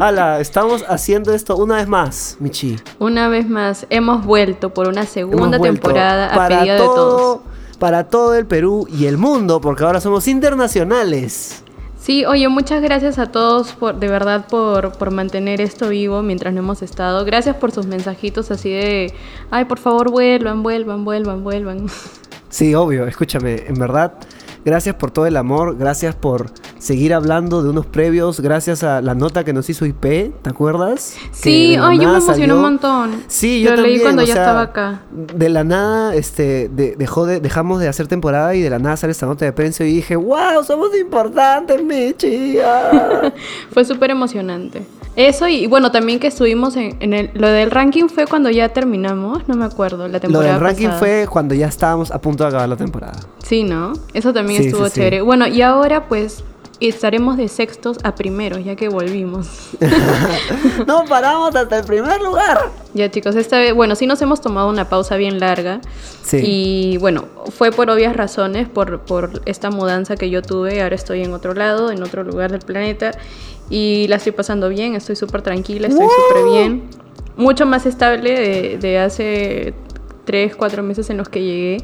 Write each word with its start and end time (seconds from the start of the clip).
Ala, 0.00 0.40
estamos 0.40 0.84
haciendo 0.88 1.32
esto 1.32 1.56
una 1.56 1.76
vez 1.76 1.88
más, 1.88 2.36
Michi. 2.40 2.76
Una 2.98 3.28
vez 3.28 3.48
más, 3.48 3.86
hemos 3.90 4.24
vuelto 4.24 4.70
por 4.70 4.88
una 4.88 5.06
segunda 5.06 5.58
temporada 5.58 6.32
a 6.32 6.36
para 6.36 6.60
pedido 6.60 6.74
de 6.74 6.80
todos. 6.80 7.40
Para 7.78 8.08
todo 8.08 8.34
el 8.34 8.46
Perú 8.46 8.86
y 8.90 9.06
el 9.06 9.18
mundo, 9.18 9.60
porque 9.60 9.84
ahora 9.84 10.00
somos 10.00 10.28
internacionales. 10.28 11.62
Sí, 12.00 12.24
oye, 12.24 12.48
muchas 12.48 12.82
gracias 12.82 13.18
a 13.18 13.32
todos 13.32 13.72
por, 13.72 13.98
de 13.98 14.08
verdad 14.08 14.46
por, 14.48 14.92
por 14.92 15.10
mantener 15.10 15.60
esto 15.60 15.88
vivo 15.88 16.22
mientras 16.22 16.54
no 16.54 16.60
hemos 16.60 16.80
estado. 16.82 17.24
Gracias 17.24 17.56
por 17.56 17.72
sus 17.72 17.86
mensajitos 17.86 18.50
así 18.50 18.70
de, 18.70 19.12
ay, 19.50 19.64
por 19.64 19.78
favor 19.78 20.10
vuelvan, 20.10 20.62
vuelvan, 20.62 21.04
vuelvan, 21.04 21.42
vuelvan. 21.42 21.86
Sí, 22.48 22.74
obvio, 22.74 23.06
escúchame, 23.06 23.64
en 23.66 23.74
verdad, 23.74 24.14
gracias 24.66 24.96
por 24.96 25.10
todo 25.12 25.26
el 25.26 25.36
amor, 25.36 25.78
gracias 25.78 26.14
por 26.14 26.50
seguir 26.78 27.14
hablando 27.14 27.62
de 27.62 27.70
unos 27.70 27.86
previos, 27.86 28.40
gracias 28.40 28.82
a 28.82 29.00
la 29.00 29.14
nota 29.14 29.44
que 29.44 29.52
nos 29.52 29.70
hizo 29.70 29.86
IP, 29.86 30.02
¿te 30.42 30.50
acuerdas? 30.50 31.14
Sí, 31.30 31.76
ay, 31.80 31.98
yo 32.00 32.10
me 32.10 32.18
emocioné 32.18 32.52
un 32.52 32.60
montón. 32.60 33.22
Sí, 33.28 33.62
yo 33.62 33.74
Lo 33.76 33.82
leí 33.82 34.00
cuando 34.00 34.22
o 34.22 34.26
ya 34.26 34.34
sea, 34.34 34.42
estaba 34.42 34.62
acá. 34.62 35.00
De 35.12 35.48
la 35.48 35.62
nada, 35.64 36.14
este, 36.16 36.68
de- 36.68 36.96
dejó 36.96 37.24
de, 37.26 37.40
dejamos 37.40 37.80
de 37.80 37.88
hacer 37.88 38.08
temporada 38.08 38.54
y 38.56 38.60
de 38.60 38.68
la 38.68 38.78
nada 38.80 38.96
sale 38.96 39.12
esta 39.12 39.26
nota 39.26 39.44
de 39.44 39.52
prensa 39.52 39.84
y 39.84 39.92
dije, 39.94 40.16
wow, 40.16 40.62
somos 40.66 40.88
importantes, 40.98 41.82
Michi. 41.82 42.58
ah". 42.58 43.32
Fue 43.72 43.84
súper 43.84 44.10
emocionante. 44.10 44.82
Eso 45.16 45.48
y 45.48 45.66
bueno, 45.66 45.90
también 45.90 46.20
que 46.20 46.26
estuvimos 46.26 46.76
en, 46.76 46.96
en 47.00 47.14
el... 47.14 47.30
Lo 47.34 47.48
del 47.48 47.70
ranking 47.70 48.08
fue 48.08 48.26
cuando 48.26 48.50
ya 48.50 48.68
terminamos, 48.68 49.48
no 49.48 49.56
me 49.56 49.64
acuerdo, 49.64 50.06
la 50.08 50.14
Lo 50.14 50.20
temporada 50.20 50.52
del 50.52 50.60
ranking 50.60 50.84
pasada. 50.88 50.98
fue 50.98 51.26
cuando 51.30 51.54
ya 51.54 51.66
estábamos 51.68 52.10
a 52.10 52.20
punto 52.20 52.44
de 52.44 52.48
acabar 52.48 52.68
la 52.68 52.76
temporada. 52.76 53.18
Sí, 53.42 53.64
¿no? 53.64 53.94
Eso 54.12 54.32
también 54.34 54.60
Sí, 54.62 54.68
estuvo 54.68 54.84
sí, 54.84 54.90
sí. 54.90 54.94
chévere. 55.00 55.22
Bueno, 55.22 55.46
y 55.46 55.62
ahora 55.62 56.06
pues 56.06 56.44
estaremos 56.78 57.38
de 57.38 57.48
sextos 57.48 57.96
a 58.04 58.14
primeros, 58.14 58.62
ya 58.62 58.76
que 58.76 58.90
volvimos. 58.90 59.48
no 60.86 61.04
paramos 61.06 61.54
hasta 61.56 61.78
el 61.78 61.84
primer 61.86 62.20
lugar. 62.20 62.70
ya 62.92 63.10
chicos, 63.10 63.34
esta 63.36 63.58
vez, 63.58 63.72
bueno, 63.74 63.94
sí 63.94 64.06
nos 64.06 64.20
hemos 64.20 64.42
tomado 64.42 64.68
una 64.68 64.88
pausa 64.88 65.16
bien 65.16 65.40
larga. 65.40 65.80
Sí. 66.22 66.42
Y 66.44 66.96
bueno, 66.98 67.24
fue 67.56 67.70
por 67.72 67.88
obvias 67.88 68.14
razones, 68.14 68.68
por, 68.68 69.00
por 69.00 69.40
esta 69.46 69.70
mudanza 69.70 70.16
que 70.16 70.28
yo 70.28 70.42
tuve. 70.42 70.82
Ahora 70.82 70.94
estoy 70.94 71.22
en 71.22 71.32
otro 71.32 71.54
lado, 71.54 71.90
en 71.90 72.02
otro 72.02 72.24
lugar 72.24 72.50
del 72.52 72.60
planeta. 72.60 73.12
Y 73.70 74.06
la 74.08 74.16
estoy 74.16 74.32
pasando 74.32 74.68
bien, 74.68 74.94
estoy 74.94 75.16
súper 75.16 75.42
tranquila, 75.42 75.88
estoy 75.88 76.06
súper 76.06 76.44
bien. 76.52 76.82
Mucho 77.36 77.66
más 77.66 77.84
estable 77.86 78.30
de, 78.32 78.78
de 78.78 78.98
hace 78.98 79.74
tres, 80.24 80.54
cuatro 80.56 80.82
meses 80.82 81.10
en 81.10 81.16
los 81.16 81.28
que 81.28 81.42
llegué. 81.42 81.76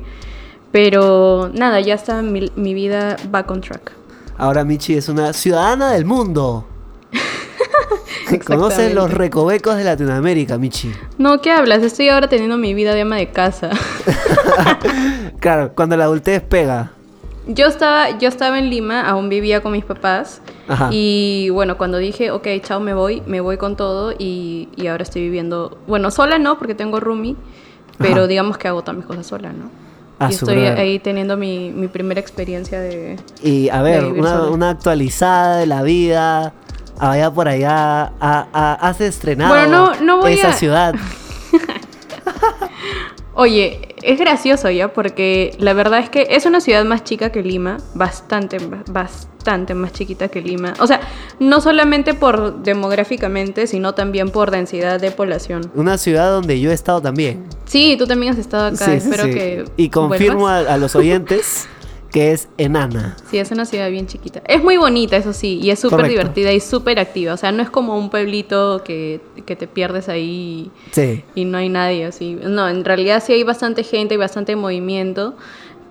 Pero 0.71 1.51
nada, 1.53 1.81
ya 1.81 1.95
está 1.95 2.23
mi, 2.23 2.51
mi 2.57 2.73
vida 2.73 3.17
back 3.31 3.51
on 3.51 3.61
track. 3.61 3.93
Ahora 4.39 4.65
Michi 4.65 4.95
es 4.95 5.09
una 5.09 5.33
ciudadana 5.33 5.93
del 5.93 6.05
mundo. 6.05 6.67
Conoce 8.25 8.37
Exactamente. 8.37 8.95
los 8.95 9.13
recovecos 9.13 9.77
de 9.77 9.85
Latinoamérica, 9.85 10.57
Michi. 10.57 10.91
No, 11.19 11.41
¿qué 11.43 11.51
hablas? 11.51 11.83
Estoy 11.83 12.09
ahora 12.09 12.29
teniendo 12.29 12.57
mi 12.57 12.73
vida 12.73 12.95
de 12.95 13.03
ama 13.03 13.17
de 13.17 13.31
casa. 13.31 13.71
Claro, 15.41 15.73
cuando 15.75 15.97
la 15.97 16.05
adultez 16.05 16.41
pega. 16.41 16.93
Yo 17.47 17.67
estaba, 17.67 18.19
yo 18.19 18.29
estaba 18.29 18.59
en 18.59 18.71
Lima, 18.71 19.03
aún 19.09 19.29
vivía 19.29 19.63
con 19.63 19.73
mis 19.73 19.85
papás. 19.85 20.41
Ajá. 20.69 20.89
Y 20.93 21.49
bueno, 21.51 21.77
cuando 21.77 21.99
dije, 21.99 22.31
ok, 22.31 22.47
chao, 22.63 22.79
me 22.81 22.95
voy, 22.95 23.23
me 23.27 23.41
voy 23.41 23.57
con 23.57 23.77
todo. 23.77 24.13
Y, 24.17 24.69
y 24.77 24.87
ahora 24.87 25.03
estoy 25.03 25.23
viviendo, 25.23 25.77
bueno, 25.89 26.11
sola 26.13 26.39
no, 26.39 26.57
porque 26.59 26.75
tengo 26.75 27.01
roomie. 27.01 27.35
Pero 27.99 28.19
Ajá. 28.21 28.27
digamos 28.27 28.59
que 28.59 28.69
hago 28.69 28.83
todas 28.83 28.97
mis 28.97 29.07
cosas 29.07 29.27
sola, 29.27 29.53
¿no? 29.53 29.71
Ah, 30.19 30.29
y 30.31 30.35
estoy 30.35 30.55
brother. 30.55 30.79
ahí 30.79 30.99
teniendo 31.01 31.37
mi, 31.37 31.71
mi 31.71 31.89
primera 31.89 32.21
experiencia 32.21 32.79
de... 32.81 33.19
Y 33.43 33.69
a 33.71 33.83
ver, 33.83 34.05
una, 34.05 34.71
actualizada 34.71 35.57
de 35.57 35.67
la 35.67 35.83
vida. 35.83 36.53
Allá 36.99 37.33
por 37.33 37.49
allá. 37.49 38.13
a- 38.21 38.47
a- 38.53 38.75
has 38.75 39.01
estrenado 39.01 39.53
Bueno, 39.53 39.93
no- 39.99 40.01
no 40.05 40.19
voy 40.21 40.35
esa 40.35 40.51
a- 40.51 40.53
ciudad. 40.53 40.95
Oye, 43.35 43.92
es 44.03 44.19
gracioso 44.19 44.71
ya, 44.71 44.93
porque 44.93 45.55
la 45.59 45.73
verdad 45.73 46.01
es 46.01 46.11
que 46.11 46.27
es 46.31 46.47
una 46.47 46.61
ciudad 46.61 46.85
más 46.85 47.05
chica 47.05 47.31
que 47.31 47.43
Lima, 47.43 47.79
bastante, 47.95 48.59
bastante 48.91 49.75
más 49.75 49.93
chiquita 49.93 50.29
que 50.29 50.41
Lima. 50.41 50.75
O 50.81 50.87
sea, 50.87 51.01
no 51.39 51.61
solamente 51.61 52.15
por 52.15 52.63
demográficamente, 52.63 53.67
sino 53.67 53.95
también 53.95 54.31
por 54.31 54.51
densidad 54.51 55.01
de 55.01 55.11
población. 55.11 55.71
Una 55.75 55.99
ciudad 55.99 56.31
donde 56.31 56.61
yo 56.61 56.71
he 56.71 56.75
estado 56.75 57.01
también. 57.01 57.45
Sí, 57.65 57.97
tú 57.99 58.07
también 58.07 58.33
has 58.33 58.39
estado 58.39 58.67
acá, 58.75 58.85
Sí, 58.85 58.93
espero 58.93 59.25
sí. 59.25 59.35
que... 59.35 59.65
Y 59.77 59.89
confirmo 59.89 60.49
a 60.49 60.77
los 60.77 60.95
oyentes 60.95 61.69
que 62.13 62.33
es 62.33 62.49
enana. 62.59 63.17
Sí, 63.31 63.39
es 63.39 63.51
una 63.51 63.65
ciudad 63.65 63.91
bien 63.91 64.07
chiquita. 64.07 64.43
Es 64.47 64.63
muy 64.63 64.77
bonita, 64.77 65.17
eso 65.17 65.33
sí, 65.33 65.59
y 65.63 65.71
es 65.71 65.79
súper 65.81 66.09
divertida 66.09 66.53
y 66.53 66.61
súper 66.61 66.99
activa. 66.99 67.33
O 67.33 67.37
sea, 67.39 67.53
no 67.53 67.63
es 67.63 67.71
como 67.71 67.97
un 67.99 68.11
pueblito 68.11 68.83
que, 68.85 69.21
que 69.47 69.57
te 69.57 69.67
pierdes 69.67 70.09
ahí 70.11 70.71
Sí. 70.91 71.25
y 71.35 71.47
no 71.47 71.57
hay 71.59 71.71
nadie 71.71 72.05
así. 72.05 72.39
No, 72.43 72.69
en 72.69 72.85
realidad 72.85 73.23
sí 73.25 73.33
hay 73.33 73.43
bastante 73.45 73.83
gente 73.83 74.15
y 74.15 74.19
bastante 74.19 74.55
movimiento, 74.57 75.35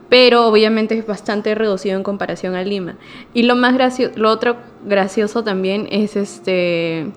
pero 0.09 0.45
obviamente 0.47 0.95
es 0.97 1.07
bastante 1.07 1.55
reducido 1.55 1.95
en 1.97 2.03
comparación 2.03 2.53
a 2.53 2.63
Lima. 2.63 2.97
Y 3.33 3.43
lo 3.43 3.55
más 3.55 3.73
gracioso, 3.73 4.13
lo 4.17 4.29
otro 4.29 4.57
gracioso 4.85 5.43
también 5.43 5.87
es 5.89 6.15
este, 6.15 7.07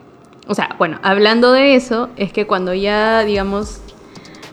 o 0.46 0.54
sea, 0.54 0.76
bueno, 0.78 0.98
hablando 1.02 1.52
de 1.52 1.74
eso, 1.74 2.08
es 2.16 2.32
que 2.32 2.46
cuando 2.46 2.72
ya, 2.72 3.22
digamos, 3.24 3.80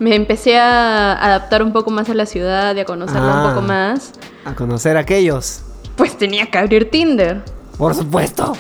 me 0.02 0.16
empecé 0.16 0.58
a 0.58 1.14
adaptar 1.14 1.62
un 1.62 1.72
poco 1.74 1.92
más 1.92 2.10
a 2.10 2.16
la 2.16 2.26
ciudad 2.26 2.76
y 2.76 2.80
a 2.80 2.86
conocerla 2.86 3.32
Ah. 3.44 3.44
un 3.48 3.54
poco 3.54 3.62
más, 3.68 4.14
A 4.46 4.56
conocer 4.56 4.98
a 4.98 5.02
aquellos. 5.02 5.62
pues 5.96 6.18
tenía 6.18 6.48
que 6.50 6.58
abrir 6.58 6.90
Tinder. 6.90 7.44
Por 7.78 7.94
supuesto. 7.94 8.54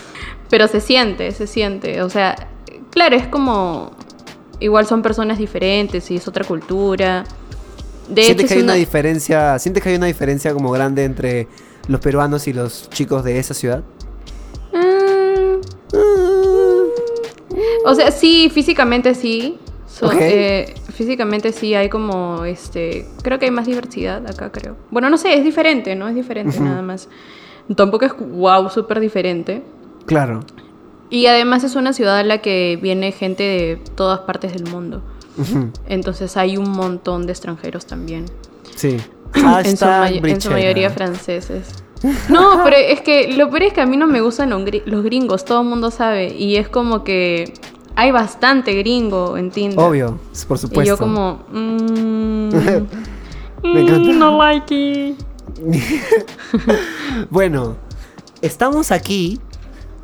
Pero 0.51 0.67
se 0.67 0.79
siente, 0.81 1.31
se 1.31 1.47
siente. 1.47 2.03
O 2.03 2.09
sea, 2.09 2.35
claro, 2.91 3.15
es 3.15 3.27
como. 3.27 3.91
Igual 4.59 4.85
son 4.85 5.01
personas 5.01 5.39
diferentes 5.39 6.11
y 6.11 6.17
es 6.17 6.27
otra 6.27 6.43
cultura. 6.45 7.23
De 8.07 8.23
¿Sientes 8.23 8.45
hecho, 8.45 8.47
que 8.49 8.53
hay 8.59 8.63
una 8.63 8.73
una- 8.73 8.79
diferencia, 8.79 9.57
sientes 9.57 9.81
que 9.81 9.89
hay 9.89 9.95
una 9.95 10.05
diferencia 10.05 10.53
como 10.53 10.69
grande 10.69 11.05
entre 11.05 11.47
los 11.87 11.99
peruanos 12.01 12.47
y 12.47 12.53
los 12.53 12.87
chicos 12.91 13.23
de 13.23 13.39
esa 13.39 13.55
ciudad? 13.55 13.81
Ah, 14.73 15.57
o 17.85 17.95
sea, 17.95 18.11
sí, 18.11 18.51
físicamente 18.53 19.15
sí. 19.15 19.57
So- 19.91 20.11
eh, 20.13 20.73
físicamente 20.93 21.51
sí 21.51 21.75
hay 21.75 21.89
como 21.89 22.45
este. 22.45 23.07
Creo 23.23 23.39
que 23.39 23.45
hay 23.45 23.51
más 23.51 23.65
diversidad 23.65 24.25
acá, 24.27 24.51
creo. 24.51 24.77
Bueno, 24.89 25.09
no 25.09 25.17
sé, 25.17 25.33
es 25.37 25.43
diferente, 25.43 25.95
¿no? 25.95 26.07
Es 26.07 26.15
diferente 26.15 26.59
nada 26.59 26.81
más. 26.81 27.09
Tampoco 27.75 28.05
es 28.05 28.13
wow, 28.17 28.69
súper 28.69 28.99
diferente. 28.99 29.61
Claro. 30.05 30.41
Y 31.09 31.25
además 31.25 31.63
es 31.63 31.75
una 31.75 31.93
ciudad 31.93 32.17
a 32.19 32.23
la 32.23 32.39
que 32.39 32.79
viene 32.81 33.11
gente 33.11 33.43
de 33.43 33.79
todas 33.95 34.21
partes 34.21 34.53
del 34.53 34.69
mundo. 34.71 35.03
Entonces 35.87 36.37
hay 36.37 36.57
un 36.57 36.71
montón 36.71 37.25
de 37.25 37.33
extranjeros 37.33 37.85
también. 37.85 38.25
Sí. 38.75 38.97
en, 39.35 39.77
su 39.77 39.85
en 39.85 40.41
su 40.41 40.51
mayoría 40.51 40.89
franceses. 40.89 41.83
No, 42.29 42.61
pero 42.63 42.77
es 42.77 43.01
que 43.01 43.33
lo 43.33 43.49
peor 43.49 43.63
es 43.63 43.73
que 43.73 43.81
a 43.81 43.85
mí 43.85 43.95
no 43.95 44.07
me 44.07 44.21
gustan 44.21 44.49
los 44.49 45.03
gringos, 45.03 45.45
todo 45.45 45.61
el 45.61 45.67
mundo 45.67 45.91
sabe. 45.91 46.33
Y 46.35 46.55
es 46.55 46.67
como 46.67 47.03
que 47.03 47.53
hay 47.95 48.11
bastante 48.11 48.73
gringo 48.73 49.37
en 49.37 49.51
Tinder. 49.51 49.79
Obvio, 49.79 50.19
por 50.47 50.57
supuesto. 50.57 50.83
Y 50.83 50.85
yo 50.87 50.97
como... 50.97 51.43
mm, 51.51 52.49
Me 53.63 53.81
encanta. 53.81 54.09
mm, 54.11 54.19
no 54.19 54.37
like 54.37 54.73
it. 54.73 55.17
Bueno, 57.29 57.75
estamos 58.41 58.91
aquí 58.91 59.39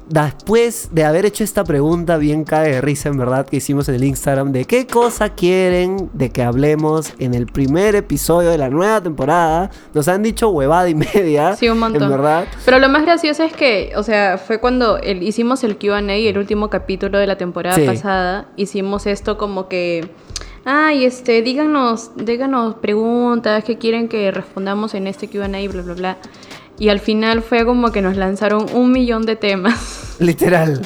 después 0.09 0.89
de 0.91 1.03
haber 1.03 1.25
hecho 1.25 1.43
esta 1.43 1.63
pregunta 1.63 2.17
bien 2.17 2.43
cae 2.43 2.71
de 2.73 2.81
risa, 2.81 3.09
en 3.09 3.17
verdad, 3.17 3.45
que 3.47 3.57
hicimos 3.57 3.87
en 3.89 3.95
el 3.95 4.03
Instagram 4.03 4.51
de 4.51 4.65
qué 4.65 4.87
cosa 4.87 5.29
quieren 5.29 6.09
de 6.13 6.29
que 6.29 6.43
hablemos 6.43 7.13
en 7.19 7.33
el 7.33 7.45
primer 7.47 7.95
episodio 7.95 8.49
de 8.49 8.57
la 8.57 8.69
nueva 8.69 9.01
temporada. 9.01 9.69
Nos 9.93 10.07
han 10.07 10.23
dicho 10.23 10.49
huevada 10.49 10.89
y 10.89 10.95
media. 10.95 11.55
Sí, 11.55 11.69
un 11.69 11.79
montón. 11.79 12.03
En 12.03 12.09
verdad. 12.09 12.45
Pero 12.65 12.79
lo 12.79 12.89
más 12.89 13.03
gracioso 13.03 13.43
es 13.43 13.53
que, 13.53 13.91
o 13.95 14.03
sea, 14.03 14.37
fue 14.37 14.59
cuando 14.59 14.97
el- 14.97 15.23
hicimos 15.23 15.63
el 15.63 15.77
QA, 15.77 15.99
el 15.99 16.37
último 16.37 16.69
capítulo 16.69 17.17
de 17.17 17.27
la 17.27 17.37
temporada 17.37 17.75
Sí. 17.75 17.85
pasada. 17.85 18.47
Hicimos 18.55 19.05
esto 19.07 19.37
como 19.37 19.67
que. 19.67 20.09
Ay, 20.69 21.05
este, 21.05 21.41
díganos, 21.43 22.11
díganos 22.17 22.75
preguntas 22.75 23.63
que 23.63 23.77
quieren 23.77 24.09
que 24.09 24.31
respondamos 24.31 24.93
en 24.95 25.07
este 25.07 25.29
QA, 25.29 25.47
bla, 25.47 25.81
bla, 25.81 25.93
bla. 25.93 26.17
Y 26.79 26.89
al 26.89 26.99
final 26.99 27.41
fue 27.41 27.65
como 27.65 27.91
que 27.91 28.01
nos 28.01 28.15
lanzaron 28.17 28.65
un 28.73 28.91
millón 28.91 29.25
de 29.25 29.35
temas. 29.35 30.15
Literal, 30.19 30.81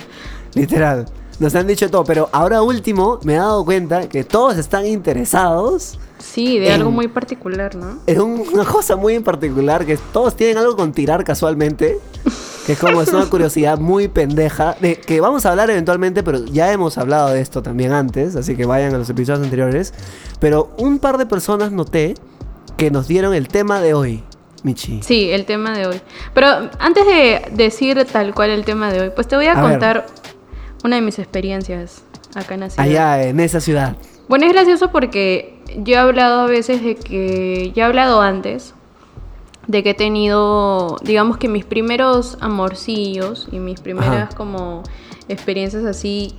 literal. 0.56 1.06
Nos 1.40 1.56
han 1.56 1.66
dicho 1.68 1.90
todo, 1.90 2.04
pero 2.04 2.30
ahora 2.34 2.62
último 2.62 3.20
me 3.24 3.34
he 3.34 3.38
dado 3.38 3.64
cuenta 3.66 4.08
que 4.10 4.24
todos 4.24 4.58
están 4.58 4.86
interesados 4.86 5.98
Sí, 6.20 6.60
de 6.60 6.68
En- 6.68 6.74
algo 6.74 6.92
muy 6.92 7.08
particular, 7.08 7.76
¿no? 7.76 7.98
Es 8.06 8.20
un- 8.20 8.44
una 8.54 8.64
cosa 8.64 8.96
muy 8.96 9.16
en 9.16 9.24
particular 9.24 9.86
que 9.88 9.98
todos 9.98 10.36
tienen 10.36 10.58
algo 10.58 10.76
con 10.76 10.92
tirar 10.92 11.24
casualmente. 11.24 11.98
Que 12.68 12.74
es 12.74 12.80
como 12.80 13.02
es 13.02 13.10
una 13.12 13.26
curiosidad 13.30 13.80
muy 13.80 14.08
pendeja. 14.08 14.76
De 14.80 14.98
que 15.00 15.20
vamos 15.20 15.46
a 15.48 15.50
hablar 15.52 15.72
eventualmente, 15.72 16.22
pero 16.22 16.46
ya 16.46 16.72
hemos 16.72 17.00
hablado 17.00 17.30
de 17.30 17.42
esto 17.42 17.64
también 17.64 17.92
antes. 17.92 18.36
Así 18.36 18.56
que 18.56 18.66
vayan 18.68 18.94
a 18.94 19.00
los 19.00 19.10
episodios 19.10 19.44
anteriores. 19.44 19.94
Pero 20.40 20.70
un 20.78 21.00
par 21.00 21.18
de 21.18 21.26
personas 21.26 21.72
noté 21.72 22.14
que 22.78 22.92
nos 22.92 23.08
dieron 23.08 23.34
el 23.34 23.48
tema 23.48 23.82
de 23.82 23.96
hoy, 23.96 24.24
Michi. 24.64 25.02
Sí, 25.02 25.30
el 25.32 25.46
tema 25.46 25.78
de 25.78 25.88
hoy. 25.88 26.02
Pero 26.34 26.48
antes 26.80 27.06
de 27.06 27.42
decir 27.52 28.06
tal 28.12 28.34
cual 28.34 28.52
el 28.52 28.64
tema 28.64 28.92
de 28.92 29.02
hoy, 29.02 29.12
pues 29.16 29.28
te 29.28 29.36
voy 29.36 29.48
a, 29.48 29.54
A 29.54 29.62
ver. 29.62 29.72
contar 29.72 30.06
una 30.84 30.96
de 30.98 31.02
mis 31.02 31.20
experiencias 31.20 32.04
acá 32.36 32.54
en 32.54 32.62
la 32.62 32.70
ciudad. 32.70 32.86
Allá 32.88 33.24
en 33.24 33.40
esa 33.40 33.60
ciudad. 33.60 33.96
Bueno, 34.28 34.46
es 34.46 34.54
gracioso 34.54 34.92
porque 34.92 35.60
yo 35.78 35.96
he 35.96 35.98
hablado 35.98 36.42
a 36.42 36.46
veces 36.48 36.84
de 36.84 36.96
que, 36.96 37.72
ya 37.76 37.84
he 37.84 37.88
hablado 37.88 38.22
antes, 38.22 38.74
de 39.68 39.84
que 39.84 39.92
he 39.92 39.94
tenido, 39.94 40.98
digamos 41.04 41.38
que 41.38 41.48
mis 41.48 41.66
primeros 41.66 42.38
amorcillos 42.42 43.48
y 43.52 43.60
mis 43.60 43.80
primeras 43.80 44.30
Ajá. 44.30 44.36
como 44.36 44.84
experiencias 45.28 45.86
así 45.86 46.36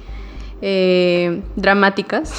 eh, 0.60 1.42
dramáticas. 1.56 2.32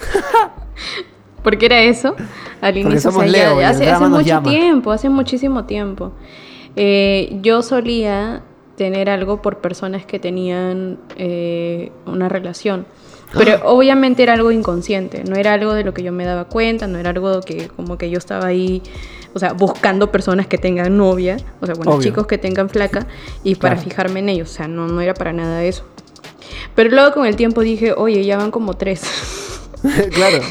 porque 1.42 1.66
era 1.66 1.80
eso 1.82 2.14
al 2.60 2.76
inicio. 2.78 3.00
somos 3.00 3.24
o 3.24 3.28
sea, 3.28 3.32
ya- 3.32 3.48
Leo 3.50 3.56
y 3.60 3.64
el 3.64 3.70
hace, 3.70 3.90
hace 3.90 4.04
mucho 4.06 4.22
llama. 4.22 4.48
tiempo, 4.50 4.92
hace 4.92 5.08
muchísimo 5.08 5.64
tiempo. 5.64 6.12
Eh, 6.76 7.38
yo 7.42 7.62
solía 7.62 8.42
tener 8.76 9.10
algo 9.10 9.42
por 9.42 9.58
personas 9.58 10.06
que 10.06 10.18
tenían 10.18 10.98
eh, 11.16 11.92
una 12.06 12.28
relación. 12.28 12.86
Pero 13.36 13.56
Ah. 13.62 13.68
obviamente 13.70 14.22
era 14.24 14.32
algo 14.32 14.50
inconsciente, 14.50 15.22
no 15.22 15.36
era 15.36 15.52
algo 15.52 15.72
de 15.74 15.84
lo 15.84 15.94
que 15.94 16.02
yo 16.02 16.10
me 16.12 16.24
daba 16.24 16.44
cuenta, 16.46 16.86
no 16.88 16.98
era 16.98 17.10
algo 17.10 17.40
que 17.42 17.68
como 17.68 17.96
que 17.96 18.10
yo 18.10 18.18
estaba 18.18 18.46
ahí, 18.46 18.82
o 19.34 19.38
sea, 19.38 19.52
buscando 19.52 20.10
personas 20.10 20.48
que 20.48 20.58
tengan 20.58 20.96
novia, 20.96 21.36
o 21.60 21.66
sea, 21.66 21.76
bueno, 21.76 21.92
Obvio. 21.92 22.02
chicos 22.02 22.26
que 22.26 22.38
tengan 22.38 22.68
flaca 22.68 23.06
y 23.44 23.54
para 23.54 23.74
Claro. 23.76 23.88
fijarme 23.88 24.18
en 24.20 24.30
ellos, 24.30 24.50
o 24.50 24.54
sea, 24.54 24.66
no, 24.66 24.88
no 24.88 25.00
era 25.00 25.14
para 25.14 25.32
nada 25.32 25.62
eso. 25.62 25.84
Pero 26.74 26.90
luego 26.90 27.12
con 27.12 27.24
el 27.26 27.36
tiempo 27.36 27.60
dije, 27.60 27.92
oye, 27.92 28.24
ya 28.24 28.36
van 28.36 28.50
como 28.50 28.74
tres. 28.74 29.02
claro. 30.12 30.42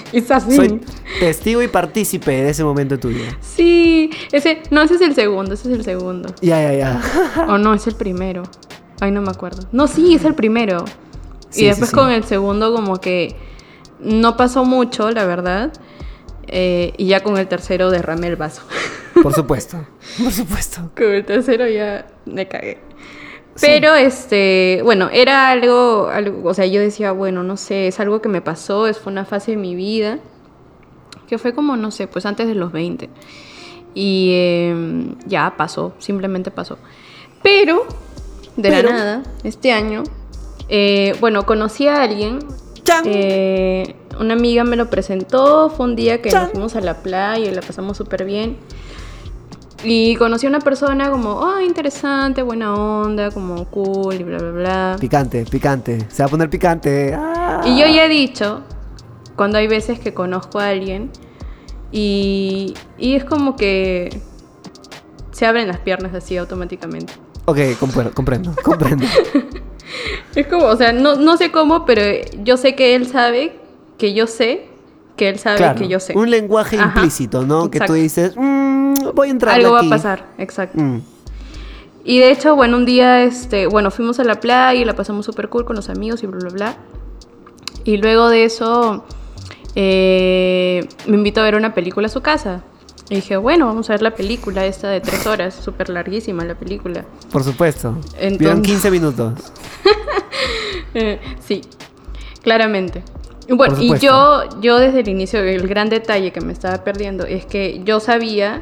Soy 0.50 0.82
testigo 1.20 1.62
y 1.62 1.68
partícipe 1.68 2.32
de 2.32 2.50
ese 2.50 2.64
momento 2.64 2.98
tuyo. 2.98 3.24
Sí, 3.42 4.10
ese, 4.32 4.62
no, 4.72 4.82
ese 4.82 4.96
es 4.96 5.02
el 5.02 5.16
segundo, 5.16 5.54
ese 5.54 5.72
es 5.72 5.78
el 5.78 5.84
segundo. 5.84 6.34
Ya, 6.42 6.62
ya, 6.62 6.74
ya. 6.74 7.46
O 7.48 7.58
no, 7.58 7.74
es 7.74 7.86
el 7.88 7.96
primero. 7.96 8.44
Ay, 9.00 9.12
no 9.12 9.22
me 9.22 9.30
acuerdo. 9.30 9.68
No, 9.72 9.88
sí, 9.88 10.16
es 10.16 10.26
el 10.26 10.36
primero. 10.36 10.86
Sí, 11.50 11.62
y 11.62 11.64
sí, 11.64 11.66
después 11.66 11.90
sí. 11.92 11.96
con 11.96 12.12
el 12.12 12.24
segundo 12.24 12.74
como 12.74 13.00
que 13.00 13.36
no 14.00 14.38
pasó 14.38 14.66
mucho, 14.66 15.12
la 15.12 15.26
verdad. 15.26 15.72
Eh, 16.48 16.94
y 16.98 17.08
ya 17.08 17.22
con 17.22 17.38
el 17.38 17.48
tercero 17.48 17.92
derramé 17.92 18.28
el 18.28 18.36
vaso. 18.36 18.64
Por 19.22 19.34
supuesto. 19.34 19.86
Por 20.22 20.32
supuesto. 20.32 20.92
con 20.98 21.12
el 21.12 21.26
tercero 21.26 21.68
ya 21.68 22.08
me 22.26 22.48
cagué. 22.48 22.80
Pero 23.62 23.96
este, 23.96 24.82
bueno, 24.84 25.10
era 25.12 25.50
algo, 25.50 26.08
algo, 26.12 26.50
o 26.50 26.54
sea, 26.54 26.66
yo 26.66 26.80
decía, 26.82 27.12
bueno, 27.12 27.44
no 27.44 27.58
sé, 27.58 27.88
es 27.88 28.00
algo 28.00 28.22
que 28.22 28.30
me 28.30 28.42
pasó, 28.42 28.88
es 28.88 29.00
fue 29.00 29.12
una 29.12 29.26
fase 29.26 29.52
de 29.52 29.58
mi 29.58 29.76
vida 29.76 30.20
que 31.28 31.38
fue 31.38 31.54
como, 31.54 31.78
no 31.78 31.92
sé, 31.92 32.08
pues 32.08 32.26
antes 32.26 32.48
de 32.48 32.56
los 32.56 32.72
20. 32.72 33.10
Y 33.94 34.32
eh, 34.34 35.16
ya 35.28 35.54
pasó, 35.58 35.94
simplemente 36.00 36.50
pasó. 36.52 36.78
Pero, 37.44 37.86
de 38.56 38.70
Pero- 38.70 38.90
la 38.90 38.96
nada, 38.96 39.24
este 39.44 39.72
año, 39.72 40.04
eh, 40.70 41.16
bueno, 41.20 41.46
conocí 41.46 41.88
a 41.88 42.02
alguien. 42.02 42.40
Eh, 43.06 43.96
una 44.20 44.34
amiga 44.34 44.64
me 44.64 44.76
lo 44.76 44.90
presentó, 44.90 45.70
fue 45.70 45.86
un 45.86 45.96
día 45.96 46.22
que 46.24 46.30
¡Chan! 46.30 46.44
nos 46.44 46.52
fuimos 46.52 46.76
a 46.76 46.82
la 46.82 46.96
playa 47.04 47.52
y 47.52 47.54
la 47.54 47.62
pasamos 47.62 47.98
súper 47.98 48.26
bien. 48.26 48.58
Y 49.84 50.16
conocí 50.16 50.46
a 50.46 50.50
una 50.50 50.60
persona 50.60 51.10
como, 51.10 51.46
ah, 51.46 51.64
interesante, 51.64 52.42
buena 52.44 52.74
onda, 52.76 53.32
como 53.32 53.66
cool 53.66 54.16
y 54.16 54.24
bla, 54.24 54.38
bla, 54.38 54.52
bla. 54.52 54.96
Picante, 55.00 55.46
picante. 55.46 56.06
Se 56.10 56.22
va 56.24 56.28
a 56.28 56.30
poner 56.30 56.50
picante. 56.50 57.14
Ah. 57.18 57.62
Y 57.66 57.80
yo 57.80 57.88
ya 57.88 58.06
he 58.06 58.10
dicho, 58.10 58.62
cuando 59.38 59.58
hay 59.58 59.68
veces 59.68 60.00
que 60.00 60.14
conozco 60.14 60.60
a 60.60 60.68
alguien 60.68 61.10
y, 61.92 62.74
y 62.98 63.16
es 63.16 63.24
como 63.24 63.56
que 63.56 64.10
se 65.32 65.46
abren 65.46 65.68
las 65.70 65.80
piernas 65.80 66.14
así 66.14 66.36
automáticamente. 66.36 67.14
Ok, 67.46 67.58
compre- 67.80 68.14
comprendo, 68.14 68.54
comprendo. 68.64 69.06
Es 70.36 70.46
como, 70.46 70.66
o 70.68 70.76
sea, 70.78 70.94
no, 70.94 71.16
no 71.16 71.36
sé 71.38 71.52
cómo, 71.52 71.84
pero 71.86 72.04
yo 72.44 72.58
sé 72.58 72.76
que 72.76 72.96
él 72.96 73.08
sabe 73.08 73.60
que 73.98 74.14
yo 74.14 74.28
sé 74.28 74.69
que 75.20 75.30
él 75.30 75.38
sabe 75.38 75.58
Claro, 75.58 75.78
que 75.80 75.88
yo 75.88 76.00
sé. 76.00 76.18
un 76.18 76.30
lenguaje 76.32 76.78
Ajá, 76.80 76.86
implícito, 76.96 77.46
¿no? 77.46 77.70
Que 77.70 77.80
tú 77.80 77.94
exacto. 77.94 77.94
dices, 77.94 78.34
"Mm, 78.38 78.94
voy 79.14 79.28
a 79.28 79.32
entrar 79.32 79.56
Algo 79.56 79.74
va 79.74 79.80
aquí". 79.80 79.88
a 79.88 79.90
pasar, 79.90 80.26
exacto. 80.38 80.82
Mm. 80.82 81.02
Y 82.06 82.20
de 82.20 82.32
hecho, 82.32 82.56
bueno, 82.56 82.78
un 82.78 82.86
día, 82.86 83.24
este, 83.24 83.68
bueno, 83.68 83.92
fuimos 83.92 84.20
a 84.20 84.24
la 84.24 84.40
playa 84.40 84.74
y 84.82 84.86
la 84.86 84.96
pasamos 84.96 85.26
súper 85.26 85.50
cool 85.50 85.66
con 85.66 85.76
los 85.76 85.90
amigos 85.90 86.24
y 86.24 86.28
bla, 86.28 86.40
bla, 86.40 86.50
bla. 86.50 86.78
Y 87.84 87.98
luego 87.98 88.30
de 88.30 88.46
eso, 88.46 89.04
eh, 89.76 90.88
me 91.06 91.18
invitó 91.18 91.42
a 91.42 91.44
ver 91.44 91.56
una 91.56 91.74
película 91.76 92.08
a 92.08 92.10
su 92.10 92.22
casa. 92.22 92.64
Y 93.10 93.16
dije, 93.16 93.38
bueno, 93.38 93.66
vamos 93.66 93.90
a 93.90 93.94
ver 93.94 94.02
la 94.04 94.16
película 94.16 94.66
esta 94.66 94.88
de 94.90 95.02
tres 95.02 95.26
horas, 95.28 95.54
súper 95.56 95.90
larguísima 95.90 96.46
la 96.46 96.56
película. 96.56 97.06
Por 97.32 97.44
supuesto. 97.44 97.90
Entonces- 98.14 98.38
Vieron 98.40 98.62
15 98.62 98.90
minutos. 98.92 99.34
Eh, 100.96 101.20
sí, 101.46 101.62
claramente. 102.42 103.04
Bueno, 103.50 103.76
y 103.80 103.98
yo, 103.98 104.44
yo 104.62 104.78
desde 104.80 105.00
el 105.00 105.08
inicio, 105.10 105.40
el 105.42 105.68
gran 105.68 105.90
detalle 105.90 106.32
que 106.32 106.42
me 106.42 106.54
estaba 106.54 106.84
perdiendo 106.84 107.26
es 107.26 107.46
que 107.46 107.82
yo 107.84 108.00
sabía, 108.00 108.62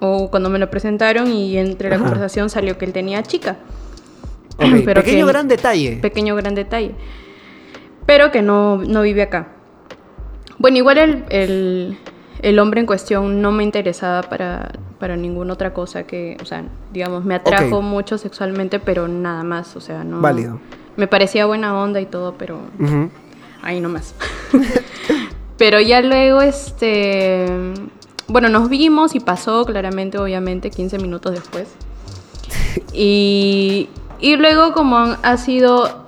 o 0.00 0.30
cuando 0.30 0.48
me 0.50 0.58
lo 0.58 0.70
presentaron 0.70 1.32
y 1.32 1.56
entre 1.58 1.88
la 1.90 1.96
Ajá. 1.96 2.04
conversación 2.04 2.48
salió 2.48 2.78
que 2.78 2.84
él 2.84 2.92
tenía 2.92 3.22
chica. 3.22 3.56
Pero 4.58 5.02
Pequeño 5.02 5.26
que- 5.26 5.32
gran 5.32 5.48
detalle. 5.48 5.98
Pequeño 6.00 6.36
gran 6.36 6.54
detalle. 6.54 6.94
Pero 8.06 8.30
que 8.30 8.42
no, 8.42 8.76
no 8.78 9.02
vive 9.02 9.22
acá. 9.22 9.48
Bueno, 10.58 10.76
igual 10.76 10.98
el, 10.98 11.24
el- 11.30 11.98
el 12.42 12.58
hombre 12.58 12.80
en 12.80 12.86
cuestión 12.86 13.42
no 13.42 13.52
me 13.52 13.64
interesaba 13.64 14.22
para, 14.22 14.72
para 14.98 15.16
ninguna 15.16 15.52
otra 15.54 15.74
cosa 15.74 16.04
que, 16.04 16.36
o 16.40 16.44
sea, 16.46 16.64
digamos, 16.92 17.24
me 17.24 17.34
atrajo 17.34 17.82
mucho 17.82 18.16
sexualmente, 18.16 18.78
pero 18.80 19.08
nada 19.08 19.42
más, 19.42 19.76
o 19.76 19.80
sea, 19.80 20.04
no... 20.04 20.20
Válido. 20.22 20.58
Me 20.96 21.06
parecía 21.06 21.44
buena 21.46 21.78
onda 21.78 22.00
y 22.00 22.06
todo, 22.06 22.34
pero. 22.38 22.58
Ahí 23.62 23.80
nomás. 23.80 24.14
pero 25.58 25.80
ya 25.80 26.00
luego, 26.02 26.40
este... 26.42 27.46
Bueno, 28.28 28.48
nos 28.48 28.68
vimos 28.68 29.14
y 29.16 29.20
pasó 29.20 29.64
claramente, 29.64 30.16
obviamente, 30.18 30.70
15 30.70 30.98
minutos 30.98 31.32
después. 31.32 31.66
Y, 32.92 33.88
y 34.20 34.36
luego 34.36 34.72
como 34.72 34.96
han- 34.98 35.18
ha 35.22 35.36
sido 35.36 36.06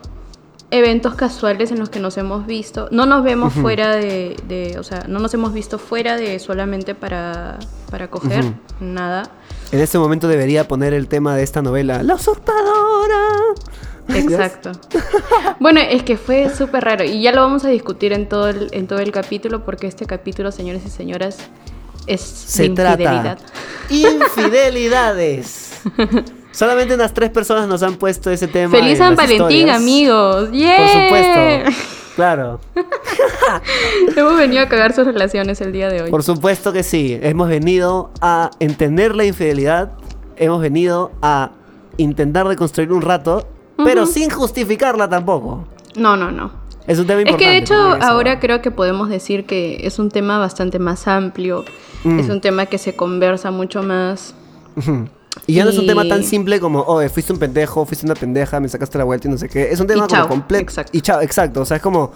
eventos 0.70 1.14
casuales 1.16 1.70
en 1.70 1.78
los 1.78 1.90
que 1.90 2.00
nos 2.00 2.16
hemos 2.16 2.46
visto, 2.46 2.88
no 2.92 3.04
nos 3.06 3.22
vemos 3.24 3.52
fuera 3.52 3.94
de, 3.96 4.36
de- 4.48 4.78
o 4.78 4.82
sea, 4.82 5.04
no 5.08 5.18
nos 5.18 5.34
hemos 5.34 5.52
visto 5.52 5.78
fuera 5.78 6.16
de 6.16 6.38
solamente 6.38 6.94
para, 6.94 7.58
para 7.90 8.08
coger, 8.08 8.44
nada. 8.80 9.24
En 9.70 9.80
este 9.80 9.98
momento 9.98 10.28
debería 10.28 10.66
poner 10.68 10.94
el 10.94 11.08
tema 11.08 11.36
de 11.36 11.42
esta 11.42 11.60
novela, 11.60 12.02
La 12.02 12.14
usurpadora. 12.14 13.18
Exacto. 14.08 14.72
bueno, 15.60 15.80
es 15.80 16.02
que 16.02 16.16
fue 16.16 16.50
súper 16.54 16.84
raro 16.84 17.04
y 17.04 17.22
ya 17.22 17.32
lo 17.32 17.40
vamos 17.42 17.64
a 17.64 17.68
discutir 17.68 18.12
en 18.12 18.28
todo 18.28 18.48
el, 18.48 18.68
en 18.72 18.86
todo 18.86 18.98
el 18.98 19.12
capítulo 19.12 19.64
porque 19.64 19.86
este 19.86 20.06
capítulo, 20.06 20.50
señores 20.52 20.82
y 20.86 20.90
señoras, 20.90 21.38
es 22.06 22.20
Se 22.20 22.64
de 22.64 22.70
trata 22.70 23.02
infidelidad. 23.02 23.38
infidelidades. 23.90 25.80
Solamente 26.52 26.94
unas 26.94 27.14
tres 27.14 27.30
personas 27.30 27.66
nos 27.68 27.82
han 27.82 27.94
puesto 27.96 28.30
ese 28.30 28.46
tema. 28.48 28.76
¡Feliz 28.76 28.98
San 28.98 29.16
Valentín, 29.16 29.46
historias. 29.68 29.76
amigos! 29.76 30.50
¡Yeah! 30.52 30.76
Por 30.76 30.88
supuesto. 30.88 31.82
Claro. 32.14 32.60
Hemos 34.16 34.36
venido 34.36 34.62
a 34.62 34.68
cagar 34.68 34.92
sus 34.92 35.06
relaciones 35.06 35.60
el 35.62 35.72
día 35.72 35.88
de 35.88 36.02
hoy. 36.02 36.10
Por 36.10 36.22
supuesto 36.22 36.72
que 36.72 36.82
sí. 36.82 37.18
Hemos 37.22 37.48
venido 37.48 38.10
a 38.20 38.50
entender 38.60 39.14
la 39.14 39.24
infidelidad. 39.24 39.92
Hemos 40.36 40.60
venido 40.60 41.12
a 41.22 41.52
intentar 41.96 42.46
reconstruir 42.46 42.92
un 42.92 43.00
rato, 43.02 43.46
pero 43.76 44.06
sin 44.06 44.30
justificarla 44.30 45.08
tampoco. 45.08 45.64
No, 45.96 46.16
no, 46.16 46.30
no. 46.30 46.50
Es 46.86 46.98
un 46.98 47.06
tema 47.06 47.20
Es 47.20 47.26
importante. 47.26 47.44
que 47.44 47.50
de 47.50 47.56
hecho 47.58 47.96
eso. 47.96 48.04
ahora 48.06 48.40
creo 48.40 48.60
que 48.60 48.70
podemos 48.70 49.08
decir 49.08 49.46
que 49.46 49.86
es 49.86 49.98
un 49.98 50.10
tema 50.10 50.38
bastante 50.38 50.78
más 50.78 51.06
amplio, 51.06 51.64
Mm. 52.04 52.18
es 52.18 52.28
un 52.28 52.40
tema 52.40 52.66
que 52.66 52.78
se 52.78 52.96
conversa 52.96 53.50
mucho 53.52 53.82
más. 53.84 54.34
Y 55.46 55.54
ya 55.54 55.64
no 55.64 55.70
es 55.70 55.78
un 55.78 55.86
tema 55.86 56.06
tan 56.08 56.24
simple 56.24 56.58
como, 56.60 56.80
oh, 56.80 57.00
fuiste 57.08 57.32
un 57.32 57.38
pendejo, 57.38 57.86
fuiste 57.86 58.04
una 58.04 58.14
pendeja, 58.14 58.58
me 58.60 58.68
sacaste 58.68 58.98
la 58.98 59.04
vuelta 59.04 59.28
y 59.28 59.30
no 59.30 59.38
sé 59.38 59.48
qué. 59.48 59.70
Es 59.70 59.78
un 59.80 59.86
tema 59.86 60.06
como 60.06 60.20
chao, 60.20 60.28
completo. 60.28 60.62
exacto. 60.62 60.90
Y 60.94 61.00
chao, 61.00 61.20
exacto. 61.20 61.60
O 61.60 61.64
sea, 61.64 61.76
es 61.78 61.82
como, 61.82 62.12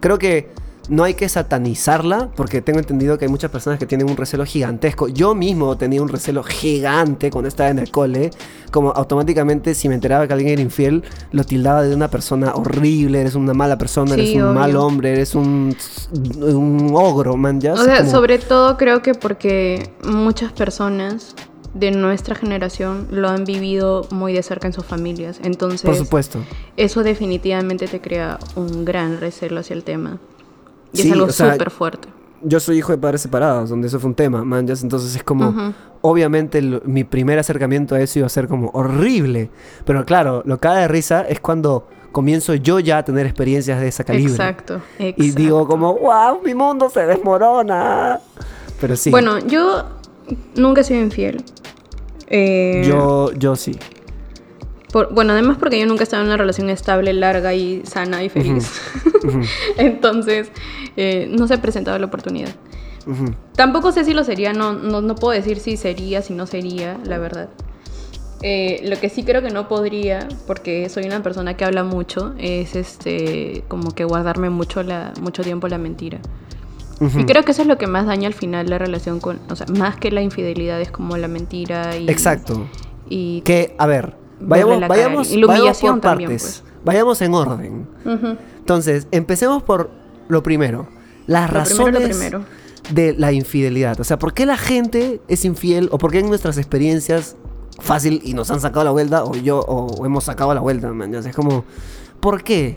creo 0.00 0.18
que 0.18 0.50
no 0.90 1.04
hay 1.04 1.14
que 1.14 1.28
satanizarla, 1.28 2.28
porque 2.36 2.60
tengo 2.60 2.78
entendido 2.80 3.16
que 3.16 3.24
hay 3.24 3.30
muchas 3.30 3.50
personas 3.50 3.78
que 3.78 3.86
tienen 3.86 4.10
un 4.10 4.16
recelo 4.16 4.44
gigantesco. 4.44 5.08
Yo 5.08 5.34
mismo 5.34 5.76
tenía 5.78 6.02
un 6.02 6.08
recelo 6.08 6.42
gigante 6.42 7.30
cuando 7.30 7.48
estaba 7.48 7.70
en 7.70 7.78
el 7.78 7.90
cole, 7.90 8.30
como 8.70 8.90
automáticamente 8.90 9.74
si 9.74 9.88
me 9.88 9.94
enteraba 9.94 10.26
que 10.26 10.32
alguien 10.34 10.50
era 10.52 10.60
infiel, 10.62 11.02
lo 11.32 11.44
tildaba 11.44 11.82
de 11.82 11.94
una 11.94 12.08
persona 12.10 12.52
horrible, 12.54 13.20
eres 13.20 13.36
una 13.36 13.54
mala 13.54 13.78
persona, 13.78 14.14
Sí, 14.16 14.20
eres 14.20 14.34
un 14.34 14.42
obvio. 14.42 14.52
mal 14.52 14.76
hombre, 14.76 15.12
eres 15.12 15.34
un, 15.34 15.74
un 16.42 16.90
ogro, 16.94 17.36
man, 17.36 17.60
ya. 17.60 17.74
O 17.74 17.76
sea, 17.76 17.98
Como- 17.98 18.10
sobre 18.10 18.38
todo 18.38 18.76
creo 18.76 19.00
que 19.00 19.14
porque 19.14 19.90
muchas 20.04 20.52
personas 20.52 21.34
de 21.72 21.92
nuestra 21.92 22.34
generación 22.34 23.06
lo 23.12 23.28
han 23.28 23.44
vivido 23.44 24.08
muy 24.10 24.32
de 24.32 24.42
cerca 24.42 24.66
en 24.66 24.72
sus 24.72 24.84
familias. 24.84 25.38
Entonces, 25.44 25.82
Por 25.82 25.94
supuesto. 25.94 26.40
eso 26.76 27.04
definitivamente 27.04 27.86
te 27.86 28.00
crea 28.00 28.40
un 28.56 28.84
gran 28.84 29.20
recelo 29.20 29.60
hacia 29.60 29.74
el 29.74 29.84
tema. 29.84 30.18
Y 30.92 30.98
Sí, 30.98 31.08
es 31.08 31.12
algo 31.12 31.28
súper 31.30 31.70
fuerte. 31.70 32.08
Yo 32.42 32.58
soy 32.58 32.78
hijo 32.78 32.92
de 32.92 32.98
padres 32.98 33.20
separados, 33.20 33.68
donde 33.68 33.88
eso 33.88 34.00
fue 34.00 34.08
un 34.08 34.14
tema, 34.14 34.42
man, 34.44 34.66
ya, 34.66 34.72
entonces 34.80 35.14
es 35.14 35.22
como, 35.22 35.74
obviamente 36.00 36.62
lo- 36.62 36.80
mi 36.86 37.04
primer 37.04 37.38
acercamiento 37.38 37.94
a 37.94 38.00
eso 38.00 38.18
iba 38.20 38.26
a 38.26 38.30
ser 38.30 38.48
como 38.48 38.70
horrible, 38.72 39.50
pero 39.84 40.04
claro, 40.06 40.42
lo 40.46 40.58
que 40.58 40.68
da 40.68 40.76
de 40.76 40.88
risa 40.88 41.20
es 41.28 41.38
cuando 41.40 41.86
comienzo 42.12 42.54
yo 42.54 42.80
ya 42.80 42.98
a 42.98 43.04
tener 43.04 43.26
experiencias 43.26 43.78
de 43.80 43.88
esa 43.88 44.04
calibre. 44.04 44.32
Exacto, 44.32 44.80
Y 44.98 45.30
digo 45.32 45.66
como, 45.66 45.94
wow, 45.98 46.40
mi 46.44 46.54
mundo 46.54 46.88
se 46.88 47.06
desmorona. 47.06 48.18
Pero 48.80 48.96
sí. 48.96 49.10
Bueno, 49.10 49.38
yo 49.40 49.84
nunca 50.56 50.80
he 50.80 50.84
sido 50.84 51.00
infiel. 51.00 51.44
Eh, 52.26 52.84
yo, 52.86 53.32
yo 53.32 53.54
sí. 53.54 53.78
Por- 54.92 55.12
bueno, 55.14 55.32
además 55.32 55.56
porque 55.58 55.78
yo 55.78 55.86
nunca 55.86 56.02
he 56.02 56.04
estado 56.04 56.22
en 56.22 56.28
una 56.28 56.36
relación 56.36 56.70
estable, 56.70 57.12
larga 57.12 57.54
y 57.54 57.82
sana 57.84 58.22
y 58.24 58.28
feliz. 58.28 58.70
Entonces, 59.76 60.50
eh, 60.96 61.28
no 61.30 61.46
se 61.46 61.54
ha 61.54 61.62
presentado 61.62 61.98
la 61.98 62.06
oportunidad. 62.06 62.50
Ujú. 63.06 63.34
Tampoco 63.56 63.92
sé 63.92 64.04
si 64.04 64.12
lo 64.12 64.24
sería, 64.24 64.52
no, 64.52 64.72
no, 64.72 65.00
no 65.00 65.14
puedo 65.14 65.32
decir 65.32 65.58
si 65.58 65.76
sería, 65.76 66.22
si 66.22 66.34
no 66.34 66.46
sería, 66.46 66.98
la 67.04 67.18
verdad. 67.18 67.48
Eh, 68.42 68.80
lo 68.84 68.98
que 68.98 69.10
sí 69.10 69.22
creo 69.22 69.42
que 69.42 69.50
no 69.50 69.68
podría, 69.68 70.26
porque 70.46 70.88
soy 70.88 71.04
una 71.04 71.22
persona 71.22 71.56
que 71.56 71.64
habla 71.64 71.84
mucho, 71.84 72.34
es 72.38 72.74
este 72.74 73.64
como 73.68 73.90
que 73.94 74.04
guardarme 74.04 74.48
mucho, 74.48 74.82
la, 74.82 75.12
mucho 75.20 75.42
tiempo 75.42 75.68
la 75.68 75.78
mentira. 75.78 76.18
Y 77.18 77.24
creo 77.24 77.44
que 77.44 77.52
eso 77.52 77.62
es 77.62 77.68
lo 77.68 77.78
que 77.78 77.86
más 77.86 78.04
daña 78.04 78.26
al 78.26 78.34
final 78.34 78.68
la 78.68 78.76
relación 78.76 79.20
con, 79.20 79.40
o 79.48 79.56
sea, 79.56 79.66
más 79.68 79.96
que 79.96 80.10
la 80.10 80.20
infidelidad 80.20 80.78
es 80.82 80.90
como 80.90 81.16
la 81.16 81.28
mentira 81.28 81.96
y... 81.96 82.10
Exacto. 82.10 82.66
Y... 83.08 83.40
Que, 83.40 83.74
a 83.78 83.86
ver, 83.86 84.14
vayamos, 84.40 84.80
la 84.80 84.88
cara. 84.88 85.08
vayamos, 85.46 85.78
por 85.80 86.00
también, 86.00 86.30
partes. 86.30 86.62
pues. 86.62 86.64
Vayamos 86.84 87.20
en 87.22 87.34
orden. 87.34 87.86
Entonces, 88.58 89.06
empecemos 89.10 89.62
por 89.62 89.90
lo 90.28 90.42
primero. 90.42 90.88
Las 91.26 91.50
Lo 91.50 91.58
razones 91.58 92.08
primero. 92.08 92.44
de 92.92 93.14
la 93.16 93.32
infidelidad. 93.32 94.00
O 94.00 94.04
sea, 94.04 94.18
¿por 94.18 94.32
qué 94.32 94.46
la 94.46 94.56
gente 94.56 95.20
es 95.28 95.44
infiel? 95.44 95.88
¿O 95.92 95.98
por 95.98 96.10
qué 96.10 96.20
en 96.20 96.28
nuestras 96.28 96.56
experiencias 96.58 97.36
fácil 97.78 98.20
y 98.24 98.34
nos 98.34 98.50
han 98.50 98.60
sacado 98.60 98.84
la 98.84 98.90
vuelta? 98.90 99.24
O 99.24 99.34
yo, 99.36 99.60
o 99.60 100.04
hemos 100.06 100.24
sacado 100.24 100.54
la 100.54 100.60
vuelta, 100.60 100.88
man. 100.92 101.14
O 101.14 101.22
sea, 101.22 101.30
es 101.30 101.36
como, 101.36 101.64
¿por 102.20 102.42
qué? 102.42 102.76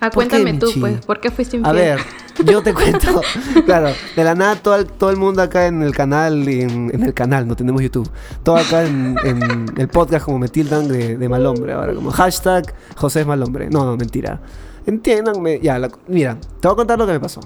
Ah, 0.00 0.10
¿Por 0.10 0.24
qué, 0.24 0.30
cuéntame 0.30 0.58
tú, 0.58 0.70
pues, 0.80 1.04
¿por 1.04 1.20
qué 1.20 1.30
fuiste 1.30 1.56
infiel? 1.56 1.70
A 1.76 1.78
ver, 1.78 1.98
yo 2.44 2.62
te 2.62 2.72
cuento. 2.74 3.20
claro, 3.66 3.88
de 4.16 4.24
la 4.24 4.34
nada 4.34 4.56
todo 4.56 4.76
el, 4.76 4.86
todo 4.86 5.10
el 5.10 5.16
mundo 5.16 5.42
acá 5.42 5.66
en 5.66 5.82
el 5.82 5.94
canal, 5.94 6.46
en, 6.48 6.90
en 6.94 7.02
el 7.02 7.14
canal, 7.14 7.46
no 7.46 7.56
tenemos 7.56 7.80
YouTube. 7.82 8.10
Todo 8.42 8.56
acá 8.56 8.84
en, 8.84 9.16
en 9.24 9.66
el 9.76 9.88
podcast 9.88 10.24
como 10.24 10.38
me 10.38 10.48
tildan 10.48 10.88
de, 10.88 11.16
de 11.16 11.28
mal 11.28 11.44
hombre 11.46 11.72
ahora, 11.72 11.94
como 11.94 12.10
hashtag 12.10 12.74
José 12.96 13.20
es 13.20 13.26
mal 13.26 13.42
hombre. 13.42 13.68
No, 13.70 13.84
no, 13.84 13.96
mentira. 13.96 14.40
Entiéndanme. 14.86 15.60
Ya, 15.62 15.78
la- 15.78 15.90
mira, 16.08 16.36
te 16.60 16.68
voy 16.68 16.72
a 16.74 16.76
contar 16.76 16.98
lo 16.98 17.06
que 17.06 17.12
me 17.12 17.20
pasó. 17.20 17.40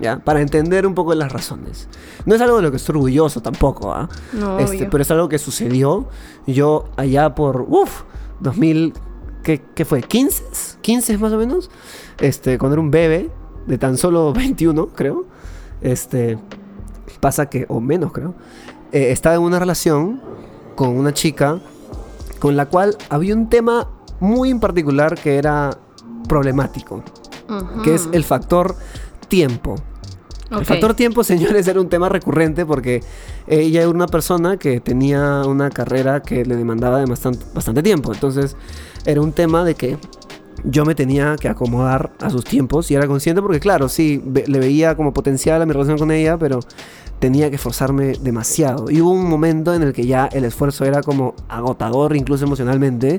¿ya? 0.00 0.20
Para 0.20 0.40
entender 0.40 0.86
un 0.86 0.94
poco 0.94 1.12
las 1.14 1.32
razones. 1.32 1.88
No 2.24 2.36
es 2.36 2.40
algo 2.40 2.56
de 2.58 2.62
lo 2.62 2.70
que 2.70 2.76
estoy 2.76 2.94
orgulloso 2.94 3.42
tampoco, 3.42 3.92
¿ah? 3.92 4.08
No, 4.32 4.60
Este, 4.60 4.86
pero 4.86 5.02
es 5.02 5.10
algo 5.10 5.28
que 5.28 5.38
sucedió. 5.38 6.08
Yo 6.46 6.84
allá 6.96 7.34
por, 7.34 7.66
uff, 7.68 8.02
2000, 8.38 8.92
¿qué, 9.42 9.60
qué 9.74 9.84
fue? 9.84 10.02
¿15? 10.02 10.78
¿15 10.82 11.18
más 11.18 11.32
o 11.32 11.38
menos? 11.38 11.68
Este, 12.20 12.58
cuando 12.58 12.74
era 12.74 12.80
un 12.80 12.92
bebé, 12.92 13.28
de 13.66 13.78
tan 13.78 13.96
solo 13.96 14.32
21, 14.34 14.88
creo. 14.88 15.24
Este, 15.80 16.38
pasa 17.20 17.46
que, 17.46 17.66
o 17.68 17.80
menos 17.80 18.12
creo, 18.12 18.34
eh, 18.92 19.10
estaba 19.10 19.36
en 19.36 19.42
una 19.42 19.58
relación 19.58 20.20
con 20.74 20.96
una 20.96 21.12
chica 21.12 21.60
con 22.38 22.56
la 22.56 22.66
cual 22.66 22.96
había 23.08 23.34
un 23.34 23.48
tema 23.48 23.88
muy 24.20 24.50
en 24.50 24.60
particular 24.60 25.18
que 25.18 25.36
era 25.36 25.76
problemático, 26.28 27.02
que 27.82 27.94
es 27.94 28.08
el 28.12 28.24
factor 28.24 28.76
tiempo. 29.28 29.76
El 30.50 30.64
factor 30.64 30.94
tiempo, 30.94 31.24
señores, 31.24 31.66
era 31.66 31.80
un 31.80 31.88
tema 31.88 32.08
recurrente 32.08 32.64
porque 32.64 33.02
ella 33.46 33.80
era 33.80 33.90
una 33.90 34.06
persona 34.06 34.56
que 34.58 34.80
tenía 34.80 35.42
una 35.46 35.70
carrera 35.70 36.22
que 36.22 36.44
le 36.44 36.56
demandaba 36.56 36.98
de 36.98 37.06
bastante, 37.06 37.44
bastante 37.54 37.82
tiempo. 37.82 38.12
Entonces, 38.12 38.56
era 39.04 39.20
un 39.20 39.32
tema 39.32 39.64
de 39.64 39.74
que 39.74 39.98
yo 40.68 40.84
me 40.84 40.94
tenía 40.94 41.36
que 41.36 41.48
acomodar 41.48 42.12
a 42.20 42.28
sus 42.28 42.44
tiempos 42.44 42.90
y 42.90 42.94
era 42.94 43.06
consciente 43.06 43.40
porque, 43.40 43.60
claro, 43.60 43.88
sí, 43.88 44.22
le 44.46 44.58
veía 44.58 44.96
como 44.96 45.12
potencial 45.12 45.62
a 45.62 45.66
mi 45.66 45.72
relación 45.72 45.96
con 45.96 46.10
ella, 46.10 46.36
pero 46.36 46.60
tenía 47.20 47.48
que 47.50 47.56
esforzarme 47.56 48.14
demasiado. 48.20 48.90
Y 48.90 49.00
hubo 49.00 49.12
un 49.12 49.28
momento 49.28 49.74
en 49.74 49.82
el 49.82 49.92
que 49.92 50.06
ya 50.06 50.26
el 50.26 50.44
esfuerzo 50.44 50.84
era 50.84 51.02
como 51.02 51.34
agotador, 51.48 52.16
incluso 52.16 52.44
emocionalmente. 52.44 53.18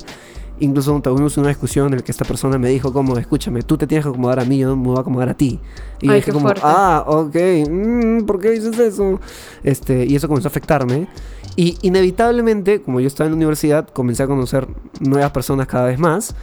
Incluso 0.59 0.99
tuvimos 1.01 1.37
una 1.37 1.49
discusión 1.49 1.87
en 1.93 1.99
la 1.99 2.03
que 2.03 2.11
esta 2.11 2.25
persona 2.25 2.57
me 2.57 2.69
dijo 2.69 2.91
como, 2.91 3.17
escúchame, 3.17 3.61
tú 3.61 3.77
te 3.77 3.87
tienes 3.87 4.03
que 4.05 4.09
acomodar 4.09 4.39
a 4.39 4.45
mí, 4.45 4.57
yo 4.57 4.67
no 4.67 4.75
me 4.75 4.87
voy 4.87 4.97
a 4.97 5.01
acomodar 5.01 5.29
a 5.29 5.33
ti. 5.35 5.59
Y 6.01 6.09
Ay, 6.09 6.15
dije 6.15 6.25
qué 6.25 6.31
como, 6.31 6.47
fuerte. 6.47 6.61
ah, 6.63 7.03
ok, 7.07 7.35
mm, 7.69 8.25
¿por 8.25 8.41
qué 8.41 8.51
dices 8.51 8.77
eso? 8.79 9.19
Este, 9.63 10.05
y 10.05 10.15
eso 10.15 10.27
comenzó 10.27 10.47
a 10.47 10.51
afectarme. 10.51 11.07
Y 11.55 11.77
inevitablemente, 11.81 12.81
como 12.81 12.99
yo 12.99 13.07
estaba 13.07 13.27
en 13.27 13.33
la 13.33 13.37
universidad, 13.37 13.87
comencé 13.87 14.23
a 14.23 14.27
conocer 14.27 14.67
nuevas 14.99 15.31
personas 15.31 15.67
cada 15.67 15.85
vez 15.85 15.99
más. 15.99 16.35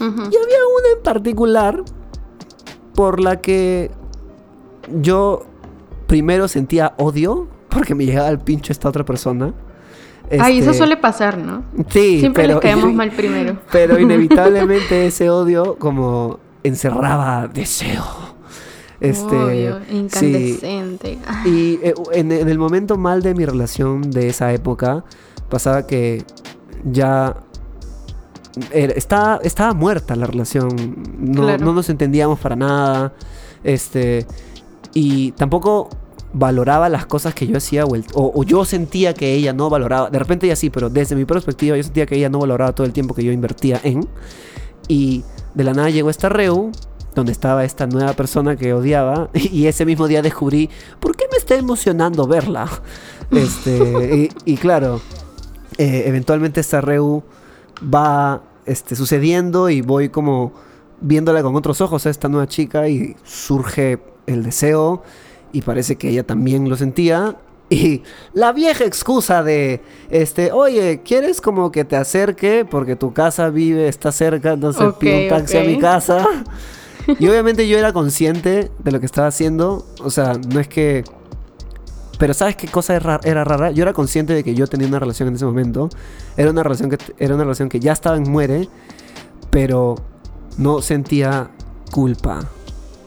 Y 0.00 0.04
había 0.04 0.36
una 0.36 0.88
en 0.96 1.02
particular 1.02 1.82
por 2.94 3.20
la 3.20 3.40
que 3.40 3.90
yo 5.00 5.46
primero 6.06 6.48
sentía 6.48 6.94
odio 6.98 7.48
porque 7.68 7.94
me 7.94 8.04
llegaba 8.04 8.28
al 8.28 8.38
pincho 8.40 8.72
esta 8.72 8.88
otra 8.88 9.04
persona. 9.04 9.54
Ay, 10.38 10.58
eso 10.58 10.70
Este, 10.70 10.78
suele 10.78 10.96
pasar, 10.96 11.38
¿no? 11.38 11.64
Sí, 11.88 12.20
Siempre 12.20 12.44
pero, 12.44 12.54
les 12.54 12.62
caemos 12.62 12.92
mal 12.94 13.10
primero. 13.10 13.58
Pero 13.72 13.98
inevitablemente 14.00 15.06
ese 15.06 15.28
odio 15.30 15.76
como 15.78 16.38
encerraba 16.62 17.48
deseo. 17.48 18.04
Este, 19.00 19.34
Obvio, 19.34 19.80
incandescente. 19.90 21.18
Y 21.46 21.78
eh, 21.82 21.94
en, 22.12 22.32
en 22.32 22.48
el 22.48 22.58
momento 22.58 22.98
mal 22.98 23.22
de 23.22 23.34
mi 23.34 23.46
relación 23.46 24.10
de 24.10 24.28
esa 24.28 24.52
época, 24.52 25.04
pasaba 25.48 25.86
que 25.86 26.22
ya 26.84 27.36
estaba, 28.72 29.40
estaba 29.42 29.74
muerta 29.74 30.16
la 30.16 30.26
relación. 30.26 30.68
No, 31.18 31.42
Claro. 31.42 31.64
no 31.64 31.72
nos 31.72 31.88
entendíamos 31.88 32.38
para 32.38 32.56
nada. 32.56 33.12
Este. 33.64 34.26
Y 34.94 35.32
tampoco 35.32 35.88
valoraba 36.32 36.88
las 36.88 37.06
cosas 37.06 37.34
que 37.34 37.46
yo 37.46 37.56
hacía 37.56 37.84
o, 37.84 37.94
el- 37.94 38.04
o- 38.14 38.32
o 38.34 38.44
yo 38.44 38.64
sentía 38.64 39.14
que 39.14 39.34
ella 39.34 39.52
no 39.52 39.68
valoraba. 39.70 40.10
De 40.10 40.18
repente 40.18 40.46
ella 40.46 40.56
sí, 40.56 40.70
pero 40.70 40.88
desde 40.90 41.16
mi 41.16 41.24
perspectiva 41.24 41.76
yo 41.76 41.82
sentía 41.82 42.06
que 42.06 42.16
ella 42.16 42.28
no 42.28 42.38
valoraba 42.38 42.72
todo 42.74 42.86
el 42.86 42.92
tiempo 42.92 43.14
que 43.14 43.24
yo 43.24 43.32
invertía 43.32 43.80
en. 43.82 44.06
Y 44.88 45.22
de 45.54 45.64
la 45.64 45.72
nada 45.74 45.90
llegó 45.90 46.10
esta 46.10 46.28
Reu, 46.28 46.70
donde 47.14 47.32
estaba 47.32 47.64
esta 47.64 47.86
nueva 47.86 48.12
persona 48.14 48.56
que 48.56 48.72
odiaba. 48.74 49.28
Y 49.34 49.66
ese 49.66 49.84
mismo 49.84 50.06
día 50.08 50.22
descubrí, 50.22 50.70
¿por 51.00 51.16
qué 51.16 51.24
me 51.30 51.38
está 51.38 51.54
emocionando 51.56 52.26
verla? 52.26 52.68
Este, 53.30 54.28
y, 54.44 54.52
y 54.52 54.56
claro, 54.56 55.00
eh, 55.78 56.02
eventualmente 56.06 56.60
esta 56.60 56.80
Reu 56.80 57.22
va 57.82 58.42
este, 58.66 58.96
sucediendo 58.96 59.70
y 59.70 59.80
voy 59.80 60.08
como 60.08 60.52
viéndola 61.00 61.42
con 61.42 61.56
otros 61.56 61.80
ojos 61.80 62.06
a 62.06 62.10
esta 62.10 62.28
nueva 62.28 62.46
chica 62.46 62.88
y 62.88 63.16
surge 63.24 63.98
el 64.26 64.42
deseo 64.42 65.02
y 65.52 65.62
parece 65.62 65.96
que 65.96 66.08
ella 66.10 66.24
también 66.24 66.68
lo 66.68 66.76
sentía. 66.76 67.36
Y 67.72 68.02
la 68.32 68.52
vieja 68.52 68.82
excusa 68.84 69.44
de, 69.44 69.80
este, 70.10 70.50
oye, 70.50 71.02
¿quieres 71.04 71.40
como 71.40 71.70
que 71.70 71.84
te 71.84 71.94
acerque 71.94 72.66
porque 72.68 72.96
tu 72.96 73.12
casa 73.12 73.48
vive, 73.48 73.86
está 73.86 74.10
cerca, 74.10 74.54
entonces 74.54 74.92
pido 74.98 75.16
un 75.16 75.28
taxi 75.28 75.56
a 75.56 75.62
mi 75.62 75.78
casa? 75.78 76.26
Y 77.18 77.28
obviamente 77.28 77.66
yo 77.66 77.78
era 77.78 77.92
consciente 77.92 78.70
de 78.78 78.92
lo 78.92 79.00
que 79.00 79.06
estaba 79.06 79.28
haciendo, 79.28 79.86
o 80.02 80.10
sea, 80.10 80.34
no 80.52 80.60
es 80.60 80.68
que... 80.68 81.04
Pero 82.20 82.34
¿sabes 82.34 82.54
qué 82.54 82.68
cosa 82.68 82.94
era, 82.96 83.44
rara? 83.44 83.70
Yo 83.70 83.82
era 83.82 83.94
consciente 83.94 84.34
de 84.34 84.44
que 84.44 84.54
yo 84.54 84.66
tenía 84.66 84.86
una 84.86 84.98
relación 84.98 85.30
en 85.30 85.36
ese 85.36 85.46
momento. 85.46 85.88
Era 86.36 86.50
una 86.50 86.62
relación 86.62 86.90
que, 86.90 86.98
era 87.18 87.34
una 87.34 87.44
relación 87.44 87.70
que 87.70 87.80
ya 87.80 87.92
estaba 87.92 88.18
en 88.18 88.30
muere, 88.30 88.68
pero 89.48 89.94
no 90.58 90.82
sentía 90.82 91.48
culpa. 91.90 92.46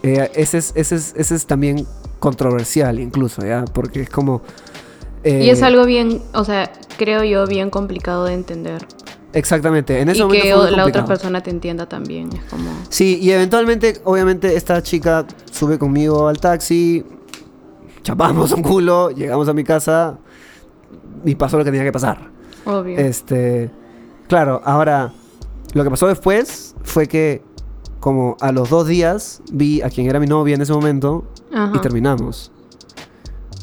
Eh, 0.02 0.32
ese, 0.34 0.58
es, 0.58 0.72
ese, 0.74 0.96
es, 0.96 1.14
ese 1.16 1.36
es 1.36 1.46
también 1.46 1.86
controversial 2.18 2.98
incluso, 2.98 3.46
¿ya? 3.46 3.64
Porque 3.66 4.02
es 4.02 4.10
como... 4.10 4.42
Y 5.22 5.48
es 5.48 5.62
eh, 5.62 5.64
algo 5.64 5.86
bien, 5.86 6.20
o 6.34 6.44
sea, 6.44 6.72
creo 6.98 7.22
yo, 7.22 7.46
bien 7.46 7.70
complicado 7.70 8.24
de 8.24 8.34
entender. 8.34 8.84
Exactamente, 9.32 10.00
en 10.00 10.08
ese 10.08 10.18
y 10.18 10.22
momento 10.22 10.42
que 10.42 10.54
fue 10.54 10.66
muy 10.66 10.76
la 10.76 10.86
otra 10.86 11.04
persona 11.04 11.40
te 11.40 11.50
entienda 11.50 11.88
también. 11.88 12.30
Es 12.32 12.44
como. 12.50 12.68
Sí, 12.88 13.18
y 13.22 13.30
eventualmente, 13.30 14.00
obviamente, 14.04 14.54
esta 14.54 14.82
chica 14.82 15.24
sube 15.50 15.78
conmigo 15.78 16.28
al 16.28 16.38
taxi, 16.38 17.04
chapamos 18.04 18.52
un 18.52 18.62
culo, 18.62 19.10
llegamos 19.10 19.48
a 19.48 19.52
mi 19.52 19.64
casa 19.64 20.18
y 21.24 21.34
pasó 21.34 21.58
lo 21.58 21.64
que 21.64 21.70
tenía 21.72 21.84
que 21.84 21.90
pasar. 21.92 22.30
Obvio. 22.64 22.96
Este, 22.98 23.70
claro, 24.28 24.60
ahora, 24.64 25.12
lo 25.72 25.82
que 25.82 25.90
pasó 25.90 26.06
después 26.06 26.76
fue 26.84 27.08
que, 27.08 27.42
como 27.98 28.36
a 28.40 28.52
los 28.52 28.70
dos 28.70 28.86
días, 28.86 29.42
vi 29.50 29.82
a 29.82 29.90
quien 29.90 30.06
era 30.08 30.20
mi 30.20 30.26
novia 30.26 30.54
en 30.54 30.60
ese 30.62 30.72
momento 30.72 31.24
Ajá. 31.52 31.72
y 31.74 31.78
terminamos. 31.80 32.52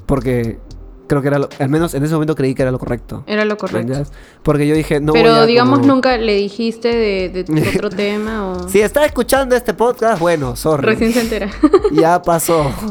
Porque 0.06 0.60
creo 1.08 1.22
que 1.22 1.28
era, 1.28 1.40
lo, 1.40 1.50
al 1.60 1.70
menos 1.70 1.94
en 1.94 2.04
ese 2.04 2.14
momento 2.14 2.36
creí 2.36 2.54
que 2.56 2.62
era 2.64 2.72
lo 2.72 2.80
correcto. 2.80 3.24
Era 3.28 3.46
lo 3.46 3.58
correcto. 3.58 4.04
Porque 4.44 4.68
yo 4.68 4.76
dije, 4.76 5.00
no 5.00 5.14
voy 5.14 5.22
Pero 5.22 5.36
a 5.36 5.46
digamos, 5.46 5.80
como- 5.80 5.94
nunca 5.94 6.18
le 6.18 6.36
dijiste 6.36 6.90
de, 6.90 7.30
de 7.30 7.44
tu 7.44 7.54
otro 7.76 7.90
tema 7.90 8.48
o. 8.52 8.68
Si 8.70 8.82
está 8.82 9.06
escuchando 9.06 9.56
este 9.56 9.74
podcast, 9.74 10.20
bueno, 10.20 10.56
sorry. 10.56 10.86
Recién 10.88 11.14
se 11.14 11.22
entera. 11.22 11.50
ya 11.92 12.22
pasó. 12.22 12.66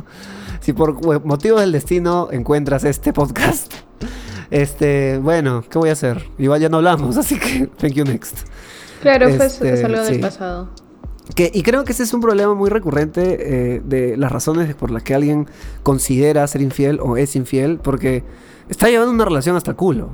Si 0.70 0.74
por 0.74 1.24
motivos 1.26 1.62
del 1.62 1.72
destino 1.72 2.28
encuentras 2.30 2.84
este 2.84 3.12
podcast, 3.12 3.74
este, 4.52 5.18
bueno, 5.18 5.64
¿qué 5.68 5.78
voy 5.78 5.88
a 5.88 5.94
hacer? 5.94 6.28
Igual 6.38 6.60
ya 6.60 6.68
no 6.68 6.76
hablamos, 6.76 7.16
así 7.16 7.40
que 7.40 7.66
thank 7.76 7.94
you 7.94 8.04
next. 8.04 8.46
Claro, 9.02 9.28
fue, 9.30 9.46
Este, 9.46 9.72
es 9.72 9.82
algo 9.82 10.00
del 10.00 10.20
pasado. 10.20 10.68
Que, 11.34 11.50
y 11.52 11.64
creo 11.64 11.82
que 11.82 11.90
ese 11.90 12.04
es 12.04 12.14
un 12.14 12.20
problema 12.20 12.54
muy 12.54 12.70
recurrente 12.70 13.74
eh, 13.74 13.82
de 13.84 14.16
las 14.16 14.30
razones 14.30 14.72
por 14.76 14.92
las 14.92 15.02
que 15.02 15.12
alguien 15.12 15.48
considera 15.82 16.46
ser 16.46 16.62
infiel 16.62 17.00
o 17.02 17.16
es 17.16 17.34
infiel, 17.34 17.80
porque 17.82 18.22
está 18.68 18.88
llevando 18.88 19.12
una 19.12 19.24
relación 19.24 19.56
hasta 19.56 19.72
el 19.72 19.76
culo. 19.76 20.10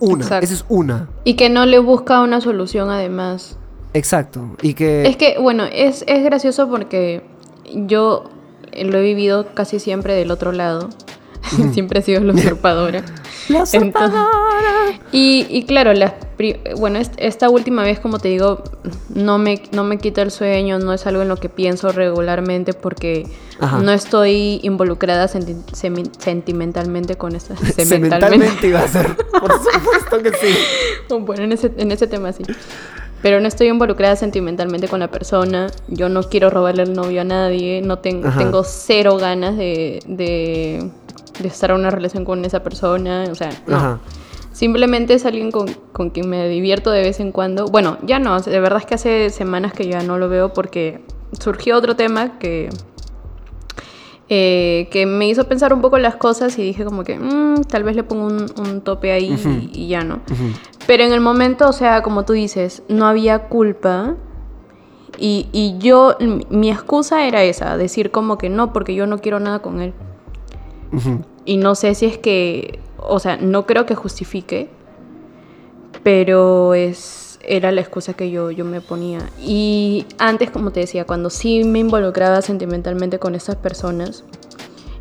Una, 0.00 0.24
Exacto. 0.24 0.44
esa 0.44 0.54
es 0.54 0.64
una. 0.68 1.08
Y 1.22 1.34
que 1.36 1.50
no 1.50 1.66
le 1.66 1.78
busca 1.78 2.20
una 2.20 2.40
solución 2.40 2.90
además. 2.90 3.58
Exacto. 3.92 4.56
Y 4.60 4.74
que... 4.74 5.06
Es 5.06 5.16
que, 5.16 5.36
bueno, 5.38 5.62
es, 5.72 6.02
es 6.08 6.24
gracioso 6.24 6.68
porque 6.68 7.22
yo 7.86 8.24
lo 8.84 8.98
he 8.98 9.02
vivido 9.02 9.46
casi 9.54 9.78
siempre 9.78 10.14
del 10.14 10.30
otro 10.30 10.52
lado. 10.52 10.88
siempre 11.72 12.00
he 12.00 12.02
sido 12.02 12.20
la 12.22 12.32
usurpadora. 12.32 13.02
La 13.50 13.58
Entonces- 13.58 13.82
usurpadora. 13.82 15.00
Y, 15.12 15.46
y 15.50 15.64
claro, 15.64 15.92
las 15.92 16.14
bueno, 16.78 16.98
est- 16.98 17.12
esta 17.18 17.50
última 17.50 17.82
vez, 17.82 18.00
como 18.00 18.18
te 18.18 18.28
digo, 18.28 18.64
no 19.14 19.36
me, 19.36 19.62
no 19.72 19.84
me 19.84 19.98
quita 19.98 20.22
el 20.22 20.30
sueño, 20.30 20.78
no 20.78 20.94
es 20.94 21.06
algo 21.06 21.20
en 21.22 21.28
lo 21.28 21.36
que 21.36 21.50
pienso 21.50 21.92
regularmente 21.92 22.72
porque 22.72 23.26
Ajá. 23.60 23.78
no 23.80 23.92
estoy 23.92 24.60
involucrada 24.62 25.28
senti- 25.28 25.56
sentimentalmente 26.18 27.16
con 27.16 27.36
esta... 27.36 27.54
Cementalmente 27.76 28.66
iba 28.66 28.80
a 28.80 28.88
ser. 28.88 29.14
Por 29.14 29.52
supuesto 29.52 30.22
que 30.22 30.30
sí. 30.38 30.54
Bueno, 31.20 31.42
en 31.44 31.52
ese, 31.52 31.70
en 31.76 31.92
ese 31.92 32.06
tema 32.06 32.32
sí. 32.32 32.44
Pero 33.24 33.40
no 33.40 33.48
estoy 33.48 33.68
involucrada 33.68 34.16
sentimentalmente 34.16 34.86
con 34.86 35.00
la 35.00 35.08
persona. 35.10 35.68
Yo 35.88 36.10
no 36.10 36.24
quiero 36.24 36.50
robarle 36.50 36.82
el 36.82 36.92
novio 36.92 37.22
a 37.22 37.24
nadie. 37.24 37.80
No 37.82 37.98
ten- 37.98 38.24
Ajá. 38.26 38.38
tengo 38.38 38.62
cero 38.64 39.16
ganas 39.16 39.56
de, 39.56 40.00
de, 40.06 40.90
de 41.40 41.48
estar 41.48 41.70
en 41.70 41.76
una 41.78 41.88
relación 41.88 42.26
con 42.26 42.44
esa 42.44 42.62
persona. 42.62 43.24
O 43.30 43.34
sea, 43.34 43.48
no. 43.66 43.76
Ajá. 43.76 44.00
Simplemente 44.52 45.14
es 45.14 45.24
alguien 45.24 45.50
con, 45.50 45.68
con 45.94 46.10
quien 46.10 46.28
me 46.28 46.46
divierto 46.50 46.90
de 46.90 47.00
vez 47.00 47.18
en 47.18 47.32
cuando. 47.32 47.64
Bueno, 47.68 47.96
ya 48.02 48.18
no. 48.18 48.38
De 48.38 48.60
verdad 48.60 48.80
es 48.80 48.84
que 48.86 48.94
hace 48.96 49.30
semanas 49.30 49.72
que 49.72 49.86
ya 49.88 50.02
no 50.02 50.18
lo 50.18 50.28
veo 50.28 50.52
porque 50.52 51.00
surgió 51.40 51.78
otro 51.78 51.96
tema 51.96 52.38
que, 52.38 52.68
eh, 54.36 54.88
que 54.90 55.06
me 55.06 55.28
hizo 55.28 55.44
pensar 55.44 55.72
un 55.72 55.80
poco 55.80 55.96
las 55.98 56.16
cosas 56.16 56.58
y 56.58 56.62
dije 56.62 56.84
como 56.84 57.04
que 57.04 57.16
"Mm, 57.18 57.62
tal 57.68 57.84
vez 57.84 57.94
le 57.94 58.02
pongo 58.02 58.24
un, 58.26 58.46
un 58.58 58.80
tope 58.80 59.12
ahí 59.12 59.30
y, 59.72 59.82
y 59.84 59.88
ya 59.88 60.02
no. 60.02 60.20
Pero 60.86 61.04
en 61.04 61.12
el 61.12 61.20
momento, 61.20 61.68
o 61.68 61.72
sea, 61.72 62.02
como 62.02 62.24
tú 62.24 62.32
dices, 62.32 62.82
no 62.88 63.06
había 63.06 63.44
culpa. 63.48 64.16
Y, 65.18 65.46
y 65.52 65.78
yo, 65.78 66.16
mi 66.50 66.70
excusa 66.70 67.24
era 67.26 67.44
esa, 67.44 67.76
decir 67.76 68.10
como 68.10 68.36
que 68.36 68.48
no, 68.48 68.72
porque 68.72 68.96
yo 68.96 69.06
no 69.06 69.18
quiero 69.18 69.38
nada 69.38 69.60
con 69.60 69.80
él. 69.80 69.92
Y 71.44 71.56
no 71.58 71.74
sé 71.76 71.94
si 71.94 72.06
es 72.06 72.18
que, 72.18 72.80
o 72.98 73.18
sea, 73.20 73.36
no 73.36 73.64
creo 73.66 73.86
que 73.86 73.94
justifique, 73.94 74.68
pero 76.02 76.74
es, 76.74 77.23
era 77.48 77.72
la 77.72 77.80
excusa 77.80 78.14
que 78.14 78.30
yo, 78.30 78.50
yo 78.50 78.64
me 78.64 78.80
ponía. 78.80 79.20
Y 79.40 80.06
antes, 80.18 80.50
como 80.50 80.70
te 80.72 80.80
decía, 80.80 81.04
cuando 81.04 81.30
sí 81.30 81.64
me 81.64 81.78
involucraba 81.78 82.42
sentimentalmente 82.42 83.18
con 83.18 83.34
estas 83.34 83.56
personas, 83.56 84.24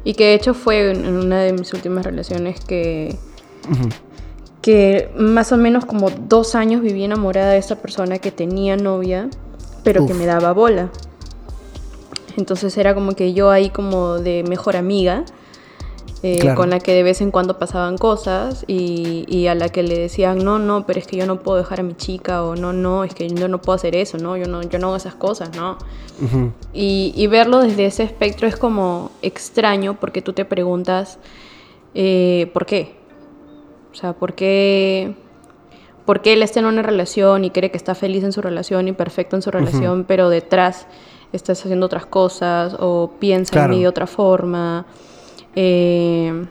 y 0.03 0.13
que 0.13 0.25
de 0.25 0.33
hecho 0.33 0.53
fue 0.53 0.91
en 0.91 1.05
una 1.05 1.41
de 1.41 1.53
mis 1.53 1.73
últimas 1.73 2.05
relaciones 2.05 2.59
que, 2.59 3.17
que 4.61 5.09
más 5.17 5.51
o 5.51 5.57
menos 5.57 5.85
como 5.85 6.09
dos 6.09 6.55
años 6.55 6.81
viví 6.81 7.03
enamorada 7.03 7.51
de 7.51 7.57
esta 7.57 7.77
persona 7.77 8.19
que 8.19 8.31
tenía 8.31 8.75
novia, 8.75 9.29
pero 9.83 10.05
que 10.05 10.13
me 10.13 10.25
daba 10.25 10.51
bola. 10.53 10.89
Entonces 12.35 12.77
era 12.77 12.93
como 12.93 13.13
que 13.13 13.33
yo 13.33 13.51
ahí 13.51 13.69
como 13.69 14.17
de 14.19 14.43
mejor 14.47 14.75
amiga, 14.75 15.23
eh, 16.23 16.39
Claro. 16.39 16.55
con 16.57 16.69
la 16.69 16.79
que 16.79 16.93
de 16.93 17.03
vez 17.03 17.19
en 17.21 17.31
cuando 17.31 17.59
pasaban 17.59 17.97
cosas 17.97 18.63
y, 18.67 19.25
y 19.27 19.47
a 19.47 19.55
la 19.55 19.67
que 19.69 19.83
le 19.83 19.99
decían, 19.99 20.37
no, 20.39 20.57
no, 20.57 20.85
pero 20.87 20.97
es 20.99 21.05
que 21.05 21.17
yo 21.17 21.25
no 21.27 21.39
puedo 21.41 21.57
dejar 21.57 21.81
a 21.81 21.83
mi 21.83 21.95
chica 21.95 22.43
o 22.43 22.55
no, 22.55 22.71
no, 22.73 23.03
es 23.03 23.13
que 23.13 23.27
yo 23.29 23.47
no 23.49 23.59
puedo 23.61 23.75
hacer 23.75 23.93
eso, 23.95 24.17
no, 24.17 24.37
yo 24.37 24.47
no, 24.47 24.61
yo 24.63 24.79
no 24.79 24.87
hago 24.87 24.95
esas 24.95 25.15
cosas, 25.15 25.55
¿no? 25.55 25.77
Y, 26.73 27.13
y 27.15 27.27
verlo 27.27 27.59
desde 27.59 27.85
ese 27.85 28.03
espectro 28.03 28.47
es 28.47 28.55
como 28.55 29.11
extraño 29.21 29.99
porque 29.99 30.21
tú 30.21 30.31
te 30.33 30.45
preguntas, 30.45 31.19
eh, 31.93 32.49
¿por 32.53 32.65
qué? 32.65 32.95
O 33.91 33.95
sea, 33.95 34.13
¿por 34.13 34.33
qué, 34.33 35.13
¿por 36.05 36.21
qué 36.21 36.33
él 36.33 36.41
está 36.43 36.59
en 36.61 36.65
una 36.67 36.81
relación 36.83 37.43
y 37.43 37.49
cree 37.51 37.69
que 37.69 37.77
está 37.77 37.95
feliz 37.95 38.23
en 38.23 38.31
su 38.31 38.41
relación 38.41 38.87
y 38.87 38.93
perfecto 38.93 39.35
en 39.35 39.41
su 39.41 39.51
relación, 39.51 40.05
pero 40.07 40.29
detrás 40.29 40.87
estás 41.33 41.59
haciendo 41.61 41.85
otras 41.87 42.05
cosas 42.05 42.75
o 42.79 43.11
piensa 43.19 43.51
Claro. 43.51 43.73
en 43.73 43.77
mí 43.79 43.83
de 43.83 43.89
otra 43.89 44.07
forma? 44.07 44.85
Eh, 45.55 46.45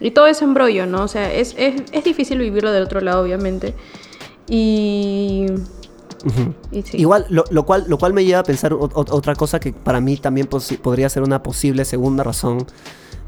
y 0.00 0.10
todo 0.10 0.26
ese 0.26 0.44
embrollo, 0.44 0.86
¿no? 0.86 1.02
O 1.04 1.08
sea, 1.08 1.32
es, 1.32 1.54
es, 1.56 1.82
es 1.92 2.04
difícil 2.04 2.38
vivirlo 2.38 2.70
del 2.72 2.82
otro 2.84 3.00
lado, 3.00 3.22
obviamente. 3.22 3.74
Y... 4.48 5.46
Ujú. 6.24 6.54
y 6.72 6.82
sí. 6.82 6.96
Igual, 6.98 7.26
lo, 7.28 7.44
lo 7.50 7.64
cual, 7.64 7.84
lo 7.88 7.98
cual 7.98 8.12
me 8.12 8.24
lleva 8.24 8.40
a 8.40 8.42
pensar 8.42 8.72
o- 8.72 8.78
o- 8.80 8.88
otra 8.94 9.34
cosa 9.34 9.60
que 9.60 9.72
para 9.72 10.00
mí 10.00 10.16
también 10.16 10.48
podría 10.48 11.08
ser 11.08 11.22
una 11.22 11.42
posible 11.42 11.84
segunda 11.84 12.24
razón 12.24 12.66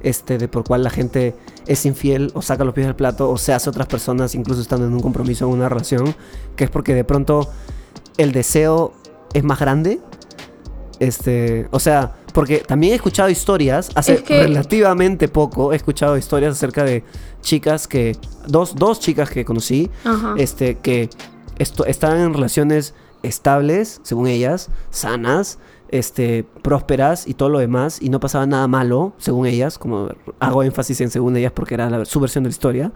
este, 0.02 0.38
de 0.38 0.48
por 0.48 0.64
cual 0.64 0.82
la 0.84 0.90
gente 0.90 1.34
es 1.66 1.84
infiel 1.86 2.30
o 2.34 2.42
saca 2.42 2.64
los 2.64 2.74
pies 2.74 2.86
del 2.86 2.96
plato 2.96 3.30
o 3.30 3.36
se 3.36 3.52
hace 3.52 3.68
otras 3.68 3.86
personas 3.88 4.34
incluso 4.34 4.60
estando 4.62 4.86
en 4.86 4.92
un 4.94 5.00
compromiso 5.00 5.44
en 5.46 5.52
una 5.52 5.68
relación, 5.68 6.14
que 6.56 6.64
es 6.64 6.70
porque 6.70 6.94
de 6.94 7.04
pronto 7.04 7.48
el 8.16 8.32
deseo 8.32 8.92
es 9.34 9.44
más 9.44 9.60
grande. 9.60 10.00
Este, 11.00 11.68
o 11.70 11.78
sea, 11.78 12.12
porque 12.34 12.58
también 12.58 12.92
he 12.92 12.96
escuchado 12.96 13.28
historias, 13.30 13.90
hace 13.94 14.14
Es 14.14 14.22
que- 14.22 14.42
relativamente 14.42 15.28
poco, 15.28 15.72
he 15.72 15.76
escuchado 15.76 16.16
historias 16.18 16.54
acerca 16.54 16.82
de 16.84 17.04
chicas 17.40 17.86
que, 17.86 18.16
dos, 18.46 18.74
dos 18.74 18.98
chicas 19.00 19.30
que 19.30 19.44
conocí, 19.44 19.90
Ajá. 20.04 20.34
este, 20.38 20.76
que 20.78 21.08
esto, 21.58 21.84
estaban 21.86 22.18
en 22.20 22.34
relaciones 22.34 22.94
estables, 23.22 24.00
según 24.02 24.26
ellas, 24.26 24.70
sanas, 24.90 25.58
este, 25.90 26.44
prósperas 26.62 27.26
y 27.26 27.34
todo 27.34 27.48
lo 27.48 27.58
demás, 27.60 27.98
y 28.02 28.08
no 28.10 28.20
pasaba 28.20 28.46
nada 28.46 28.66
malo, 28.68 29.14
según 29.18 29.46
ellas, 29.46 29.78
como 29.78 30.08
hago 30.40 30.62
énfasis 30.62 31.00
en 31.00 31.10
según 31.10 31.36
ellas 31.36 31.52
porque 31.52 31.74
era 31.74 31.88
la- 31.90 32.04
su 32.04 32.20
versión 32.20 32.44
de 32.44 32.48
la 32.50 32.52
historia, 32.52 32.92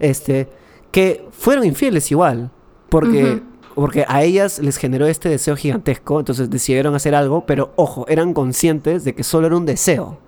este, 0.00 0.48
que 0.92 1.26
fueron 1.32 1.64
infieles 1.64 2.10
igual, 2.10 2.50
porque. 2.90 3.42
Porque 3.80 4.04
a 4.08 4.24
ellas 4.24 4.58
les 4.58 4.76
generó 4.76 5.06
este 5.06 5.28
deseo 5.28 5.54
gigantesco, 5.54 6.18
entonces 6.18 6.50
decidieron 6.50 6.96
hacer 6.96 7.14
algo, 7.14 7.46
pero 7.46 7.72
ojo, 7.76 8.06
eran 8.08 8.34
conscientes 8.34 9.04
de 9.04 9.14
que 9.14 9.22
solo 9.22 9.46
era 9.46 9.56
un 9.56 9.66
deseo, 9.66 10.18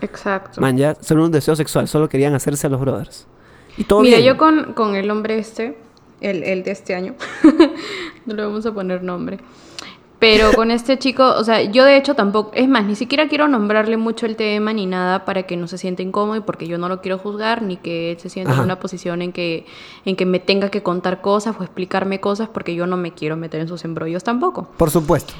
Exacto. 0.00 0.60
man, 0.60 0.78
ya, 0.78 0.94
solo 1.00 1.24
un 1.24 1.32
deseo 1.32 1.56
sexual, 1.56 1.88
solo 1.88 2.08
querían 2.08 2.34
hacerse 2.34 2.68
a 2.68 2.70
los 2.70 2.80
brothers. 2.80 3.26
Y 3.76 3.82
todo 3.82 4.02
Mira, 4.02 4.18
bien. 4.18 4.28
yo 4.28 4.38
con, 4.38 4.74
con 4.74 4.94
el 4.94 5.10
hombre 5.10 5.40
este, 5.40 5.76
el, 6.20 6.44
el 6.44 6.62
de 6.62 6.70
este 6.70 6.94
año, 6.94 7.16
no 8.26 8.34
le 8.34 8.44
vamos 8.44 8.64
a 8.64 8.72
poner 8.72 9.02
nombre, 9.02 9.40
pero 10.20 10.52
con 10.52 10.70
este 10.70 10.98
chico, 10.98 11.34
o 11.36 11.42
sea, 11.42 11.62
yo 11.62 11.84
de 11.86 11.96
hecho 11.96 12.14
tampoco, 12.14 12.52
es 12.54 12.68
más, 12.68 12.84
ni 12.84 12.94
siquiera 12.94 13.26
quiero 13.26 13.48
nombrarle 13.48 13.96
mucho 13.96 14.26
el 14.26 14.36
tema 14.36 14.74
ni 14.74 14.84
nada 14.84 15.24
para 15.24 15.44
que 15.44 15.56
no 15.56 15.66
se 15.66 15.78
sienta 15.78 16.02
incómodo 16.02 16.36
y 16.36 16.40
porque 16.40 16.68
yo 16.68 16.76
no 16.76 16.90
lo 16.90 17.00
quiero 17.00 17.16
juzgar 17.16 17.62
ni 17.62 17.78
que 17.78 18.12
él 18.12 18.20
se 18.20 18.28
sienta 18.28 18.52
Ajá. 18.52 18.60
en 18.60 18.66
una 18.66 18.78
posición 18.78 19.22
en 19.22 19.32
que, 19.32 19.64
en 20.04 20.16
que 20.16 20.26
me 20.26 20.38
tenga 20.38 20.68
que 20.68 20.82
contar 20.82 21.22
cosas 21.22 21.56
o 21.58 21.62
explicarme 21.62 22.20
cosas 22.20 22.50
porque 22.50 22.74
yo 22.74 22.86
no 22.86 22.98
me 22.98 23.12
quiero 23.12 23.36
meter 23.36 23.62
en 23.62 23.68
sus 23.68 23.82
embrollos 23.86 24.22
tampoco. 24.22 24.68
Por 24.76 24.90
supuesto. 24.90 25.32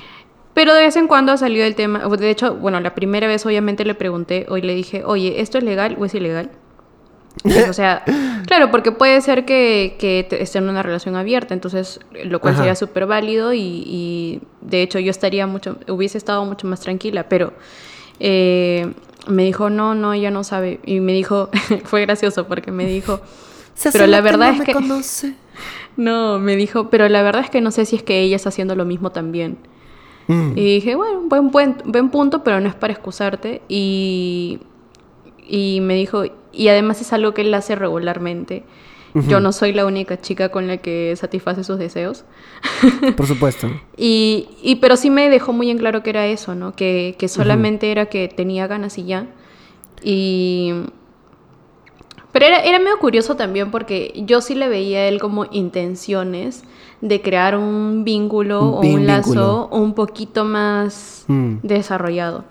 Pero 0.55 0.75
de 0.75 0.81
vez 0.81 0.97
en 0.97 1.09
cuando 1.09 1.33
ha 1.33 1.37
salido 1.37 1.65
el 1.67 1.75
tema. 1.75 2.01
De 2.09 2.31
hecho, 2.31 2.55
bueno, 2.55 2.81
la 2.81 2.95
primera 2.95 3.29
vez 3.29 3.45
obviamente 3.45 3.85
le 3.85 3.95
pregunté, 3.95 4.47
hoy 4.49 4.63
le 4.63 4.75
dije, 4.75 5.05
oye, 5.05 5.41
¿esto 5.43 5.59
es 5.59 5.65
legal 5.65 5.97
o 6.01 6.07
es 6.07 6.15
ilegal? 6.15 6.51
O 7.69 7.73
sea, 7.73 8.05
claro, 8.47 8.71
porque 8.71 8.93
puede 8.93 9.21
ser 9.21 9.45
que, 9.45 9.97
esté 10.31 10.59
en 10.59 10.69
una 10.69 10.83
relación 10.83 11.17
abierta, 11.17 11.55
entonces, 11.55 12.01
lo 12.25 12.41
cual 12.41 12.55
Ajá. 12.55 12.63
sería 12.63 12.75
súper 12.75 13.07
válido 13.07 13.53
y, 13.53 13.61
y, 13.61 14.41
de 14.61 14.83
hecho 14.83 14.99
yo 14.99 15.11
estaría 15.11 15.47
mucho, 15.47 15.79
hubiese 15.89 16.19
estado 16.19 16.45
mucho 16.45 16.67
más 16.67 16.81
tranquila, 16.81 17.29
pero 17.29 17.53
eh, 18.19 18.93
me 19.27 19.45
dijo, 19.45 19.71
no, 19.71 19.95
no, 19.95 20.13
ella 20.13 20.31
no 20.31 20.45
sabe. 20.45 20.81
Y 20.85 21.01
me 21.01 21.13
dijo, 21.13 21.49
fue 21.85 22.03
gracioso 22.03 22.47
porque 22.47 22.71
me 22.71 22.87
dijo, 22.87 23.21
Pero 23.93 24.07
la 24.07 24.21
verdad 24.21 24.55
es 24.55 24.63
que- 24.63 24.73
conoce. 24.73 25.35
no, 25.97 26.39
me 26.39 26.57
dijo, 26.57 26.91
pero 26.91 27.09
la 27.09 27.23
verdad 27.23 27.43
es 27.43 27.51
que 27.51 27.61
no 27.61 27.71
sé 27.71 27.85
si 27.87 27.97
es 27.97 28.03
que 28.03 28.21
ella 28.21 28.37
está 28.37 28.51
haciendo 28.51 28.75
lo 28.77 28.85
mismo 28.85 29.11
también. 29.11 29.59
Mm. 30.29 30.53
Y 30.57 30.75
dije, 30.75 30.95
bueno, 30.95 31.23
buen, 31.27 31.51
buen, 31.51 31.77
buen 31.85 32.11
punto, 32.11 32.45
pero 32.45 32.61
no 32.61 32.69
es 32.69 32.75
para 32.75 32.93
excusarte. 32.93 33.63
Y, 33.69 34.61
y 35.47 35.81
me 35.81 35.95
dijo, 35.95 36.25
y 36.53 36.69
además 36.69 37.01
es 37.01 37.13
algo 37.13 37.33
que 37.35 37.43
él 37.43 37.53
hace 37.55 37.75
regularmente. 37.75 38.65
Yo 39.27 39.41
no 39.41 39.51
soy 39.53 39.73
la 39.73 39.87
única 39.87 40.21
chica 40.21 40.51
con 40.51 40.69
la 40.69 40.77
que 40.77 41.17
satisface 41.17 41.65
sus 41.65 41.79
deseos. 41.81 42.25
Por 43.17 43.27
supuesto. 43.27 43.69
Y, 43.97 44.49
y 44.63 44.77
pero 44.77 44.97
sí 44.97 45.11
me 45.11 45.29
dejó 45.29 45.53
muy 45.53 45.69
en 45.69 45.79
claro 45.79 46.05
que 46.05 46.11
era 46.11 46.27
eso, 46.29 46.55
¿no? 46.55 46.77
Que, 46.77 47.17
que 47.19 47.27
solamente 47.27 47.91
era 47.91 48.07
que 48.07 48.29
tenía 48.29 48.69
ganas 48.69 48.99
y 48.99 49.07
ya. 49.07 49.27
Y... 50.05 50.73
Pero 52.33 52.47
era, 52.47 52.61
era 52.61 52.79
medio 52.79 52.99
curioso 53.01 53.35
también 53.35 53.73
porque 53.73 54.13
yo 54.25 54.41
sí 54.41 54.55
le 54.55 54.69
veía 54.69 55.01
a 55.01 55.09
él 55.09 55.19
como 55.21 55.47
intenciones 55.51 56.63
de 57.01 57.21
crear 57.21 57.57
un 57.57 58.05
vínculo 58.05 58.63
Un 58.79 58.87
o 58.87 58.95
un 58.95 59.07
lazo 59.09 59.29
vínculo. 59.31 59.69
un 59.73 59.95
poquito 59.95 60.45
más 60.45 61.25
Mm. 61.27 61.57
desarrollado. 61.63 62.45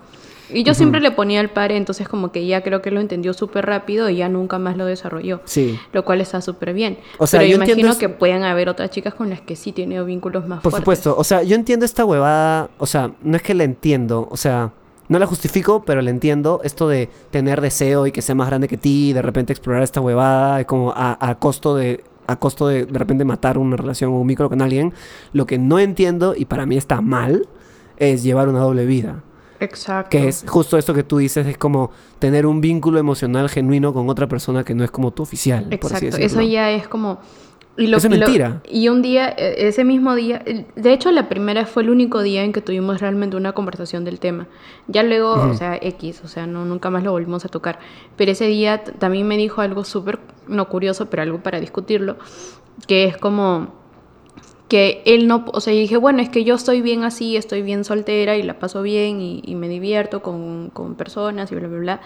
Y 0.52 0.62
yo 0.62 0.74
siempre 0.74 1.00
le 1.00 1.10
ponía 1.10 1.40
el 1.40 1.48
par, 1.48 1.72
entonces 1.72 2.08
como 2.08 2.32
que 2.32 2.46
ya 2.46 2.62
creo 2.62 2.82
que 2.82 2.90
lo 2.90 3.00
entendió 3.00 3.32
súper 3.32 3.66
rápido 3.66 4.08
y 4.08 4.16
ya 4.16 4.28
nunca 4.28 4.58
más 4.58 4.76
lo 4.76 4.86
desarrolló. 4.86 5.40
Sí. 5.44 5.78
Lo 5.92 6.04
cual 6.04 6.20
está 6.20 6.40
súper 6.40 6.72
bien. 6.72 6.98
O 7.18 7.26
sea, 7.26 7.40
Pero 7.40 7.50
yo 7.50 7.56
imagino 7.56 7.74
entiendo 7.74 7.98
que 7.98 8.08
puedan 8.08 8.42
haber 8.42 8.68
otras 8.68 8.90
chicas 8.90 9.14
con 9.14 9.30
las 9.30 9.40
que 9.40 9.56
sí 9.56 9.72
tiene 9.72 10.02
vínculos 10.02 10.46
más 10.46 10.60
Por 10.60 10.72
fuertes. 10.72 10.84
supuesto, 10.84 11.16
o 11.16 11.24
sea, 11.24 11.42
yo 11.42 11.54
entiendo 11.54 11.84
esta 11.84 12.04
huevada, 12.04 12.70
o 12.78 12.86
sea, 12.86 13.12
no 13.22 13.36
es 13.36 13.42
que 13.42 13.54
la 13.54 13.64
entiendo, 13.64 14.28
o 14.30 14.36
sea, 14.36 14.72
no 15.08 15.18
la 15.18 15.26
justifico, 15.26 15.82
pero 15.84 16.02
la 16.02 16.10
entiendo, 16.10 16.60
esto 16.62 16.88
de 16.88 17.08
tener 17.30 17.60
deseo 17.60 18.06
y 18.06 18.12
que 18.12 18.22
sea 18.22 18.34
más 18.34 18.48
grande 18.48 18.68
que 18.68 18.76
ti, 18.76 19.10
y 19.10 19.12
de 19.12 19.22
repente 19.22 19.52
explorar 19.52 19.82
esta 19.82 20.00
huevada, 20.00 20.64
como 20.64 20.92
a, 20.92 21.18
a 21.20 21.34
costo 21.38 21.74
de 21.74 22.04
a 22.26 22.36
costo 22.36 22.68
de 22.68 22.86
de 22.86 22.96
repente 22.96 23.24
matar 23.24 23.58
una 23.58 23.76
relación 23.76 24.12
o 24.12 24.20
un 24.20 24.26
vínculo 24.28 24.48
con 24.48 24.62
alguien, 24.62 24.92
lo 25.32 25.46
que 25.46 25.58
no 25.58 25.80
entiendo 25.80 26.34
y 26.36 26.44
para 26.44 26.64
mí 26.64 26.76
está 26.76 27.00
mal 27.00 27.48
es 27.96 28.22
llevar 28.22 28.48
una 28.48 28.60
doble 28.60 28.86
vida. 28.86 29.24
Exacto. 29.60 30.10
Que 30.10 30.28
es 30.28 30.44
justo 30.48 30.76
esto 30.78 30.94
que 30.94 31.02
tú 31.04 31.18
dices, 31.18 31.46
es 31.46 31.58
como 31.58 31.90
tener 32.18 32.46
un 32.46 32.60
vínculo 32.60 32.98
emocional 32.98 33.48
genuino 33.48 33.92
con 33.92 34.08
otra 34.08 34.26
persona 34.26 34.64
que 34.64 34.74
no 34.74 34.82
es 34.84 34.90
como 34.90 35.12
tu 35.12 35.22
oficial. 35.22 35.64
por 35.80 35.92
así 35.94 36.06
Exacto, 36.06 36.24
eso 36.26 36.40
ya 36.42 36.70
es 36.70 36.88
como... 36.88 37.20
Y 37.76 37.86
lo, 37.86 37.96
Eso 37.96 38.08
es 38.08 38.14
y 38.14 38.16
lo- 38.18 38.26
mentira. 38.26 38.60
y 38.68 38.88
un 38.88 39.00
día, 39.00 39.28
eh, 39.38 39.54
ese 39.68 39.84
mismo 39.84 40.14
día, 40.14 40.42
de 40.76 40.92
hecho 40.92 41.10
la 41.12 41.28
primera 41.30 41.64
fue 41.64 41.82
el 41.84 41.88
único 41.90 42.20
día 42.20 42.42
en 42.42 42.52
que 42.52 42.60
tuvimos 42.60 43.00
realmente 43.00 43.36
una 43.36 43.52
conversación 43.52 44.04
del 44.04 44.18
tema. 44.18 44.48
Ya 44.88 45.02
luego, 45.02 45.32
o 45.34 45.54
sea, 45.54 45.78
X, 45.80 46.20
o 46.24 46.28
sea, 46.28 46.46
no, 46.46 46.64
nunca 46.66 46.90
más 46.90 47.04
lo 47.04 47.12
volvimos 47.12 47.44
a 47.44 47.48
tocar. 47.48 47.78
Pero 48.16 48.32
ese 48.32 48.46
día 48.48 48.82
también 48.84 49.26
me 49.28 49.38
dijo 49.38 49.60
algo 49.62 49.84
súper, 49.84 50.18
no 50.46 50.68
curioso, 50.68 51.08
pero 51.08 51.22
algo 51.22 51.42
para 51.42 51.58
discutirlo, 51.60 52.16
que 52.86 53.04
es 53.04 53.16
como 53.16 53.79
que 54.70 55.02
él 55.04 55.26
no, 55.26 55.44
o 55.52 55.60
sea, 55.60 55.74
dije, 55.74 55.98
bueno, 55.98 56.22
es 56.22 56.30
que 56.30 56.44
yo 56.44 56.54
estoy 56.54 56.80
bien 56.80 57.04
así, 57.04 57.36
estoy 57.36 57.60
bien 57.60 57.84
soltera 57.84 58.38
y 58.38 58.42
la 58.42 58.58
paso 58.58 58.80
bien 58.80 59.20
y, 59.20 59.42
y 59.44 59.54
me 59.56 59.68
divierto 59.68 60.22
con, 60.22 60.70
con 60.72 60.94
personas 60.94 61.52
y 61.52 61.56
bla, 61.56 61.68
bla, 61.68 61.78
bla. 61.78 62.00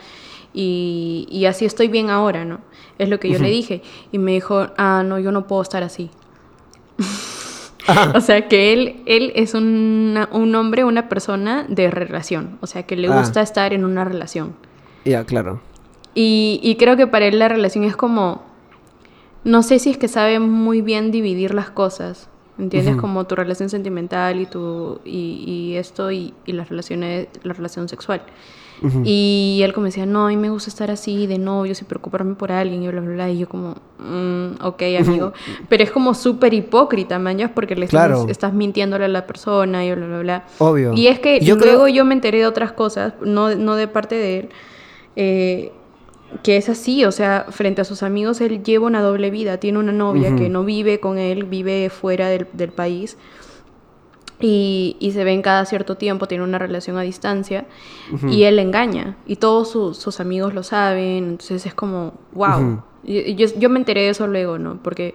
Y, 0.52 1.28
y 1.30 1.44
así 1.46 1.64
estoy 1.64 1.86
bien 1.88 2.10
ahora, 2.10 2.44
¿no? 2.44 2.60
Es 2.98 3.08
lo 3.08 3.20
que 3.20 3.28
yo 3.30 3.38
le 3.38 3.50
dije. 3.50 3.82
Y 4.12 4.18
me 4.18 4.32
dijo, 4.32 4.68
ah, 4.76 5.02
no, 5.06 5.18
yo 5.20 5.30
no 5.30 5.46
puedo 5.46 5.62
estar 5.62 5.82
así. 5.84 6.10
O 8.14 8.20
sea, 8.22 8.48
que 8.48 8.72
él, 8.72 9.02
él 9.04 9.32
es 9.34 9.52
una- 9.52 10.28
un 10.32 10.54
hombre, 10.54 10.84
una 10.84 11.08
persona 11.10 11.66
de 11.68 11.90
relación. 11.90 12.56
O 12.62 12.66
sea, 12.66 12.84
que 12.84 12.96
le 12.96 13.08
Ah. 13.08 13.18
gusta 13.20 13.42
estar 13.42 13.74
en 13.74 13.84
una 13.84 14.06
relación. 14.06 14.54
Ya, 15.04 15.24
claro. 15.24 15.60
Y, 16.14 16.60
y 16.62 16.76
creo 16.76 16.96
que 16.96 17.06
para 17.06 17.26
él 17.26 17.38
la 17.38 17.48
relación 17.48 17.84
es 17.84 17.94
como, 17.94 18.42
no 19.44 19.62
sé 19.62 19.78
si 19.80 19.90
es 19.90 19.98
que 19.98 20.08
sabe 20.08 20.38
muy 20.38 20.80
bien 20.80 21.10
dividir 21.10 21.52
las 21.52 21.68
cosas, 21.70 22.30
¿entiendes? 22.58 22.92
Ujú. 22.94 23.00
Como 23.02 23.24
tu 23.24 23.34
relación 23.34 23.68
sentimental 23.68 24.40
y 24.40 24.46
tu 24.46 25.00
y, 25.04 25.44
y 25.46 25.76
esto 25.76 26.10
y, 26.10 26.32
y 26.46 26.52
las 26.52 26.68
relaciones, 26.68 27.28
la 27.42 27.52
relación 27.52 27.88
sexual. 27.88 28.22
Ujú. 28.82 29.02
Y 29.04 29.60
él 29.62 29.72
como 29.72 29.86
decía, 29.86 30.04
no, 30.04 30.26
a 30.26 30.28
mí 30.28 30.36
me 30.36 30.50
gusta 30.50 30.68
estar 30.68 30.90
así 30.90 31.26
de 31.28 31.38
novios 31.38 31.80
y 31.80 31.84
preocuparme 31.84 32.34
por 32.34 32.50
alguien 32.52 32.82
y 32.82 32.88
bla, 32.88 33.00
bla, 33.00 33.10
bla. 33.12 33.30
Y 33.30 33.38
yo 33.38 33.48
como, 33.48 33.76
"Mm, 34.00 34.62
ok, 34.62 34.82
amigo. 35.00 35.32
Pero 35.68 35.84
es 35.84 35.90
como 35.92 36.12
súper 36.12 36.52
hipócrita, 36.54 37.18
man, 37.20 37.38
ya, 37.38 37.54
porque 37.54 37.76
le 37.76 37.84
estás, 37.86 38.08
Claro. 38.08 38.26
estás 38.28 38.52
mintiéndole 38.52 39.04
a 39.04 39.08
la 39.08 39.26
persona 39.26 39.84
y 39.86 39.94
bla, 39.94 40.06
bla, 40.06 40.18
bla. 40.20 40.44
Obvio. 40.58 40.92
Y 40.94 41.06
es 41.06 41.20
que 41.20 41.40
Yo 41.40 41.56
creo- 41.56 41.72
luego 41.74 41.88
yo 41.88 42.04
me 42.04 42.14
enteré 42.14 42.38
de 42.38 42.46
otras 42.46 42.72
cosas, 42.72 43.14
no, 43.24 43.54
no 43.54 43.76
de 43.76 43.86
parte 43.88 44.16
de 44.16 44.38
él, 44.40 44.48
eh, 45.16 45.72
que 46.42 46.56
es 46.56 46.68
así, 46.68 47.04
o 47.04 47.12
sea, 47.12 47.46
frente 47.50 47.80
a 47.80 47.84
sus 47.84 48.02
amigos 48.02 48.40
él 48.40 48.62
lleva 48.62 48.86
una 48.86 49.00
doble 49.02 49.30
vida, 49.30 49.58
tiene 49.58 49.78
una 49.78 49.92
novia 49.92 50.34
que 50.36 50.48
no 50.48 50.64
vive 50.64 51.00
con 51.00 51.18
él, 51.18 51.44
vive 51.44 51.90
fuera 51.90 52.28
del, 52.28 52.46
del 52.52 52.70
país 52.70 53.16
y, 54.40 54.96
y 54.98 55.12
se 55.12 55.24
ven 55.24 55.42
cada 55.42 55.64
cierto 55.64 55.96
tiempo, 55.96 56.26
tiene 56.26 56.44
una 56.44 56.58
relación 56.58 56.98
a 56.98 57.02
distancia 57.02 57.66
y 58.28 58.42
él 58.42 58.56
le 58.56 58.62
engaña 58.62 59.16
y 59.26 59.36
todos 59.36 59.70
sus, 59.70 59.96
sus 59.96 60.20
amigos 60.20 60.54
lo 60.54 60.62
saben, 60.62 61.24
entonces 61.30 61.66
es 61.66 61.74
como, 61.74 62.14
wow. 62.32 62.82
Yo, 63.04 63.46
yo 63.58 63.68
me 63.70 63.78
enteré 63.78 64.02
de 64.02 64.08
eso 64.10 64.26
luego, 64.26 64.58
¿no? 64.58 64.82
Porque, 64.82 65.14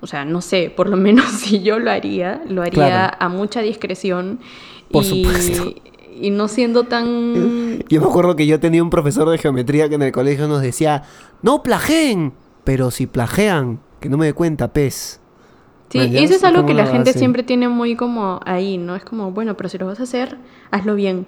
o 0.00 0.06
sea, 0.06 0.24
no 0.24 0.40
sé, 0.40 0.72
por 0.74 0.88
lo 0.88 0.96
menos 0.96 1.24
si 1.30 1.62
yo 1.62 1.78
lo 1.78 1.90
haría, 1.90 2.42
lo 2.48 2.62
haría 2.62 2.72
Claro. 2.86 3.16
a 3.18 3.28
mucha 3.28 3.62
discreción 3.62 4.40
Por 4.90 5.04
y, 5.04 5.24
supuesto. 5.24 5.74
Y 6.20 6.30
no 6.30 6.48
siendo 6.48 6.84
tan... 6.84 7.80
Yo 7.88 8.00
me 8.00 8.06
acuerdo 8.06 8.36
que 8.36 8.46
yo 8.46 8.60
tenía 8.60 8.82
un 8.82 8.90
profesor 8.90 9.28
de 9.28 9.38
geometría 9.38 9.88
que 9.88 9.96
en 9.96 10.02
el 10.02 10.12
colegio 10.12 10.46
nos 10.48 10.62
decía, 10.62 11.02
no 11.42 11.62
plageen, 11.62 12.32
pero 12.64 12.90
si 12.90 13.06
plagean, 13.06 13.80
que 14.00 14.08
no 14.08 14.16
me 14.16 14.26
dé 14.26 14.32
cuenta, 14.32 14.72
pez. 14.72 15.20
Sí, 15.88 15.98
¿Me 15.98 16.06
y 16.06 16.18
eso 16.18 16.34
es 16.34 16.44
algo 16.44 16.66
que 16.66 16.74
la 16.74 16.86
gente 16.86 17.12
siempre 17.12 17.42
tiene 17.42 17.68
muy 17.68 17.96
como 17.96 18.40
ahí, 18.44 18.78
¿no? 18.78 18.94
Es 18.94 19.04
como, 19.04 19.32
bueno, 19.32 19.56
pero 19.56 19.68
si 19.68 19.76
lo 19.78 19.86
vas 19.86 19.98
a 19.98 20.04
hacer, 20.04 20.38
hazlo 20.70 20.94
bien. 20.94 21.26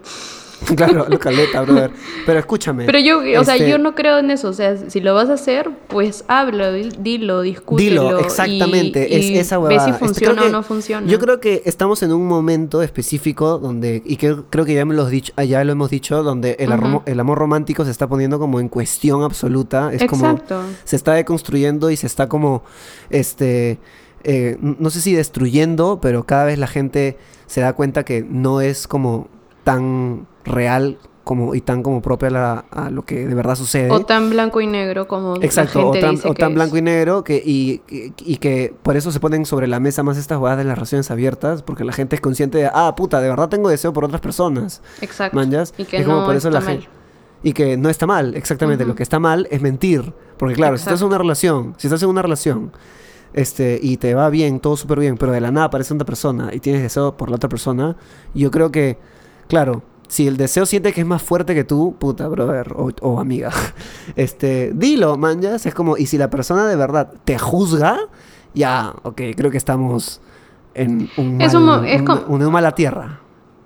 claro, 0.76 1.06
lo 1.08 1.18
caleta, 1.18 1.62
brother. 1.62 1.90
Pero 2.26 2.38
escúchame. 2.38 2.86
Pero 2.86 2.98
yo, 2.98 3.18
o 3.40 3.44
sea, 3.44 3.56
este, 3.56 3.68
yo 3.70 3.78
no 3.78 3.94
creo 3.94 4.18
en 4.18 4.30
eso. 4.30 4.48
O 4.48 4.52
sea, 4.52 4.76
si 4.90 5.00
lo 5.00 5.14
vas 5.14 5.28
a 5.28 5.34
hacer, 5.34 5.70
pues 5.88 6.24
habla, 6.28 6.70
di- 6.72 6.90
dilo, 6.98 7.40
discútelo. 7.42 8.02
Dilo, 8.04 8.18
exactamente, 8.20 9.08
y 9.10 9.14
es 9.36 9.46
esa 9.46 9.58
Ve 9.58 9.78
si 9.80 9.90
Este, 9.90 9.98
funciona 10.04 10.42
o 10.44 10.48
no 10.48 10.62
funciona. 10.62 11.06
Yo 11.06 11.18
creo 11.18 11.40
que 11.40 11.62
estamos 11.64 12.02
en 12.02 12.12
un 12.12 12.26
momento 12.26 12.82
específico 12.82 13.58
donde, 13.58 14.02
y 14.04 14.16
que 14.16 14.36
creo 14.50 14.64
que 14.64 14.74
ya, 14.74 14.84
me 14.84 14.94
lo, 14.94 15.02
has 15.02 15.10
dicho, 15.10 15.32
ah, 15.36 15.44
ya 15.44 15.62
lo 15.64 15.72
hemos 15.72 15.90
dicho, 15.90 16.22
donde 16.22 16.56
el, 16.58 16.70
armo- 16.70 17.02
el 17.06 17.18
amor 17.20 17.38
romántico 17.38 17.84
se 17.84 17.90
está 17.90 18.08
poniendo 18.08 18.38
como 18.38 18.60
en 18.60 18.68
cuestión 18.68 19.22
absoluta. 19.22 19.92
Es 19.92 20.04
como 20.06 20.26
Exacto. 20.30 20.62
se 20.84 20.96
está 20.96 21.14
deconstruyendo 21.14 21.90
y 21.90 21.96
se 21.96 22.06
está 22.06 22.28
como, 22.28 22.62
este, 23.10 23.78
eh, 24.24 24.56
no 24.60 24.90
sé 24.90 25.00
si 25.00 25.14
destruyendo, 25.14 25.98
pero 26.00 26.24
cada 26.24 26.44
vez 26.44 26.58
la 26.58 26.66
gente 26.66 27.18
se 27.46 27.60
da 27.60 27.72
cuenta 27.74 28.04
que 28.04 28.24
no 28.28 28.60
es 28.60 28.86
como 28.86 29.28
tan 29.64 30.26
real 30.44 30.98
como 31.24 31.54
y 31.54 31.60
tan 31.60 31.84
como 31.84 32.02
propia 32.02 32.28
a, 32.28 32.30
la- 32.32 32.64
a 32.70 32.90
lo 32.90 33.04
que 33.04 33.26
de 33.26 33.34
verdad 33.34 33.54
sucede. 33.54 33.90
O 33.90 34.00
tan 34.04 34.30
blanco 34.30 34.60
y 34.60 34.66
negro 34.66 35.06
como 35.06 35.36
Exacto, 35.40 35.78
la 35.80 35.86
o 35.86 35.92
gente 35.92 36.06
tan, 36.06 36.14
dice 36.16 36.28
o 36.28 36.34
que 36.34 36.40
tan 36.40 36.50
es. 36.50 36.54
blanco 36.56 36.76
y 36.76 36.82
negro 36.82 37.22
que, 37.22 37.36
y, 37.44 37.80
y- 37.88 38.12
y 38.18 38.36
que 38.38 38.74
por 38.82 38.96
eso 38.96 39.12
se 39.12 39.20
ponen 39.20 39.46
sobre 39.46 39.68
la 39.68 39.78
mesa 39.78 40.02
más 40.02 40.16
estas 40.18 40.38
jugadas 40.38 40.58
de 40.58 40.64
las 40.64 40.76
relaciones 40.76 41.10
abiertas, 41.12 41.62
porque 41.62 41.84
la 41.84 41.92
gente 41.92 42.16
es 42.16 42.20
consciente 42.20 42.58
de, 42.58 42.68
ah, 42.74 42.94
puta, 42.96 43.20
de 43.20 43.28
verdad 43.28 43.48
tengo 43.48 43.68
deseo 43.68 43.92
por 43.92 44.04
otras 44.04 44.20
personas. 44.20 44.82
Exacto. 45.00 45.36
¿Manjas? 45.36 45.72
Y 45.78 45.84
que 45.84 45.98
Es 45.98 46.04
como 46.06 46.20
no 46.20 46.26
por 46.26 46.34
eso 46.34 46.48
está 46.48 46.58
la 46.60 46.66
mal. 46.66 46.80
gen- 46.80 46.90
Y 47.44 47.52
que 47.52 47.76
no 47.76 47.88
está 47.88 48.06
mal, 48.06 48.34
exactamente. 48.34 48.84
Lo 48.84 48.94
que 48.96 49.02
está 49.04 49.18
mal 49.20 49.46
es 49.50 49.62
mentir. 49.62 50.12
Porque 50.38 50.54
claro, 50.56 50.76
si 50.76 50.82
estás 50.82 51.00
en 51.02 51.06
una 51.06 51.18
relación, 51.18 51.74
si 51.76 51.86
estás 51.86 52.02
en 52.02 52.08
una 52.08 52.22
relación, 52.22 52.72
este, 53.32 53.78
y 53.80 53.96
te 53.96 54.14
va 54.14 54.28
bien, 54.28 54.58
todo 54.58 54.76
súper 54.76 54.98
bien, 54.98 55.16
pero 55.16 55.30
de 55.32 55.40
la 55.40 55.52
nada 55.52 55.66
aparece 55.66 55.94
otra 55.94 56.04
persona 56.04 56.50
y 56.52 56.58
tienes 56.60 56.82
deseo 56.82 57.16
por 57.16 57.30
la 57.30 57.36
otra 57.36 57.48
persona, 57.48 57.96
yo 58.34 58.50
creo 58.50 58.70
que, 58.72 58.98
claro, 59.52 59.82
si 60.08 60.26
el 60.26 60.38
deseo 60.38 60.64
siente 60.64 60.94
que 60.94 61.02
es 61.02 61.06
más 61.06 61.20
fuerte 61.22 61.54
que 61.54 61.62
tú, 61.62 61.94
puta, 61.98 62.26
brother, 62.26 62.72
o, 62.74 62.90
o 63.02 63.20
amiga, 63.20 63.50
este, 64.16 64.72
dilo, 64.74 65.18
manjas. 65.18 65.66
Es 65.66 65.74
como, 65.74 65.98
y 65.98 66.06
si 66.06 66.16
la 66.16 66.30
persona 66.30 66.66
de 66.66 66.74
verdad 66.74 67.12
te 67.26 67.38
juzga, 67.38 67.98
ya, 68.54 68.94
ok, 69.02 69.20
creo 69.36 69.50
que 69.50 69.58
estamos 69.58 70.22
en 70.72 71.10
un 71.18 71.38
Es 71.42 71.52
mal- 71.52 71.80
un 71.80 71.86
es 71.86 72.00
un- 72.46 72.50
mala 72.50 72.74
tierra. 72.74 73.20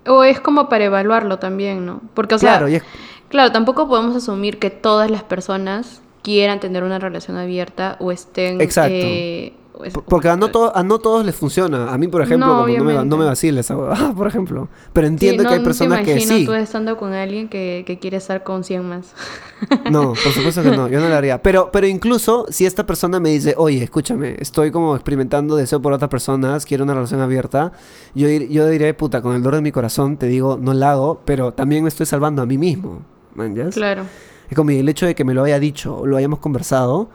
O 0.09 0.25
es 0.25 0.41
como 0.41 0.69
para 0.69 0.87
evaluarlo 0.87 1.39
también, 1.39 1.87
¿no? 1.87 2.01
Porque, 2.15 2.35
o 2.35 2.39
sea, 2.39 2.55
claro, 2.59 2.67
es- 2.67 2.83
Claro, 3.29 3.53
tampoco 3.53 3.87
podemos 3.87 4.17
asumir 4.17 4.59
que 4.59 4.71
todas 4.71 5.09
las 5.09 5.23
personas 5.23 6.01
quieran 6.23 6.59
tener 6.59 6.83
una 6.83 6.99
relación 6.99 7.37
abierta 7.37 7.97
o 8.01 8.11
estén... 8.11 8.61
Exacto. 8.61 8.91
eh, 8.93 9.53
es- 9.85 9.95
Porque 9.95 10.29
a 10.29 10.37
no, 10.37 10.49
a 10.75 10.83
no 10.83 10.99
todos 10.99 11.25
les 11.25 11.35
funciona. 11.35 11.93
A 11.93 11.99
mí, 11.99 12.09
por 12.09 12.23
ejemplo, 12.23 12.47
No, 12.47 12.63
como 12.63 12.79
no, 12.79 12.85
me, 12.85 13.05
no 13.05 13.17
me 13.17 13.25
vacila 13.25 13.61
esa 13.61 13.77
huevada, 13.77 14.13
por 14.17 14.27
ejemplo. 14.27 14.69
Pero 14.93 15.07
Sí, 15.07 15.13
entiendo 15.13 15.43
no, 15.43 15.49
que 15.49 15.55
hay 15.57 15.63
personas 15.65 15.99
te 16.01 16.05
que 16.05 16.11
imagino 16.13 16.37
sí. 16.39 16.45
tú 16.47 16.53
estando 16.55 16.97
con 16.97 17.13
alguien 17.13 17.49
que, 17.49 17.85
que 17.87 17.99
quiere 17.99 18.17
estar 18.19 18.43
con 18.45 18.65
100 18.65 18.89
más. 18.89 19.15
No, 19.91 20.09
por 20.13 20.33
supuesto 20.33 20.63
que 20.63 20.71
no, 20.71 20.89
yo 20.89 21.01
no 21.01 21.09
lo 21.09 21.15
haría. 21.15 21.41
Pero, 21.43 21.71
pero 21.73 21.87
incluso 21.87 22.47
si 22.51 22.67
esta 22.67 22.85
persona 22.87 23.21
me 23.21 23.31
dice, 23.31 23.55
oye, 23.57 23.83
escúchame, 23.83 24.37
estoy 24.39 24.71
como 24.71 24.95
experimentando 24.95 25.57
deseo 25.57 25.81
por 25.81 25.93
otras 25.93 26.11
personas, 26.11 26.67
quiero 26.67 26.85
una 26.85 26.93
relación 26.95 27.21
abierta, 27.21 27.73
yo, 28.15 28.29
dir- 28.29 28.49
yo 28.49 28.69
diré, 28.69 28.93
puta, 28.95 29.23
con 29.23 29.35
el 29.35 29.43
dolor 29.43 29.57
de 29.57 29.63
mi 29.63 29.73
corazón 29.73 30.17
te 30.19 30.27
digo, 30.27 30.59
no 30.61 30.75
la 30.75 30.93
hago, 30.93 31.23
pero 31.25 31.53
también 31.55 31.83
me 31.85 31.89
estoy 31.89 32.05
salvando 32.07 32.43
a 32.43 32.47
mí 32.47 32.59
mismo. 32.59 33.03
¿Man, 33.35 33.55
yas? 33.55 33.75
Claro. 33.75 34.03
Es 34.51 34.55
como 34.57 34.71
el 34.71 34.89
hecho 34.89 35.07
de 35.07 35.15
que 35.15 35.25
me 35.25 35.35
lo 35.35 35.43
haya 35.45 35.59
dicho 35.59 35.97
o 35.97 36.07
lo 36.07 36.17
hayamos 36.17 36.39
conversado, 36.41 37.09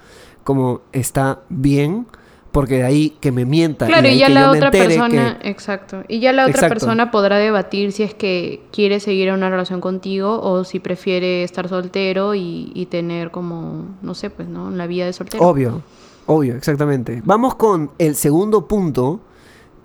como 0.43 0.81
está 0.91 1.41
bien, 1.49 2.07
porque 2.51 2.75
de 2.75 2.83
ahí 2.83 3.13
que 3.21 3.31
me 3.31 3.45
mienta. 3.45 3.85
Claro, 3.87 4.07
y 4.07 4.11
ahí 4.11 4.17
ya 4.19 4.27
la 4.29 4.51
otra 4.51 4.71
persona, 4.71 5.39
que- 5.41 5.49
exacto. 5.49 6.03
Y 6.09 6.19
ya 6.19 6.33
la 6.33 6.43
otra 6.43 6.51
Exacto. 6.51 6.73
persona 6.73 7.09
podrá 7.11 7.37
debatir 7.37 7.91
si 7.93 8.03
es 8.03 8.13
que 8.13 8.61
quiere 8.73 8.99
seguir 8.99 9.29
en 9.29 9.35
una 9.35 9.49
relación 9.49 9.79
contigo 9.79 10.41
o 10.41 10.63
si 10.65 10.79
prefiere 10.79 11.43
estar 11.43 11.69
soltero 11.69 12.35
y, 12.35 12.71
y 12.75 12.87
tener 12.87 13.31
como, 13.31 13.85
no 14.01 14.13
sé, 14.15 14.29
pues, 14.29 14.49
¿no? 14.49 14.69
La 14.69 14.85
vida 14.87 15.05
de 15.05 15.13
soltero. 15.13 15.43
Obvio, 15.47 15.81
obvio, 16.25 16.55
exactamente. 16.55 17.21
Vamos 17.23 17.55
con 17.55 17.91
el 17.97 18.15
segundo 18.15 18.67
punto, 18.67 19.21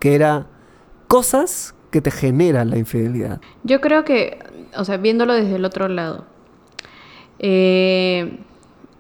que 0.01 0.15
era 0.17 0.47
cosas 1.07 1.73
que 1.93 2.01
te 2.01 2.11
generan 2.11 2.69
la 2.71 2.79
infidelidad. 2.79 3.41
Yo 3.63 3.81
creo 3.81 4.05
que, 4.05 4.39
o 4.77 4.85
sea, 4.85 4.97
viéndolo 4.97 5.35
desde 5.35 5.55
el 5.55 5.65
otro 5.65 5.87
lado, 5.87 6.25
eh, 7.39 8.39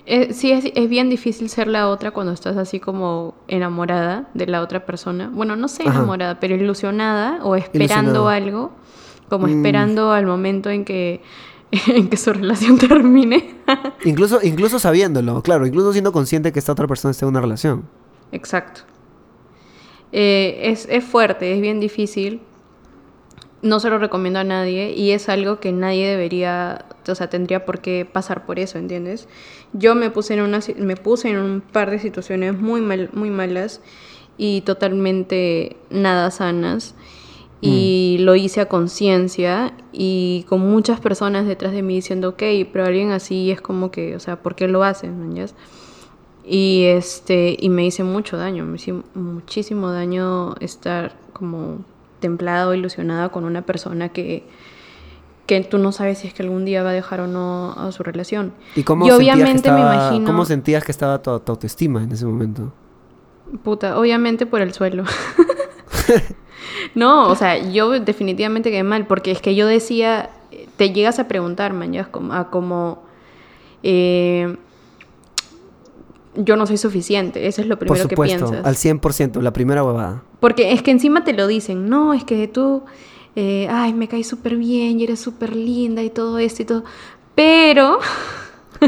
eh, 0.06 0.32
sí 0.32 0.52
es, 0.52 0.64
es 0.74 0.88
bien 0.88 1.10
difícil 1.10 1.48
ser 1.50 1.66
la 1.68 1.88
otra 1.88 2.10
cuando 2.12 2.32
estás 2.32 2.56
así 2.56 2.80
como 2.80 3.34
enamorada 3.48 4.28
de 4.34 4.46
la 4.46 4.62
otra 4.62 4.86
persona. 4.86 5.30
Bueno, 5.32 5.56
no 5.56 5.68
sé 5.68 5.82
Ajá. 5.82 5.98
enamorada, 5.98 6.40
pero 6.40 6.54
ilusionada 6.54 7.40
o 7.44 7.56
esperando 7.56 8.10
Ilusionada. 8.12 8.34
algo, 8.36 8.72
como 9.28 9.46
Mm. 9.46 9.56
esperando 9.56 10.12
al 10.12 10.26
momento 10.26 10.70
en 10.70 10.84
que 10.84 11.22
en 11.88 12.08
que 12.08 12.16
su 12.16 12.32
relación 12.32 12.78
termine. 12.88 13.56
incluso, 14.04 14.38
incluso 14.42 14.78
sabiéndolo, 14.78 15.42
claro, 15.42 15.66
incluso 15.66 15.92
siendo 15.92 16.12
consciente 16.12 16.52
que 16.52 16.60
esta 16.60 16.72
otra 16.72 16.86
persona 16.86 17.10
está 17.10 17.26
en 17.26 17.30
una 17.30 17.40
relación. 17.40 17.88
Exacto. 18.32 18.82
Eh, 20.12 20.58
es, 20.70 20.86
es 20.90 21.04
fuerte, 21.04 21.52
es 21.52 21.60
bien 21.60 21.80
difícil. 21.80 22.40
No 23.62 23.80
se 23.80 23.90
lo 23.90 23.98
recomiendo 23.98 24.38
a 24.38 24.44
nadie 24.44 24.92
y 24.92 25.10
es 25.10 25.28
algo 25.28 25.58
que 25.58 25.72
nadie 25.72 26.06
debería, 26.08 26.84
o 27.12 27.14
sea, 27.14 27.28
tendría 27.28 27.64
por 27.64 27.80
qué 27.80 28.08
pasar 28.10 28.46
por 28.46 28.58
eso, 28.58 28.78
¿entiendes? 28.78 29.28
Yo 29.72 29.94
me 29.94 30.10
puse 30.10 30.34
en, 30.34 30.40
una, 30.40 30.60
me 30.76 30.96
puse 30.96 31.30
en 31.30 31.38
un 31.38 31.60
par 31.60 31.90
de 31.90 31.98
situaciones 31.98 32.58
muy, 32.58 32.80
mal, 32.80 33.10
muy 33.12 33.30
malas 33.30 33.80
y 34.38 34.60
totalmente 34.62 35.76
nada 35.90 36.30
sanas 36.30 36.94
y 37.60 38.18
mm. 38.18 38.22
lo 38.24 38.36
hice 38.36 38.60
a 38.60 38.68
conciencia 38.68 39.72
y 39.92 40.44
con 40.48 40.60
muchas 40.60 41.00
personas 41.00 41.46
detrás 41.46 41.72
de 41.72 41.82
mí 41.82 41.94
diciendo, 41.94 42.30
ok, 42.30 42.42
pero 42.72 42.84
alguien 42.84 43.10
así 43.12 43.50
es 43.50 43.60
como 43.60 43.90
que, 43.90 44.14
o 44.14 44.20
sea, 44.20 44.42
¿por 44.42 44.54
qué 44.54 44.68
lo 44.68 44.84
hacen? 44.84 45.34
Y, 46.44 46.84
este, 46.84 47.56
y 47.58 47.68
me 47.70 47.86
hice 47.86 48.04
mucho 48.04 48.36
daño, 48.36 48.64
me 48.64 48.76
hizo 48.76 49.02
muchísimo 49.14 49.90
daño 49.90 50.54
estar 50.60 51.16
como 51.32 51.84
templado, 52.20 52.74
ilusionada 52.74 53.30
con 53.30 53.44
una 53.44 53.62
persona 53.62 54.10
que, 54.10 54.44
que 55.46 55.60
tú 55.62 55.78
no 55.78 55.92
sabes 55.92 56.18
si 56.18 56.28
es 56.28 56.34
que 56.34 56.42
algún 56.42 56.64
día 56.64 56.82
va 56.82 56.90
a 56.90 56.92
dejar 56.92 57.20
o 57.20 57.26
no 57.26 57.72
a 57.72 57.92
su 57.92 58.02
relación. 58.02 58.52
¿Y 58.74 58.82
cómo, 58.82 59.06
obviamente 59.06 59.70
me 59.70 59.80
imagino... 59.80 60.26
¿Cómo 60.26 60.44
sentías 60.44 60.84
que 60.84 60.92
estaba 60.92 61.22
tu, 61.22 61.38
tu 61.40 61.52
autoestima 61.52 62.02
en 62.02 62.12
ese 62.12 62.26
momento? 62.26 62.72
Puta, 63.62 63.98
obviamente 63.98 64.46
por 64.46 64.60
el 64.60 64.74
suelo. 64.74 65.04
no, 66.94 67.28
o 67.28 67.34
sea, 67.36 67.58
yo 67.70 67.90
definitivamente 68.00 68.70
quedé 68.70 68.82
mal, 68.82 69.06
porque 69.06 69.30
es 69.30 69.40
que 69.40 69.54
yo 69.54 69.66
decía, 69.66 70.30
te 70.76 70.92
llegas 70.92 71.18
a 71.18 71.28
preguntar, 71.28 71.72
mañana, 71.72 72.08
a 72.32 72.50
como, 72.50 73.04
eh, 73.82 74.56
yo 76.34 76.56
no 76.56 76.66
soy 76.66 76.76
suficiente, 76.76 77.46
eso 77.46 77.60
es 77.62 77.68
lo 77.68 77.78
primero 77.78 78.08
que 78.08 78.16
piensas. 78.16 78.64
Al 78.64 78.74
100%, 78.74 79.40
la 79.40 79.52
primera 79.52 79.84
huevada. 79.84 80.22
Porque 80.40 80.72
es 80.72 80.82
que 80.82 80.90
encima 80.90 81.24
te 81.24 81.32
lo 81.32 81.46
dicen, 81.46 81.88
no, 81.88 82.12
es 82.14 82.24
que 82.24 82.48
tú, 82.48 82.82
eh, 83.36 83.68
ay, 83.70 83.92
me 83.92 84.08
caes 84.08 84.26
súper 84.26 84.56
bien 84.56 84.98
y 84.98 85.04
eres 85.04 85.20
súper 85.20 85.54
linda 85.54 86.02
y 86.02 86.10
todo 86.10 86.38
esto 86.38 86.62
y 86.62 86.64
todo, 86.64 86.84
pero... 87.34 87.98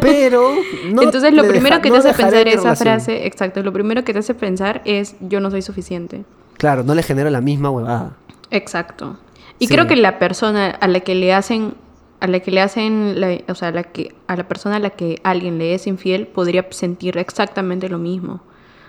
Pero 0.02 0.50
no 0.92 1.00
Entonces 1.00 1.32
lo 1.32 1.48
primero 1.48 1.80
que 1.80 1.90
te 1.90 1.96
hace 1.96 2.12
pensar 2.12 2.46
esa 2.46 2.76
frase, 2.76 3.26
exacto, 3.26 3.62
lo 3.62 3.72
primero 3.72 4.04
que 4.04 4.12
te 4.12 4.18
hace 4.18 4.34
pensar 4.34 4.82
es 4.84 5.16
yo 5.20 5.40
no 5.40 5.50
soy 5.50 5.62
suficiente. 5.62 6.26
Claro, 6.58 6.82
no 6.82 6.94
le 6.94 7.02
genera 7.02 7.30
la 7.30 7.40
misma 7.40 7.70
huevada. 7.70 8.14
Exacto. 8.50 9.16
Y 9.58 9.66
creo 9.66 9.86
que 9.86 9.96
la 9.96 10.18
persona 10.18 10.68
a 10.68 10.88
la 10.88 11.00
que 11.00 11.14
le 11.14 11.32
hacen 11.32 11.72
a 12.20 12.26
la 12.26 12.40
que 12.40 12.50
le 12.50 12.60
hacen, 12.60 13.16
o 13.48 13.54
sea, 13.54 13.68
a 13.68 13.70
la 13.70 13.84
que 13.84 14.14
a 14.26 14.36
la 14.36 14.46
persona 14.46 14.76
a 14.76 14.78
la 14.80 14.90
que 14.90 15.20
alguien 15.22 15.58
le 15.58 15.74
es 15.74 15.86
infiel 15.86 16.26
podría 16.26 16.66
sentir 16.70 17.16
exactamente 17.16 17.88
lo 17.88 17.98
mismo. 17.98 18.42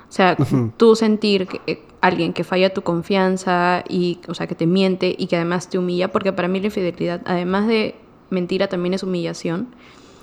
O 0.10 0.12
sea, 0.12 0.36
tú 0.78 0.96
sentir 0.96 1.48
que 1.48 1.62
eh, 1.68 1.82
alguien 2.02 2.34
que 2.34 2.44
falla 2.44 2.74
tu 2.74 2.82
confianza 2.82 3.84
y, 3.88 4.20
o 4.28 4.34
sea, 4.34 4.48
que 4.48 4.56
te 4.56 4.66
miente 4.66 5.16
y 5.16 5.28
que 5.28 5.36
además 5.36 5.70
te 5.70 5.78
humilla, 5.78 6.12
porque 6.12 6.34
para 6.34 6.48
mí 6.48 6.60
la 6.60 6.68
infidelidad, 6.68 7.22
además 7.26 7.68
de 7.68 7.96
mentira, 8.30 8.68
también 8.68 8.94
es 8.94 9.04
humillación. 9.04 9.68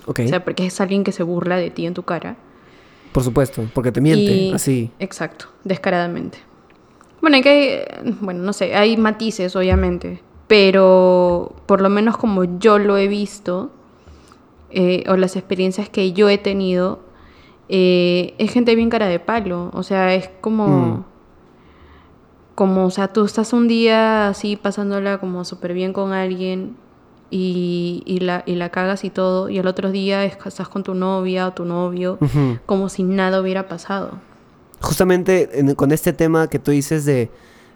O 0.07 0.15
sea, 0.15 0.45
porque 0.45 0.67
es 0.67 0.81
alguien 0.81 1.03
que 1.03 1.11
se 1.11 1.23
burla 1.25 1.57
de 1.57 1.71
ti 1.71 1.85
en 1.85 1.95
tu 1.95 2.05
cara. 2.05 2.37
Por 3.13 3.25
supuesto, 3.25 3.69
porque 3.75 3.91
te 3.91 4.01
miente, 4.01 4.53
así. 4.55 4.91
Exacto, 4.99 5.47
descaradamente. 5.65 6.39
Bueno, 7.21 7.37
hay 7.37 7.43
que, 7.43 7.89
bueno, 8.21 8.43
no 8.43 8.53
sé, 8.53 8.77
hay 8.77 8.97
matices, 8.97 9.57
obviamente, 9.57 10.21
pero 10.47 11.57
por 11.67 11.81
lo 11.81 11.89
menos 11.89 12.17
como 12.17 12.59
yo 12.59 12.79
lo 12.79 12.97
he 12.97 13.09
visto, 13.09 13.71
eh, 14.71 15.05
o 15.09 15.17
las 15.17 15.35
experiencias 15.35 15.89
que 15.89 16.13
yo 16.13 16.29
he 16.29 16.39
tenido, 16.39 17.01
eh, 17.69 18.35
es 18.39 18.53
gente 18.53 18.75
bien 18.75 18.91
cara 18.91 19.07
de 19.07 19.21
palo, 19.21 19.71
o 19.73 19.83
sea, 19.83 20.15
es 20.15 20.31
como... 20.41 20.69
Mm. 20.69 21.05
Como, 22.55 22.87
o 22.87 22.91
sea, 22.91 23.09
tú 23.09 23.23
estás 23.27 23.53
un 23.53 23.69
día 23.69 24.29
así 24.29 24.57
pasándola 24.57 25.19
como 25.19 25.45
súper 25.45 25.75
bien 25.75 25.93
con 25.93 26.15
alguien 26.15 26.75
y, 27.31 28.03
y, 28.07 28.21
la, 28.21 28.45
y 28.47 28.55
la 28.55 28.71
cagas 28.71 29.05
y 29.05 29.11
todo, 29.11 29.51
y 29.51 29.59
el 29.59 29.67
otro 29.67 29.91
día 29.91 30.25
estás 30.25 30.69
con 30.69 30.83
tu 30.83 30.95
novia 30.95 31.49
o 31.49 31.53
tu 31.53 31.67
novio, 31.67 32.19
como 32.65 32.89
si 32.89 33.03
nada 33.03 33.43
hubiera 33.43 33.69
pasado. 33.69 34.13
Justamente 34.81 35.75
con 35.77 35.93
este 35.93 36.15
tema 36.15 36.49
que 36.49 36.59
tú 36.59 36.71
dices 36.71 37.05
de, 37.05 37.31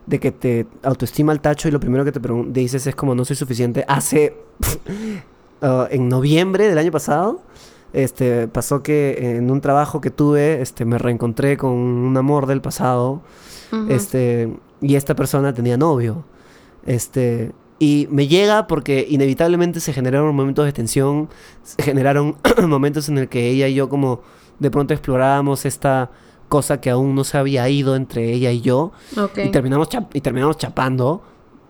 de 0.06 0.20
que 0.20 0.32
te 0.32 0.66
autoestima 0.82 1.32
el 1.32 1.40
tacho 1.40 1.68
y 1.68 1.70
lo 1.70 1.80
primero 1.80 2.04
que 2.04 2.12
te 2.12 2.20
dices 2.60 2.86
es 2.86 2.94
como 2.94 3.14
no 3.14 3.24
soy 3.24 3.36
suficiente, 3.36 3.84
hace 3.88 4.36
uh, 5.62 5.84
en 5.90 6.08
noviembre 6.08 6.68
del 6.68 6.78
año 6.78 6.92
pasado, 6.92 7.42
este, 7.92 8.48
pasó 8.48 8.82
que 8.82 9.36
en 9.36 9.50
un 9.50 9.60
trabajo 9.60 10.00
que 10.00 10.10
tuve, 10.10 10.60
este, 10.62 10.84
me 10.84 10.98
reencontré 10.98 11.56
con 11.56 11.70
un 11.70 12.16
amor 12.16 12.46
del 12.46 12.60
pasado, 12.60 13.22
este, 13.88 14.56
y 14.80 14.96
esta 14.96 15.14
persona 15.14 15.54
tenía 15.54 15.76
novio, 15.76 16.24
este, 16.86 17.52
y 17.78 18.08
me 18.10 18.28
llega 18.28 18.66
porque 18.66 19.06
inevitablemente 19.08 19.80
se 19.80 19.92
generaron 19.92 20.34
momentos 20.36 20.66
de 20.66 20.72
tensión, 20.72 21.30
se 21.62 21.82
generaron 21.82 22.36
momentos 22.68 23.08
en 23.08 23.18
el 23.18 23.28
que 23.28 23.48
ella 23.48 23.68
y 23.68 23.74
yo 23.74 23.88
como 23.88 24.20
de 24.58 24.70
pronto 24.70 24.92
explorábamos 24.92 25.64
esta 25.64 26.10
cosa 26.48 26.80
que 26.80 26.90
aún 26.90 27.14
no 27.14 27.24
se 27.24 27.38
había 27.38 27.66
ido 27.70 27.96
entre 27.96 28.32
ella 28.32 28.52
y 28.52 28.60
yo. 28.60 28.92
Y 29.36 29.48
terminamos 29.48 29.88
y 30.12 30.20
terminamos 30.20 30.58
chapando 30.58 31.22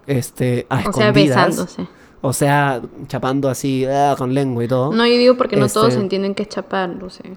este 0.06 0.66
a 0.68 0.88
o 0.88 0.92
sea, 0.92 1.12
besándose. 1.12 1.86
O 2.22 2.32
sea, 2.32 2.82
chapando 3.06 3.48
así 3.48 3.84
ah, 3.86 4.14
con 4.18 4.34
lengua 4.34 4.64
y 4.64 4.68
todo. 4.68 4.92
No, 4.92 5.06
yo 5.06 5.16
digo 5.16 5.36
porque 5.36 5.56
no 5.56 5.68
todos 5.68 5.88
este 5.88 6.00
entienden 6.00 6.34
que 6.34 6.42
es 6.42 6.48
chapar, 6.48 6.88
no 6.90 7.08
sé. 7.08 7.36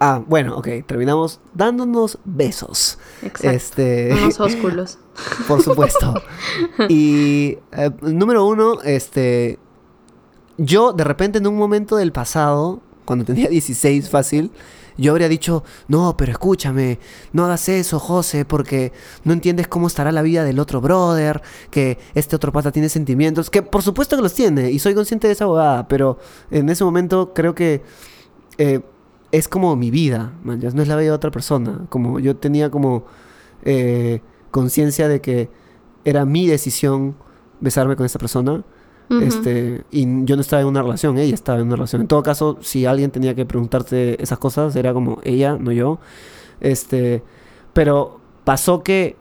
Ah, 0.00 0.20
bueno, 0.26 0.56
ok. 0.56 0.68
Terminamos 0.86 1.40
dándonos 1.54 2.18
besos. 2.24 2.98
Exacto. 3.22 3.50
Este... 3.50 4.12
Unos 4.12 4.40
ósculos. 4.40 4.98
Por 5.46 5.62
supuesto. 5.62 6.14
y 6.88 7.58
eh, 7.72 7.90
número 8.00 8.46
uno, 8.46 8.80
este... 8.82 9.58
Yo, 10.58 10.92
de 10.92 11.04
repente, 11.04 11.38
en 11.38 11.46
un 11.46 11.56
momento 11.56 11.96
del 11.96 12.12
pasado, 12.12 12.80
cuando 13.04 13.24
tenía 13.24 13.48
16 13.48 14.10
fácil, 14.10 14.50
yo 14.96 15.12
habría 15.12 15.28
dicho, 15.28 15.64
no, 15.88 16.16
pero 16.16 16.32
escúchame, 16.32 16.98
no 17.32 17.44
hagas 17.44 17.68
eso, 17.68 17.98
José, 17.98 18.44
porque 18.44 18.92
no 19.24 19.32
entiendes 19.32 19.68
cómo 19.68 19.86
estará 19.86 20.12
la 20.12 20.22
vida 20.22 20.44
del 20.44 20.58
otro 20.58 20.80
brother, 20.80 21.42
que 21.70 21.98
este 22.14 22.36
otro 22.36 22.52
pata 22.52 22.72
tiene 22.72 22.88
sentimientos, 22.88 23.50
que 23.50 23.62
por 23.62 23.82
supuesto 23.82 24.16
que 24.16 24.22
los 24.22 24.34
tiene, 24.34 24.70
y 24.70 24.78
soy 24.78 24.94
consciente 24.94 25.26
de 25.26 25.34
esa 25.34 25.44
abogada, 25.44 25.88
pero 25.88 26.18
en 26.50 26.68
ese 26.68 26.84
momento 26.84 27.32
creo 27.34 27.54
que 27.54 27.82
eh, 28.58 28.80
es 29.32 29.48
como 29.48 29.74
mi 29.76 29.90
vida, 29.90 30.34
man, 30.44 30.60
no 30.60 30.82
es 30.82 30.88
la 30.88 30.96
vida 30.96 31.08
de 31.08 31.10
otra 31.10 31.30
persona. 31.30 31.86
Como 31.88 32.20
yo 32.20 32.36
tenía 32.36 32.70
como 32.70 33.04
eh, 33.64 34.20
conciencia 34.50 35.08
de 35.08 35.20
que 35.20 35.48
era 36.04 36.24
mi 36.26 36.46
decisión 36.46 37.16
besarme 37.60 37.96
con 37.96 38.04
esta 38.06 38.18
persona. 38.18 38.62
Este, 39.20 39.84
y 39.90 40.24
yo 40.24 40.36
no 40.36 40.42
estaba 40.42 40.62
en 40.62 40.68
una 40.68 40.82
relación, 40.82 41.18
ella 41.18 41.34
estaba 41.34 41.58
en 41.58 41.66
una 41.66 41.76
relación. 41.76 42.02
En 42.02 42.08
todo 42.08 42.22
caso, 42.22 42.58
si 42.60 42.86
alguien 42.86 43.10
tenía 43.10 43.34
que 43.34 43.44
preguntarte 43.44 44.22
esas 44.22 44.38
cosas, 44.38 44.74
era 44.76 44.92
como 44.92 45.20
ella, 45.24 45.56
no 45.58 45.72
yo. 45.72 45.98
Este, 46.60 47.22
pero 47.72 48.20
pasó 48.44 48.82
que, 48.82 49.16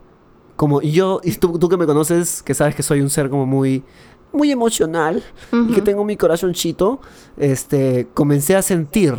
como 0.56 0.82
yo, 0.82 1.19
y 1.23 1.34
tú, 1.34 1.58
tú 1.60 1.67
que 1.69 1.77
me 1.77 1.86
conoces, 1.86 2.43
que 2.43 2.54
sabes 2.54 2.75
que 2.75 2.84
soy 2.84 3.01
un 3.01 3.10
ser 3.10 3.30
como 3.30 3.45
muy, 3.45 3.84
muy 4.32 4.51
emocional 4.51 5.23
y 5.51 5.73
que 5.73 5.82
tengo 5.82 6.06
mi 6.06 6.15
corazoncito, 6.15 7.01
este, 7.38 8.08
comencé 8.13 8.56
a 8.56 8.62
sentir 8.62 9.15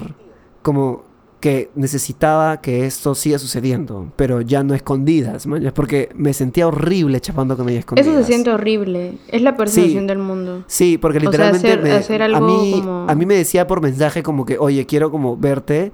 como 0.63 1.05
que 1.43 1.71
necesitaba 1.75 2.61
que 2.61 2.87
esto 2.87 3.17
siga 3.17 3.37
sucediendo, 3.37 4.13
pero 4.15 4.43
ya 4.43 4.63
no 4.63 4.75
escondidas, 4.75 5.45
man, 5.45 5.73
porque 5.75 6.09
me 6.15 6.33
sentía 6.33 6.69
horrible 6.69 7.21
chapando 7.21 7.57
con 7.57 7.69
ella 7.69 7.81
escondidas. 7.81 8.07
Eso 8.07 8.17
se 8.17 8.25
siente 8.25 8.53
horrible, 8.53 9.19
es 9.27 9.43
la 9.43 9.57
percepción 9.57 10.07
del 10.07 10.19
mundo. 10.19 10.63
Sí, 10.69 10.99
porque 10.99 11.19
literalmente 11.19 11.73
a, 11.73 12.41
mí, 12.41 12.85
a 13.09 13.15
mí 13.17 13.27
me 13.27 13.35
decía 13.35 13.67
por 13.67 13.83
mensaje 13.83 14.23
como 14.23 14.47
que, 14.47 14.57
oye, 14.57 14.87
quiero 14.87 15.11
como 15.11 15.37
verte, 15.37 15.91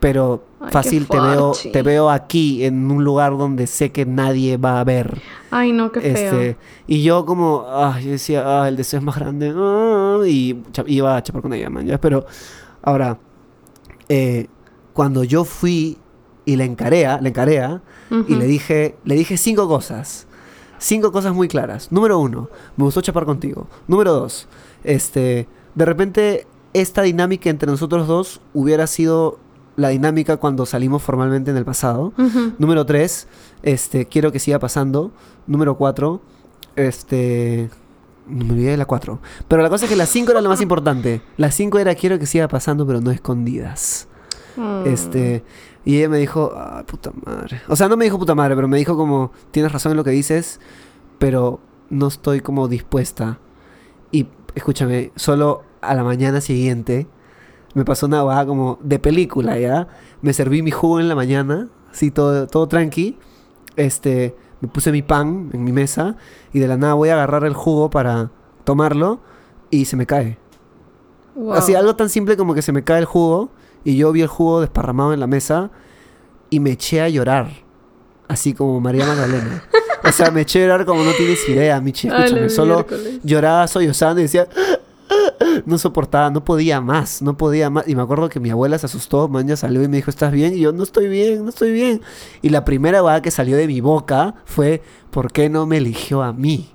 pero 0.00 0.44
fácil 0.70 1.08
te 1.08 1.18
veo, 1.18 1.52
te 1.72 1.82
veo 1.82 2.10
aquí 2.10 2.62
en 2.62 2.90
un 2.90 3.02
lugar 3.04 3.38
donde 3.38 3.66
sé 3.66 3.90
que 3.90 4.04
nadie 4.04 4.58
va 4.58 4.80
a 4.80 4.84
ver. 4.84 5.18
Ay, 5.50 5.72
no, 5.72 5.92
qué 5.92 6.02
feo. 6.02 6.12
Este, 6.12 6.56
y 6.86 7.02
yo 7.02 7.24
como, 7.24 7.64
ay, 7.70 8.04
yo 8.04 8.10
decía, 8.10 8.42
ah, 8.44 8.68
el 8.68 8.76
deseo 8.76 8.98
es 8.98 9.04
más 9.04 9.18
grande, 9.18 9.50
ah", 9.56 10.18
y 10.26 10.58
iba 10.88 11.16
a 11.16 11.22
chapar 11.22 11.40
con 11.40 11.54
ella, 11.54 11.70
man, 11.70 11.98
pero 12.02 12.26
ahora 12.82 13.16
eh, 14.10 14.46
cuando 14.94 15.24
yo 15.24 15.44
fui 15.44 15.98
y 16.46 16.56
le 16.56 16.64
encaré, 16.64 17.06
le 17.20 17.28
encaré 17.28 17.80
y 18.28 18.34
le 18.34 18.46
dije, 18.46 18.96
le 19.04 19.16
dije 19.16 19.36
cinco 19.36 19.68
cosas. 19.68 20.26
Cinco 20.78 21.12
cosas 21.12 21.34
muy 21.34 21.48
claras. 21.48 21.92
Número 21.92 22.18
uno, 22.18 22.48
me 22.76 22.84
gustó 22.84 23.00
chapar 23.00 23.24
contigo. 23.24 23.66
Número 23.86 24.12
dos, 24.12 24.48
este, 24.82 25.46
de 25.74 25.84
repente 25.84 26.46
esta 26.72 27.02
dinámica 27.02 27.50
entre 27.50 27.70
nosotros 27.70 28.06
dos 28.06 28.40
hubiera 28.52 28.86
sido 28.86 29.38
la 29.76 29.88
dinámica 29.88 30.36
cuando 30.36 30.66
salimos 30.66 31.02
formalmente 31.02 31.50
en 31.50 31.56
el 31.56 31.64
pasado. 31.64 32.12
Número 32.58 32.86
tres, 32.86 33.26
este, 33.62 34.06
quiero 34.06 34.30
que 34.30 34.38
siga 34.38 34.58
pasando. 34.58 35.10
Número 35.46 35.76
cuatro, 35.76 36.20
este, 36.76 37.70
No 38.28 38.44
me 38.44 38.52
olvidé 38.52 38.70
de 38.72 38.76
la 38.76 38.86
4. 38.86 39.20
Pero 39.48 39.62
la 39.62 39.68
cosa 39.68 39.86
es 39.86 39.90
que 39.90 39.96
la 39.96 40.06
5 40.06 40.30
era 40.32 40.40
lo 40.40 40.48
más 40.48 40.60
importante. 40.60 41.20
La 41.36 41.50
5 41.50 41.78
era 41.78 41.94
quiero 41.94 42.18
que 42.18 42.26
siga 42.26 42.48
pasando, 42.48 42.86
pero 42.86 43.00
no 43.00 43.10
escondidas. 43.10 44.08
Mm. 44.56 44.86
Este. 44.86 45.44
Y 45.84 45.98
ella 45.98 46.08
me 46.08 46.18
dijo, 46.18 46.52
ah, 46.56 46.84
puta 46.86 47.12
madre. 47.24 47.60
O 47.68 47.76
sea, 47.76 47.88
no 47.88 47.96
me 47.96 48.04
dijo 48.04 48.18
puta 48.18 48.34
madre, 48.34 48.54
pero 48.54 48.68
me 48.68 48.78
dijo 48.78 48.96
como, 48.96 49.32
tienes 49.50 49.70
razón 49.72 49.92
en 49.92 49.96
lo 49.96 50.04
que 50.04 50.10
dices, 50.10 50.60
pero 51.18 51.60
no 51.90 52.08
estoy 52.08 52.40
como 52.40 52.68
dispuesta. 52.68 53.38
Y 54.10 54.28
escúchame, 54.54 55.12
solo 55.16 55.62
a 55.80 55.94
la 55.94 56.04
mañana 56.04 56.40
siguiente 56.40 57.06
me 57.74 57.84
pasó 57.84 58.06
una 58.06 58.22
vaga 58.22 58.46
como 58.46 58.78
de 58.82 58.98
película, 58.98 59.58
¿ya? 59.58 59.88
Me 60.22 60.32
serví 60.32 60.62
mi 60.62 60.70
jugo 60.70 61.00
en 61.00 61.08
la 61.08 61.14
mañana, 61.14 61.68
así 61.90 62.10
todo, 62.10 62.46
todo 62.46 62.68
tranqui. 62.68 63.18
Este, 63.76 64.36
me 64.60 64.68
puse 64.68 64.92
mi 64.92 65.02
pan 65.02 65.50
en 65.52 65.64
mi 65.64 65.72
mesa 65.72 66.16
y 66.52 66.60
de 66.60 66.68
la 66.68 66.76
nada 66.76 66.94
voy 66.94 67.08
a 67.08 67.14
agarrar 67.14 67.44
el 67.44 67.54
jugo 67.54 67.90
para 67.90 68.30
tomarlo 68.62 69.20
y 69.70 69.84
se 69.86 69.96
me 69.96 70.06
cae. 70.06 70.38
Wow. 71.34 71.54
Así, 71.54 71.74
algo 71.74 71.96
tan 71.96 72.08
simple 72.08 72.36
como 72.36 72.54
que 72.54 72.62
se 72.62 72.70
me 72.70 72.84
cae 72.84 73.00
el 73.00 73.04
jugo 73.06 73.50
y 73.84 73.96
yo 73.96 74.10
vi 74.12 74.22
el 74.22 74.28
jugo 74.28 74.60
desparramado 74.60 75.12
en 75.12 75.20
la 75.20 75.26
mesa 75.26 75.70
y 76.50 76.60
me 76.60 76.72
eché 76.72 77.00
a 77.00 77.08
llorar. 77.08 77.50
Así 78.26 78.54
como 78.54 78.80
María 78.80 79.06
Magdalena. 79.06 79.64
o 80.04 80.12
sea, 80.12 80.30
me 80.30 80.40
eché 80.40 80.60
a 80.60 80.66
llorar 80.66 80.86
como 80.86 81.04
no 81.04 81.12
tienes 81.12 81.46
idea, 81.48 81.80
Michi. 81.80 82.08
Escúchame, 82.08 82.48
solo 82.48 82.74
miércoles. 82.76 83.20
lloraba 83.22 83.66
sollozando 83.68 84.20
y 84.20 84.24
decía... 84.24 84.48
No 85.66 85.78
soportaba, 85.78 86.30
no 86.30 86.44
podía 86.44 86.80
más, 86.80 87.22
no 87.22 87.36
podía 87.36 87.70
más. 87.70 87.86
Y 87.86 87.94
me 87.94 88.02
acuerdo 88.02 88.28
que 88.28 88.40
mi 88.40 88.50
abuela 88.50 88.78
se 88.78 88.86
asustó, 88.86 89.28
mañana 89.28 89.56
salió 89.56 89.82
y 89.82 89.88
me 89.88 89.98
dijo, 89.98 90.10
¿estás 90.10 90.32
bien? 90.32 90.54
Y 90.54 90.60
yo, 90.60 90.72
no 90.72 90.82
estoy 90.82 91.08
bien, 91.08 91.44
no 91.44 91.50
estoy 91.50 91.72
bien. 91.72 92.00
Y 92.42 92.48
la 92.48 92.64
primera 92.64 93.02
vaga 93.02 93.22
que 93.22 93.30
salió 93.30 93.56
de 93.56 93.66
mi 93.66 93.80
boca 93.80 94.34
fue, 94.44 94.82
¿por 95.10 95.30
qué 95.30 95.48
no 95.50 95.66
me 95.66 95.76
eligió 95.76 96.22
a 96.22 96.32
mí? 96.32 96.70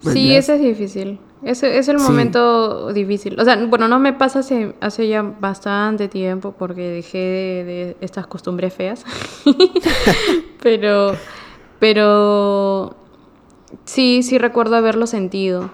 Sí, 0.00 0.34
ese 0.34 0.54
es 0.54 0.60
difícil. 0.60 1.18
Ese 1.42 1.78
es 1.78 1.88
el 1.88 1.98
Sí. 2.00 2.04
momento 2.06 2.92
difícil. 2.92 3.38
O 3.38 3.44
sea, 3.44 3.56
bueno, 3.66 3.88
no 3.88 3.98
me 3.98 4.12
pasa 4.12 4.38
hace, 4.40 4.74
hace 4.80 5.06
ya 5.06 5.22
bastante 5.22 6.08
tiempo 6.08 6.52
porque 6.58 6.88
dejé 6.88 7.18
de, 7.18 7.64
de 7.64 7.96
estas 8.00 8.26
costumbres 8.26 8.72
feas. 8.74 9.04
pero, 10.62 11.14
pero 11.78 12.96
sí, 13.84 14.22
sí 14.22 14.38
recuerdo 14.38 14.76
haberlo 14.76 15.06
sentido. 15.06 15.70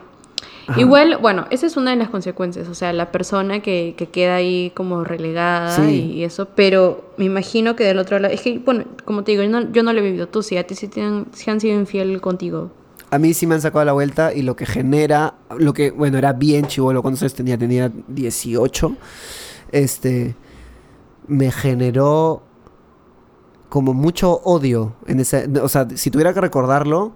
Ajá. 0.67 0.81
Igual, 0.81 1.19
bueno, 1.21 1.47
esa 1.51 1.67
es 1.67 1.77
una 1.77 1.91
de 1.91 1.97
las 1.97 2.09
consecuencias, 2.09 2.69
o 2.69 2.75
sea, 2.75 2.93
la 2.93 3.11
persona 3.11 3.61
que, 3.61 3.95
que 3.97 4.07
queda 4.11 4.37
ahí 4.37 4.71
como 4.77 5.03
relegada 5.03 5.71
Sí. 5.75 6.13
y 6.15 6.25
eso, 6.25 6.47
pero 6.55 7.13
me 7.17 7.25
imagino 7.25 7.75
que 7.75 7.83
del 7.85 7.99
otro 7.99 8.19
lado, 8.21 8.33
es 8.33 8.43
que, 8.43 8.59
bueno, 8.61 8.85
como 9.05 9.25
te 9.25 9.33
digo, 9.33 9.43
yo 9.43 9.51
no, 9.51 9.73
yo 9.73 9.83
no 9.83 9.93
lo 9.93 9.99
he 9.99 10.03
vivido, 10.03 10.29
tú 10.29 10.43
sí, 10.43 10.57
a 10.57 10.65
ti 10.67 10.77
sí, 10.77 10.87
te 10.87 11.03
han, 11.03 11.27
sí 11.33 11.51
han 11.51 11.61
sido 11.61 11.77
infiel 11.79 12.21
contigo. 12.21 12.71
A 13.13 13.19
mí 13.19 13.35
sí 13.35 13.47
me 13.47 13.55
han 13.55 13.61
sacado 13.61 13.85
la 13.85 13.93
vuelta 13.93 14.33
y 14.33 14.41
lo 14.41 14.57
que 14.57 14.65
genera, 14.65 15.35
lo 15.59 15.75
que, 15.75 15.91
bueno, 15.91 16.17
era 16.17 16.33
bien 16.33 16.67
chivolo, 16.67 17.03
¿cuántos 17.03 17.21
años 17.23 17.35
tenía? 17.35 17.59
Tenía 17.59 17.93
18. 18.09 18.97
Este, 19.71 20.35
me 21.27 21.51
generó 21.51 22.43
como 23.69 23.93
mucho 23.93 24.41
odio 24.45 24.95
en 25.07 25.21
ese, 25.21 25.47
o 25.63 25.69
sea, 25.69 25.89
si 25.95 26.11
tuviera 26.11 26.33
que 26.33 26.41
recordarlo, 26.41 27.13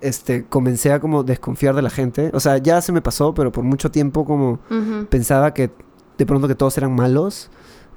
este, 0.00 0.44
comencé 0.44 0.92
a 0.92 1.00
como 1.00 1.24
desconfiar 1.24 1.74
de 1.74 1.82
la 1.82 1.90
gente. 1.90 2.30
O 2.32 2.38
sea, 2.38 2.58
ya 2.58 2.80
se 2.80 2.92
me 2.92 3.02
pasó, 3.02 3.34
pero 3.34 3.50
por 3.50 3.64
mucho 3.64 3.90
tiempo 3.90 4.24
como 4.24 4.60
pensaba 5.08 5.52
que 5.52 5.72
de 6.16 6.26
pronto 6.26 6.46
que 6.46 6.54
todos 6.54 6.78
eran 6.78 6.94
malos. 6.94 7.50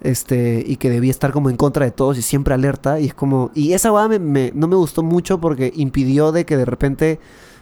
Este, 0.03 0.63
y 0.67 0.75
que 0.75 0.89
debía 0.89 1.11
estar 1.11 1.31
como 1.31 1.49
en 1.49 1.55
contra 1.55 1.85
de 1.85 1.91
todos 1.91 2.17
y 2.17 2.21
siempre 2.21 2.53
alerta. 2.53 2.99
Y 2.99 3.05
es 3.07 3.13
como. 3.13 3.51
Y 3.55 3.73
esa 3.73 3.91
me, 4.09 4.19
me- 4.19 4.51
no 4.53 4.67
me 4.67 4.75
gustó 4.75 5.01
mucho 5.01 5.39
porque 5.39 5.71
impidió 5.75 6.31
de 6.31 6.45
que 6.45 6.57
de 6.57 6.65
repente 6.65 7.19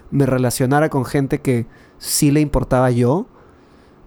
me 0.09 0.25
relacionara 0.25 0.89
con 0.89 1.05
gente 1.05 1.39
que 1.39 1.67
sí 1.99 2.31
le 2.31 2.39
importaba 2.41 2.89
yo. 2.91 3.27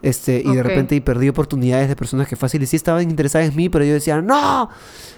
Este, 0.03 0.43
y 0.45 0.55
de 0.55 0.63
repente 0.63 0.95
y 0.97 1.01
perdí 1.01 1.31
oportunidades 1.31 1.89
de 1.89 1.97
personas 1.97 2.29
que 2.29 2.37
fácil 2.37 2.63
y 2.63 2.67
sí 2.67 2.77
estaban 2.77 3.09
interesadas 3.09 3.49
en 3.49 3.57
mí, 3.57 3.71
pero 3.71 3.87
yo 3.87 3.95
decía, 3.95 4.21
no, 4.21 4.69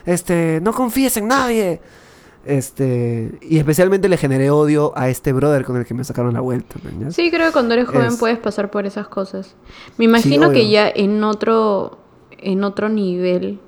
este, 0.04 0.60
no 0.62 0.72
confíes 0.72 1.16
en 1.16 1.26
nadie. 1.26 1.80
Este, 2.44 3.36
y 3.42 3.58
especialmente 3.58 4.08
le 4.08 4.16
generé 4.16 4.50
odio 4.50 4.92
a 4.96 5.08
este 5.08 5.32
brother 5.32 5.64
con 5.64 5.76
el 5.76 5.84
que 5.84 5.94
me 5.94 6.04
sacaron 6.04 6.32
la 6.34 6.40
vuelta. 6.40 6.76
¿me 6.96 7.10
Sí, 7.10 7.30
creo 7.32 7.46
que 7.48 7.52
cuando 7.52 7.74
eres 7.74 7.88
joven 7.88 8.06
Es- 8.06 8.16
puedes 8.18 8.38
pasar 8.38 8.70
por 8.70 8.86
esas 8.86 9.08
cosas. 9.08 9.56
Me 9.98 10.04
imagino 10.04 10.52
que 10.52 10.70
ya 10.70 10.88
en 10.88 11.24
otro, 11.24 11.98
en 12.38 12.64
otro 12.64 12.88
nivel 12.88 13.58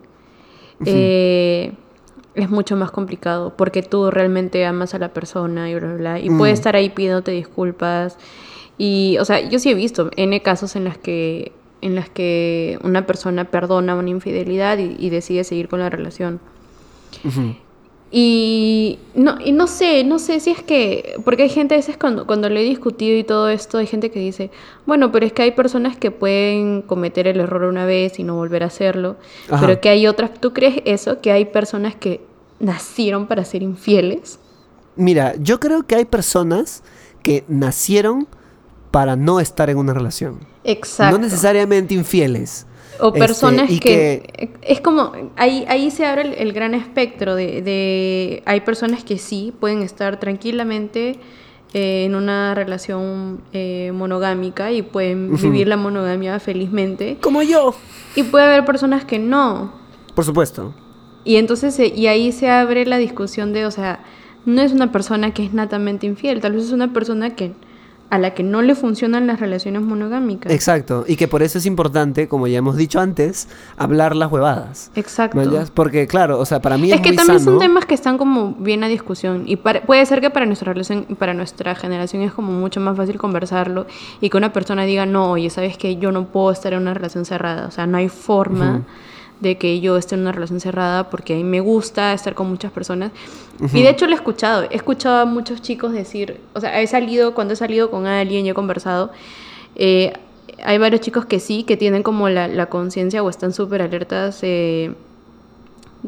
eh, 0.85 1.73
es 2.35 2.51
mucho 2.51 2.77
más 2.77 2.91
complicado 2.91 3.55
porque 3.57 3.83
tú 3.83 4.11
realmente 4.11 4.65
amas 4.65 4.95
a 4.95 4.99
la 4.99 5.13
persona 5.13 5.69
y 5.71 5.75
bla, 5.75 5.87
bla, 5.89 5.97
bla. 5.97 6.21
Y 6.21 6.31
puede 6.31 6.53
Mm. 6.53 6.55
estar 6.55 6.77
ahí 6.77 6.89
pidiéndote 6.91 7.33
disculpas. 7.33 8.17
Y, 8.79 9.17
o 9.19 9.25
sea, 9.25 9.41
yo 9.49 9.59
sí 9.59 9.71
he 9.71 9.75
visto 9.75 10.11
N 10.17 10.41
casos 10.43 10.77
en 10.77 10.85
las 10.85 10.97
que, 10.99 11.51
en 11.81 11.95
las 11.97 12.09
que 12.09 12.79
una 12.85 13.07
persona 13.07 13.45
perdona 13.47 13.97
una 13.97 14.11
infidelidad 14.11 14.79
y, 14.79 14.95
y 14.99 15.11
decide 15.11 15.43
seguir 15.43 15.69
con 15.69 15.81
la 15.81 15.91
relación. 15.91 16.39
Y 18.11 18.99
no, 19.15 19.39
y 19.39 19.53
no 19.53 19.67
sé, 19.67 20.03
no 20.03 20.19
sé 20.19 20.41
si 20.41 20.51
es 20.51 20.63
que, 20.63 21.21
porque 21.25 21.43
hay 21.43 21.49
gente 21.51 21.75
a 21.75 21.77
veces 21.77 21.99
cuando, 21.99 22.27
cuando 22.27 22.49
le 22.49 22.63
he 22.63 22.65
discutido 22.65 23.19
y 23.19 23.23
todo 23.23 23.51
esto, 23.51 23.77
hay 23.77 23.87
gente 23.87 24.11
que 24.11 24.19
dice, 24.19 24.51
bueno, 24.87 25.13
pero 25.13 25.27
es 25.27 25.35
que 25.35 25.43
hay 25.43 25.51
personas 25.51 25.99
que 25.99 26.11
pueden 26.11 26.81
cometer 26.81 27.27
el 27.27 27.39
error 27.39 27.65
una 27.65 27.85
vez 27.85 28.19
y 28.19 28.25
no 28.25 28.35
volver 28.35 28.63
a 28.63 28.67
hacerlo, 28.67 29.17
Ajá. 29.51 29.67
pero 29.67 29.81
que 29.83 29.91
hay 29.91 30.07
otras, 30.07 30.33
¿tú 30.41 30.55
crees 30.55 30.81
eso? 30.87 31.21
Que 31.21 31.33
hay 31.33 31.45
personas 31.45 31.97
que 31.97 32.23
nacieron 32.61 33.27
para 33.27 33.45
ser 33.45 33.63
infieles? 33.63 34.39
Mira, 34.97 35.35
yo 35.37 35.61
creo 35.61 35.87
que 35.87 35.95
hay 35.95 36.07
personas 36.07 36.83
que 37.23 37.45
nacieron 37.47 38.27
para 38.91 39.17
no 39.17 39.39
estar 39.39 39.69
en 39.69 39.77
una 39.77 39.93
relación. 39.93 40.41
Exacto. 40.65 41.19
No 41.19 41.23
necesariamente 41.23 41.95
infieles. 41.95 42.67
O 43.01 43.09
Este, 43.09 43.19
personas 43.19 43.71
que, 43.81 44.51
Es 44.63 44.81
como... 44.81 45.13
Ahí, 45.37 45.65
ahí 45.69 45.91
se 45.91 46.07
abre 46.07 46.23
el, 46.23 46.35
el 46.35 46.53
gran 46.53 46.75
espectro 46.75 47.35
de, 47.35 47.63
de... 47.63 48.43
Hay 48.47 48.61
personas 48.61 49.05
que 49.05 49.19
sí 49.19 49.53
pueden 49.59 49.83
estar 49.83 50.19
tranquilamente 50.21 51.19
eh, 51.75 52.05
en 52.05 52.15
una 52.15 52.55
relación 52.55 53.41
eh, 53.53 53.93
monogámica 53.95 54.73
y 54.73 54.83
pueden 54.83 55.37
vivir 55.37 55.69
la 55.69 55.77
monogamia 55.77 56.41
felizmente. 56.41 57.19
Como 57.21 57.43
yo. 57.43 57.75
Y 58.17 58.23
puede 58.25 58.47
haber 58.47 58.65
personas 58.65 59.05
que 59.05 59.19
no. 59.19 59.73
Por 60.15 60.25
supuesto. 60.25 60.75
Y 61.25 61.37
entonces... 61.37 61.79
eh, 61.79 61.93
Y 61.95 62.07
ahí 62.07 62.33
se 62.33 62.49
abre 62.51 62.87
la 62.87 62.99
discusión 62.99 63.53
de, 63.53 63.67
o 63.67 63.71
sea... 63.71 64.01
No 64.47 64.63
es 64.63 64.73
una 64.73 64.91
persona 64.93 65.35
que 65.35 65.45
es 65.45 65.53
natamente 65.53 66.07
infiel, 66.07 66.41
tal 66.41 66.53
vez 66.53 66.65
es 66.65 66.73
una 66.73 66.95
persona 66.95 67.35
que 67.35 67.53
a 68.11 68.19
la 68.19 68.33
que 68.33 68.43
no 68.43 68.63
le 68.63 68.75
funcionan 68.75 69.27
las 69.27 69.39
relaciones 69.39 69.83
monogámicas. 69.83 70.51
Exacto. 70.51 71.05
Y 71.07 71.17
que 71.17 71.29
por 71.29 71.43
eso 71.43 71.59
es 71.59 71.67
importante, 71.67 72.27
como 72.27 72.47
ya 72.47 72.59
hemos 72.59 72.77
dicho 72.77 73.01
antes, 73.01 73.49
hablar 73.77 74.17
las 74.17 74.33
huevadas. 74.33 74.91
Exacto. 74.95 75.39
Porque, 75.75 76.07
claro, 76.07 76.39
o 76.39 76.47
sea, 76.47 76.61
para 76.63 76.79
mí 76.79 76.89
es, 76.91 76.97
Es 76.97 77.01
que 77.03 77.11
muy 77.11 77.17
también 77.17 77.39
sano. 77.41 77.51
son 77.51 77.59
temas 77.59 77.85
que 77.85 77.95
están 77.95 78.17
como 78.17 78.55
bien 78.55 78.83
a 78.83 78.89
discusión 78.89 79.43
y 79.47 79.57
para- 79.57 79.83
puede 79.83 80.07
ser 80.07 80.21
que 80.23 80.31
para 80.31 80.47
nuestra 80.47 80.73
relación, 80.73 81.05
para 81.19 81.35
nuestra 81.35 81.75
generación 81.75 82.23
es 82.23 82.33
como 82.33 82.51
mucho 82.53 82.81
más 82.81 82.97
fácil 82.97 83.19
conversarlo 83.19 83.87
y 84.23 84.31
que 84.31 84.37
una 84.39 84.53
persona 84.55 84.85
diga 84.85 85.05
no, 85.05 85.33
oye, 85.33 85.51
sabes 85.51 85.77
que 85.77 85.97
yo 85.97 86.11
no 86.11 86.27
puedo 86.29 86.51
estar 86.51 86.73
en 86.73 86.81
una 86.81 86.95
relación 86.95 87.27
cerrada, 87.27 87.67
o 87.67 87.71
sea, 87.71 87.87
no 87.87 87.99
hay 87.99 88.09
forma 88.09 88.83
de 89.41 89.57
que 89.57 89.81
yo 89.81 89.97
esté 89.97 90.15
en 90.15 90.23
una 90.23 90.33
relación 90.33 90.61
cerrada 90.61 91.11
porque 91.11 91.35
a 91.35 91.37
mí 91.37 91.45
me 91.45 91.61
gusta 91.61 92.13
estar 92.13 92.35
con 92.35 92.49
muchas 92.49 92.73
personas 92.73 93.13
y 93.73 93.83
de 93.83 93.91
hecho 93.91 94.07
lo 94.07 94.13
he 94.13 94.15
escuchado, 94.15 94.65
he 94.71 94.77
escuchado 94.77 95.21
a 95.21 95.25
muchos 95.25 95.63
chicos 95.63 95.93
decir, 95.93 96.41
o 96.55 96.61
sea, 96.61 96.81
he 96.81 96.87
salido 96.87 97.35
cuando 97.35 97.55
he 97.55 97.57
salido 97.57 97.91
con 97.91 98.07
alguien 98.07 98.47
y 98.47 98.51
he 98.51 98.55
conversado. 98.55 99.11
eh, 99.77 100.13
hay 100.65 100.77
varios 100.79 101.01
chicos 101.03 101.25
que 101.25 101.39
sí, 101.39 101.63
que 101.63 101.77
tienen 101.77 102.03
como 102.03 102.29
la, 102.29 102.49
la 102.49 102.67
conciencia 102.67 103.23
o 103.23 103.31
están 103.31 103.53
súper 103.53 103.81
alertas 103.81 104.41
eh, 104.43 104.93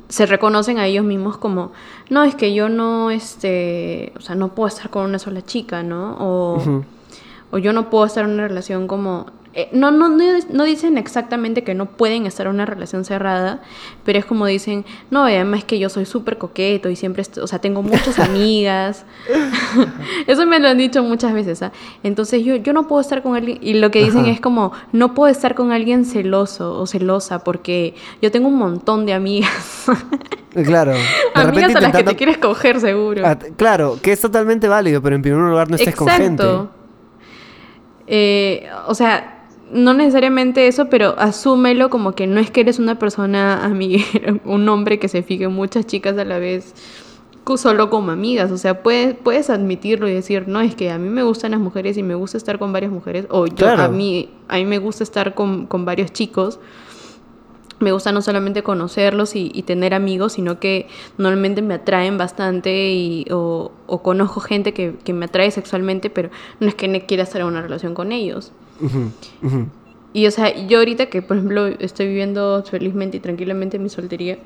se 0.09 0.27
reconocen 0.27 0.79
a 0.79 0.87
ellos 0.87 1.05
mismos 1.05 1.37
como, 1.37 1.73
no, 2.09 2.25
es 2.25 2.35
que 2.35 2.55
yo 2.55 2.69
no, 2.69 3.11
este, 3.11 4.13
o 4.17 4.21
sea, 4.21 4.35
no 4.35 4.55
puedo 4.55 4.69
estar 4.69 4.91
con 4.91 5.05
una 5.05 5.19
sola 5.19 5.43
chica, 5.43 5.83
¿no? 5.83 6.17
O, 6.21 6.83
o 7.51 7.59
yo 7.59 7.73
no 7.73 7.91
puedo 7.91 8.05
estar 8.07 8.25
en 8.25 8.33
una 8.33 8.49
relación 8.49 8.87
como... 8.87 9.27
eh, 9.53 9.69
no, 9.73 9.91
no, 9.91 10.09
no, 10.09 10.65
dicen 10.65 10.97
exactamente 10.97 11.65
que 11.65 11.75
no 11.75 11.87
pueden 11.87 12.25
estar 12.27 12.47
en 12.47 12.55
una 12.55 12.67
relación 12.67 13.05
cerrada, 13.05 13.61
pero 14.05 14.19
es 14.19 14.25
como 14.25 14.47
dicen, 14.47 14.85
no, 15.11 15.25
además 15.25 15.61
es 15.61 15.65
que 15.65 15.79
yo 15.81 15.89
soy 15.89 16.07
súper 16.07 16.39
coqueto 16.39 16.89
y 16.89 16.95
siempre, 16.95 17.25
o 17.43 17.47
sea, 17.47 17.59
tengo 17.59 17.83
muchas 17.83 18.19
amigas. 18.21 19.05
Eso 20.29 20.47
me 20.47 20.61
lo 20.61 20.69
han 20.69 20.79
dicho 20.79 21.03
muchas 21.03 21.33
veces, 21.33 21.63
¿ah? 21.63 21.73
Entonces 22.05 22.45
yo, 22.45 22.57
yo 22.57 22.73
no 22.73 22.87
puedo 22.87 23.01
estar 23.01 23.23
con 23.23 23.35
alguien, 23.35 23.59
y 23.61 23.75
lo 23.75 23.91
que 23.91 24.05
dicen 24.05 24.21
Ajá. 24.21 24.31
es 24.31 24.41
como, 24.41 24.73
no 24.93 25.15
puedo 25.15 25.33
estar 25.33 25.57
con 25.57 25.73
alguien 25.73 26.05
celoso 26.05 26.79
o 26.79 26.87
celosa 26.87 27.43
porque 27.43 27.95
yo 28.23 28.31
tengo 28.31 28.47
un 28.49 28.57
montón 28.57 29.05
de 29.05 29.15
amigas. 29.15 29.87
Eh, 30.55 30.63
Claro. 30.65 30.93
De 31.35 31.41
amigas 31.41 31.47
repente 31.47 31.79
a 31.79 31.81
las 31.81 31.97
que 31.97 32.03
te 32.03 32.17
quieres 32.17 32.39
coger 32.39 32.81
seguro. 32.81 33.23
Ah, 33.25 33.39
claro, 33.57 33.99
que 34.03 34.13
es 34.13 34.21
totalmente 34.21 34.67
válido, 34.67 35.01
pero 35.01 35.15
en 35.15 35.23
primer 35.23 35.41
lugar 35.41 35.71
no 35.71 35.77
estés 35.77 35.95
con 35.95 36.09
gente. 36.09 36.45
Eh, 38.13 38.69
o 38.89 38.95
sea, 38.95 39.40
no 39.73 39.95
necesariamente 39.95 40.67
eso, 40.67 40.89
pero 40.89 41.15
asúmelo 41.19 41.91
como 41.91 42.13
que 42.13 42.27
no 42.27 42.41
es 42.41 42.51
que 42.51 42.61
eres 42.63 42.79
una 42.79 42.99
persona 42.99 43.65
amiguera, 43.65 44.37
un 44.45 44.69
hombre 44.69 44.99
que 44.99 45.09
se 45.09 45.23
fije 45.23 45.45
en 45.45 45.53
muchas 45.53 45.87
chicas 45.87 46.17
a 46.19 46.25
la 46.25 46.39
vez 46.39 46.75
solo 47.57 47.91
como 47.91 48.13
amigas, 48.13 48.51
o 48.53 48.59
sea, 48.59 48.83
puedes, 48.83 49.15
puedes 49.15 49.51
admitirlo 49.51 50.09
y 50.09 50.13
decir, 50.13 50.47
no, 50.47 50.61
es 50.61 50.75
que 50.75 50.91
a 50.91 50.99
mí 50.99 51.09
me 51.09 51.23
gustan 51.23 51.53
las 51.53 51.61
mujeres 51.61 51.97
y 51.97 52.03
me 52.03 52.15
gusta 52.15 52.37
estar 52.37 52.59
con 52.59 52.73
varias 52.73 52.93
mujeres, 52.93 53.27
o 53.31 53.47
yo, 53.47 53.55
Claro. 53.57 53.83
a, 53.83 53.89
mí, 53.89 54.31
a 54.49 54.57
mí 54.57 54.65
me 54.65 54.79
gusta 54.79 55.03
estar 55.03 55.35
con, 55.35 55.67
con 55.67 55.85
varios 55.85 56.13
chicos, 56.13 56.61
me 57.81 57.93
gusta 57.93 58.13
no 58.13 58.21
solamente 58.21 58.63
conocerlos 58.63 59.35
y, 59.35 59.51
y 59.55 59.63
tener 59.63 59.95
amigos, 59.95 60.35
sino 60.35 60.61
que 60.61 60.87
normalmente 61.17 61.63
me 61.63 61.75
atraen 61.75 62.19
bastante 62.19 62.91
y, 62.91 63.27
o, 63.31 63.73
o 63.87 64.03
conozco 64.03 64.41
gente 64.41 64.75
que, 64.75 64.97
que 65.03 65.15
me 65.15 65.25
atrae 65.25 65.51
sexualmente, 65.51 66.11
pero 66.11 66.29
no 66.61 66.69
es 66.69 66.75
que 66.75 67.07
quiera 67.07 67.23
estar 67.23 67.41
en 67.41 67.47
una 67.47 67.63
relación 67.63 67.95
con 67.95 68.13
ellos. 68.13 68.53
Y 70.13 70.27
o 70.27 70.31
sea, 70.31 70.55
yo 70.67 70.79
ahorita 70.79 71.07
que 71.07 71.23
por 71.23 71.37
ejemplo 71.37 71.67
estoy 71.67 72.09
viviendo 72.09 72.63
felizmente 72.65 73.19
y 73.19 73.21
tranquilamente 73.21 73.79
mi 73.79 73.89
soltería, 73.89 74.39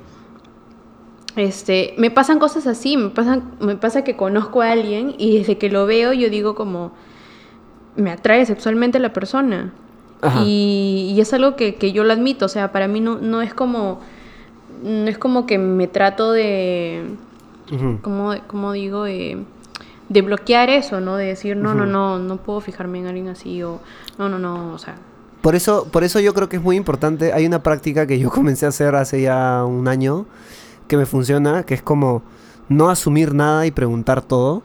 este, 1.36 1.94
me 1.96 2.10
pasan 2.10 2.38
cosas 2.38 2.66
así, 2.66 2.96
me 2.96 3.10
pasan, 3.10 3.54
me 3.60 3.76
pasa 3.76 4.04
que 4.04 4.16
conozco 4.16 4.62
a 4.62 4.70
alguien 4.70 5.14
y 5.18 5.38
desde 5.38 5.58
que 5.58 5.70
lo 5.70 5.86
veo 5.86 6.12
yo 6.12 6.30
digo 6.30 6.54
como 6.54 6.92
me 7.96 8.10
atrae 8.10 8.44
sexualmente 8.46 8.98
la 8.98 9.12
persona. 9.12 9.72
Y, 10.42 11.12
y 11.14 11.20
es 11.20 11.34
algo 11.34 11.54
que, 11.54 11.74
que 11.74 11.92
yo 11.92 12.02
lo 12.02 12.14
admito, 12.14 12.46
o 12.46 12.48
sea, 12.48 12.72
para 12.72 12.88
mí 12.88 12.98
no, 12.98 13.18
no 13.18 13.42
es 13.42 13.52
como 13.52 14.00
no 14.82 15.08
es 15.08 15.18
como 15.18 15.44
que 15.46 15.58
me 15.58 15.86
trato 15.86 16.32
de 16.32 17.04
Ujú. 17.72 17.98
como, 18.02 18.34
como 18.46 18.72
digo, 18.72 19.04
de, 19.04 19.44
de 20.14 20.22
bloquear 20.22 20.70
eso, 20.70 21.00
¿no? 21.00 21.16
De 21.16 21.26
decir, 21.26 21.56
no, 21.56 21.74
no, 21.74 21.86
no, 21.86 22.20
no 22.20 22.36
puedo 22.36 22.60
fijarme 22.60 23.00
en 23.00 23.06
alguien 23.06 23.28
así 23.28 23.62
o 23.64 23.80
no, 24.16 24.28
no, 24.28 24.38
no, 24.38 24.72
o 24.72 24.78
sea, 24.78 24.94
Por 25.42 25.56
eso, 25.56 25.88
por 25.90 26.04
eso 26.04 26.20
yo 26.20 26.32
creo 26.32 26.48
que 26.48 26.56
es 26.56 26.62
muy 26.62 26.76
importante. 26.76 27.32
Hay 27.32 27.44
una 27.44 27.64
práctica 27.64 28.06
que 28.06 28.20
yo 28.20 28.30
comencé 28.38 28.64
a 28.64 28.68
hacer 28.68 28.94
hace 28.94 29.20
ya 29.20 29.64
un 29.64 29.88
año 29.88 30.26
que 30.86 30.96
me 30.96 31.04
funciona, 31.04 31.64
que 31.64 31.74
es 31.74 31.82
como 31.82 32.22
no 32.68 32.90
asumir 32.90 33.34
nada 33.34 33.66
y 33.66 33.72
preguntar 33.72 34.22
todo. 34.22 34.62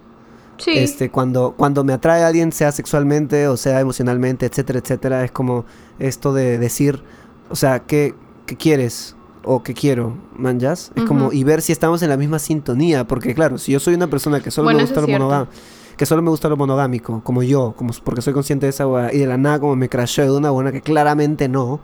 Sí. 0.58 0.78
Este, 0.78 1.10
cuando, 1.10 1.56
cuando 1.58 1.84
me 1.84 1.94
atrae 1.94 2.24
a 2.24 2.28
alguien, 2.28 2.52
sea 2.52 2.72
sexualmente 2.72 3.48
o 3.48 3.58
sea 3.58 3.80
emocionalmente, 3.80 4.46
etcétera, 4.46 4.80
etcétera, 4.80 5.24
es 5.24 5.32
como 5.32 5.66
esto 5.98 6.32
de 6.32 6.60
decir, 6.60 7.02
o 7.50 7.56
sea, 7.56 7.80
¿qué, 7.80 8.14
qué 8.46 8.56
quieres? 8.56 9.16
O 9.44 9.64
qué 9.64 9.74
quiero, 9.74 10.16
manjas. 10.36 10.92
Es 10.96 11.04
como, 11.06 11.32
y 11.32 11.44
ver 11.44 11.62
si 11.62 11.72
estamos 11.72 12.02
en 12.02 12.10
la 12.10 12.18
misma 12.18 12.40
sintonía. 12.40 13.08
Porque 13.08 13.34
claro, 13.34 13.58
si 13.58 13.72
yo 13.72 13.80
soy 13.80 13.94
una 13.94 14.10
persona 14.10 14.42
que 14.42 14.52
solo 14.52 14.66
Bueno, 14.66 14.80
me 14.80 14.86
gusta 14.86 15.02
lo 15.02 15.08
monogámico, 15.08 15.52
que 15.96 16.06
solo 16.06 16.22
me 16.22 16.30
gusta 16.30 16.50
lo 16.50 16.58
monogámico, 16.58 17.22
como 17.24 17.44
yo, 17.44 17.74
como 17.78 17.94
porque 18.04 18.22
soy 18.22 18.34
consciente 18.34 18.66
de 18.66 18.72
esa 18.72 18.88
hueá, 18.88 19.14
y 19.14 19.18
de 19.18 19.28
la 19.28 19.38
nada 19.38 19.60
como 19.60 19.76
me 19.76 19.90
crasheo 19.90 20.32
de 20.32 20.38
una 20.38 20.50
buena 20.50 20.72
que 20.72 20.82
claramente 20.82 21.48
no. 21.48 21.80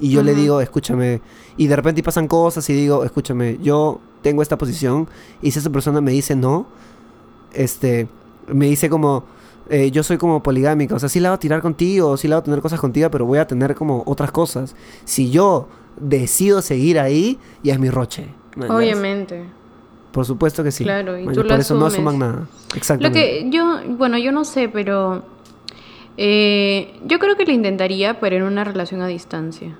Y 0.00 0.10
yo 0.10 0.22
le 0.22 0.34
digo, 0.34 0.60
escúchame, 0.60 1.20
y 1.56 1.66
de 1.66 1.76
repente 1.76 2.02
pasan 2.02 2.26
cosas 2.26 2.68
y 2.68 2.72
digo, 2.72 3.04
escúchame, 3.04 3.58
yo 3.62 4.00
tengo 4.22 4.42
esta 4.42 4.58
posición, 4.58 5.08
y 5.40 5.52
si 5.52 5.60
esa 5.60 5.70
persona 5.70 6.00
me 6.00 6.10
dice 6.10 6.34
no, 6.34 6.66
este, 7.52 8.08
me 8.48 8.66
dice 8.66 8.90
como, 8.90 9.24
eh, 9.70 9.90
yo 9.90 10.02
soy 10.02 10.18
como 10.18 10.42
poligámica, 10.42 10.94
o 10.94 10.98
sea, 10.98 11.08
sí 11.08 11.20
la 11.20 11.30
voy 11.30 11.36
a 11.36 11.38
tirar 11.38 11.62
contigo, 11.62 12.16
sí 12.16 12.28
la 12.28 12.36
voy 12.36 12.40
a 12.40 12.44
tener 12.44 12.60
cosas 12.60 12.80
contigo, 12.80 13.10
pero 13.10 13.24
voy 13.24 13.38
a 13.38 13.46
tener 13.46 13.74
como 13.74 14.02
otras 14.06 14.30
cosas. 14.30 14.74
Si 15.04 15.30
yo 15.30 15.68
decido 15.96 16.62
seguir 16.62 16.98
ahí, 16.98 17.38
ya 17.62 17.74
es 17.74 17.78
mi 17.78 17.90
roche. 17.90 18.26
Obviamente. 18.68 19.44
Por 20.12 20.24
supuesto 20.24 20.62
que 20.62 20.70
sí. 20.70 20.84
Claro, 20.84 21.18
y 21.18 21.26
tú 21.26 21.34
por 21.34 21.46
lo 21.46 21.54
eso 21.56 21.74
no 21.74 21.86
asuman 21.86 22.18
nada. 22.18 22.46
Lo 22.70 22.76
Exactamente. 22.76 23.18
que 23.18 23.50
yo, 23.50 23.80
bueno, 23.96 24.16
yo 24.16 24.30
no 24.30 24.44
sé, 24.44 24.68
pero 24.68 25.24
eh, 26.16 27.00
yo 27.04 27.18
creo 27.18 27.36
que 27.36 27.44
lo 27.44 27.52
intentaría, 27.52 28.20
pero 28.20 28.36
en 28.36 28.44
una 28.44 28.62
relación 28.62 29.02
a 29.02 29.08
distancia. 29.08 29.76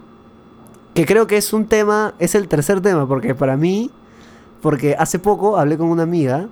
Que 0.94 1.06
creo 1.06 1.26
que 1.26 1.36
es 1.36 1.52
un 1.52 1.66
tema, 1.66 2.14
es 2.18 2.34
el 2.34 2.48
tercer 2.48 2.80
tema, 2.80 3.06
porque 3.06 3.34
para 3.34 3.56
mí, 3.56 3.90
porque 4.60 4.96
hace 4.98 5.18
poco 5.18 5.56
hablé 5.56 5.78
con 5.78 5.88
una 5.88 6.02
amiga 6.02 6.48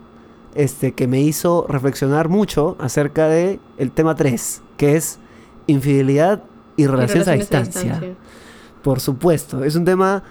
este, 0.55 0.93
que 0.93 1.07
me 1.07 1.21
hizo 1.21 1.67
reflexionar 1.69 2.29
mucho 2.29 2.77
acerca 2.79 3.29
de 3.29 3.59
el 3.79 3.91
tema 3.91 4.15
3, 4.15 4.63
que 4.77 4.97
es 4.97 5.19
infidelidad 5.67 6.43
y 6.77 6.85
Y 6.85 6.87
relaciones, 6.87 7.29
a, 7.29 7.33
distancia. 7.33 8.01
Por 8.83 9.01
supuesto, 9.01 9.65
es 9.65 9.77
un 9.77 9.85
tema 9.85 10.23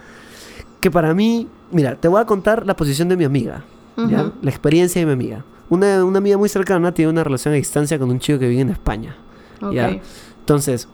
que 0.80 0.92
para 0.92 1.14
mí, 1.14 1.48
mira, 1.72 1.96
te 1.96 2.08
voy 2.08 2.22
a 2.22 2.26
contar 2.26 2.66
la 2.66 2.76
posición 2.76 3.08
de 3.08 3.18
mi 3.18 3.24
amiga, 3.24 3.64
la 3.96 4.50
experiencia 4.50 5.00
de 5.00 5.06
mi 5.06 5.14
amiga. 5.14 5.46
Una, 5.70 6.04
una 6.04 6.18
amiga 6.18 6.38
muy 6.38 6.50
cercana 6.50 6.94
tiene 6.94 7.12
una 7.12 7.24
relación 7.24 7.54
a 7.54 7.58
distancia 7.58 7.98
con 7.98 8.10
un 8.10 8.20
chico 8.20 8.40
que 8.40 8.48
vive 8.48 8.62
en 8.62 8.70
España. 8.70 9.16
Ok. 9.62 9.72
¿ya? 9.72 10.02
Entonces, 10.40 10.90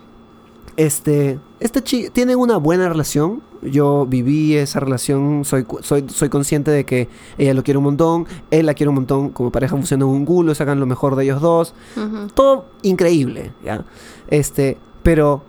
este, 0.76 1.40
este 1.60 1.82
chico 1.82 2.12
tiene 2.12 2.36
una 2.36 2.58
buena 2.58 2.88
relación. 2.88 3.42
Yo 3.64 4.06
viví 4.06 4.56
esa 4.56 4.80
relación, 4.80 5.44
soy, 5.44 5.66
soy, 5.82 6.06
soy 6.08 6.30
consciente 6.30 6.70
de 6.70 6.86
que 6.86 7.10
ella 7.40 7.56
lo 7.56 7.64
quiere 7.64 7.80
un 7.80 7.86
montón, 7.86 8.28
él 8.52 8.68
la 8.68 8.76
quiere 8.76 8.90
un 8.90 8.96
montón, 8.96 9.30
como 9.30 9.52
pareja 9.52 9.76
funcionan 9.76 10.08
un 10.08 10.26
culo, 10.26 10.54
sacan 10.54 10.80
lo 10.80 10.86
mejor 10.86 11.16
de 11.16 11.24
ellos 11.24 11.42
dos. 11.42 11.74
Ujú. 11.96 12.28
Todo 12.36 12.66
increíble, 12.84 13.54
¿ya? 13.66 13.84
Este, 14.28 14.78
pero 15.02 15.44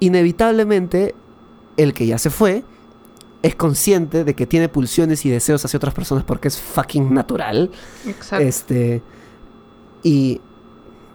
inevitablemente 0.00 1.14
el 1.82 1.94
que 1.94 2.06
ya 2.06 2.18
se 2.18 2.30
fue 2.30 2.64
es 3.42 3.56
consciente 3.56 4.24
de 4.24 4.34
que 4.34 4.46
tiene 4.46 4.68
pulsiones 4.68 5.26
y 5.26 5.30
deseos 5.30 5.64
hacia 5.64 5.76
otras 5.76 5.94
personas 5.94 6.24
porque 6.24 6.48
es 6.48 6.58
fucking 6.58 7.12
natural. 7.12 7.70
Exacto. 8.06 8.44
Este, 8.44 9.02
y 10.02 10.40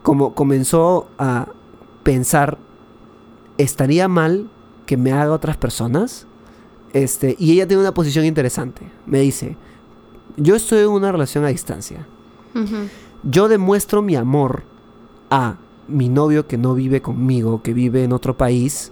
como 0.03 0.35
comenzó 0.35 1.09
a 1.17 1.47
pensar, 2.03 2.57
¿estaría 3.57 4.07
mal 4.07 4.49
que 4.85 4.97
me 4.97 5.13
haga 5.13 5.31
otras 5.31 5.57
personas? 5.57 6.27
Este, 6.93 7.35
y 7.39 7.53
ella 7.53 7.67
tiene 7.67 7.81
una 7.81 7.93
posición 7.93 8.25
interesante. 8.25 8.81
Me 9.05 9.19
dice, 9.19 9.57
yo 10.35 10.55
estoy 10.55 10.79
en 10.79 10.89
una 10.89 11.11
relación 11.11 11.45
a 11.45 11.49
distancia. 11.49 12.05
Yo 13.23 13.47
demuestro 13.47 14.01
mi 14.01 14.15
amor 14.15 14.63
a 15.29 15.57
mi 15.87 16.09
novio 16.09 16.47
que 16.47 16.57
no 16.57 16.73
vive 16.73 17.01
conmigo, 17.01 17.61
que 17.61 17.73
vive 17.73 18.03
en 18.03 18.13
otro 18.13 18.35
país, 18.35 18.91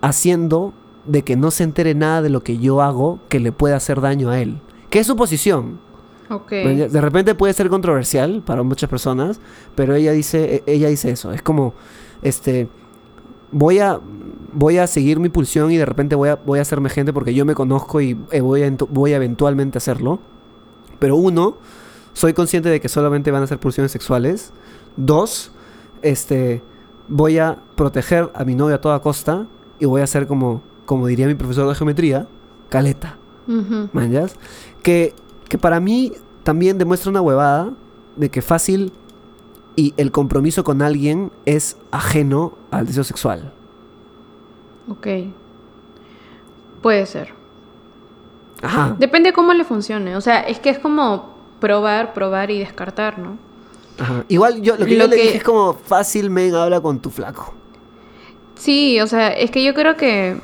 haciendo 0.00 0.72
de 1.06 1.22
que 1.22 1.36
no 1.36 1.50
se 1.50 1.64
entere 1.64 1.94
nada 1.94 2.22
de 2.22 2.28
lo 2.28 2.42
que 2.42 2.58
yo 2.58 2.82
hago 2.82 3.18
que 3.28 3.40
le 3.40 3.52
pueda 3.52 3.76
hacer 3.76 4.00
daño 4.00 4.30
a 4.30 4.40
él. 4.40 4.60
Que 4.90 5.00
es 5.00 5.06
su 5.06 5.16
posición. 5.16 5.80
Ok. 6.30 6.50
De 6.50 7.00
repente 7.00 7.34
puede 7.34 7.54
ser 7.54 7.70
controversial 7.70 8.42
para 8.44 8.62
muchas 8.62 8.90
personas, 8.90 9.40
pero 9.74 9.94
ella 9.94 10.12
dice, 10.12 10.62
e- 10.66 10.72
ella 10.72 10.88
dice 10.88 11.10
eso. 11.10 11.32
Es 11.32 11.40
como, 11.40 11.72
este, 12.20 12.68
voy 13.50 13.78
a, 13.78 13.98
voy 14.52 14.76
a 14.78 14.86
seguir 14.86 15.18
mi 15.20 15.30
pulsión 15.30 15.70
y 15.72 15.78
de 15.78 15.86
repente 15.86 16.14
voy 16.14 16.28
a, 16.28 16.36
voy 16.36 16.58
a 16.58 16.62
hacerme 16.62 16.90
gente 16.90 17.12
porque 17.12 17.32
yo 17.32 17.46
me 17.46 17.54
conozco 17.54 18.00
y 18.02 18.18
eh, 18.30 18.42
voy, 18.42 18.62
a, 18.62 18.76
voy 18.90 19.14
a 19.14 19.16
eventualmente 19.16 19.78
hacerlo. 19.78 20.20
Pero 20.98 21.16
uno, 21.16 21.56
soy 22.12 22.34
consciente 22.34 22.68
de 22.68 22.80
que 22.80 22.88
solamente 22.90 23.30
van 23.30 23.42
a 23.42 23.46
ser 23.46 23.58
pulsiones 23.58 23.92
sexuales. 23.92 24.52
Dos, 24.96 25.52
este, 26.02 26.62
voy 27.08 27.38
a 27.38 27.58
proteger 27.76 28.30
a 28.34 28.44
mi 28.44 28.54
novia 28.54 28.76
a 28.76 28.80
toda 28.80 29.00
costa 29.00 29.46
y 29.78 29.86
voy 29.86 30.00
a 30.00 30.04
hacer 30.04 30.26
como, 30.26 30.62
como 30.86 31.06
diría 31.06 31.26
mi 31.26 31.34
profesor 31.34 31.68
de 31.68 31.74
geometría, 31.74 32.26
caleta. 32.68 33.16
Ujú. 33.46 33.88
¿Manjas? 33.92 34.36
Que, 34.82 35.14
que 35.48 35.58
para 35.58 35.80
mí 35.80 36.12
también 36.42 36.78
demuestra 36.78 37.10
una 37.10 37.20
huevada 37.20 37.70
de 38.16 38.30
que 38.30 38.42
fácil 38.42 38.92
y 39.76 39.94
el 39.96 40.10
compromiso 40.10 40.64
con 40.64 40.82
alguien 40.82 41.30
es 41.46 41.76
ajeno 41.90 42.54
al 42.70 42.86
deseo 42.86 43.04
sexual. 43.04 43.52
Ok. 44.90 45.06
Puede 46.82 47.06
ser. 47.06 47.32
Ajá. 48.62 48.96
Depende 48.98 49.32
cómo 49.32 49.52
le 49.52 49.64
funcione. 49.64 50.16
O 50.16 50.20
sea, 50.20 50.40
es 50.40 50.58
que 50.58 50.70
es 50.70 50.78
como 50.78 51.34
probar, 51.60 52.12
probar 52.12 52.50
y 52.50 52.58
descartar, 52.58 53.18
¿no? 53.18 53.36
Ajá. 53.98 54.24
Igual 54.28 54.62
yo 54.62 54.76
lo 54.76 54.84
que 54.86 54.96
Lo 54.96 55.04
yo 55.04 55.10
le 55.10 55.16
que- 55.16 55.22
dije 55.22 55.36
es 55.38 55.44
como 55.44 55.74
fácil 55.74 56.30
men 56.30 56.54
habla 56.54 56.80
con 56.80 56.98
tu 57.00 57.10
flaco. 57.10 57.54
Sí, 58.58 59.00
o 59.00 59.06
sea, 59.06 59.28
es 59.28 59.50
que 59.50 59.62
yo 59.64 59.72
creo 59.72 59.96
que 59.96 60.40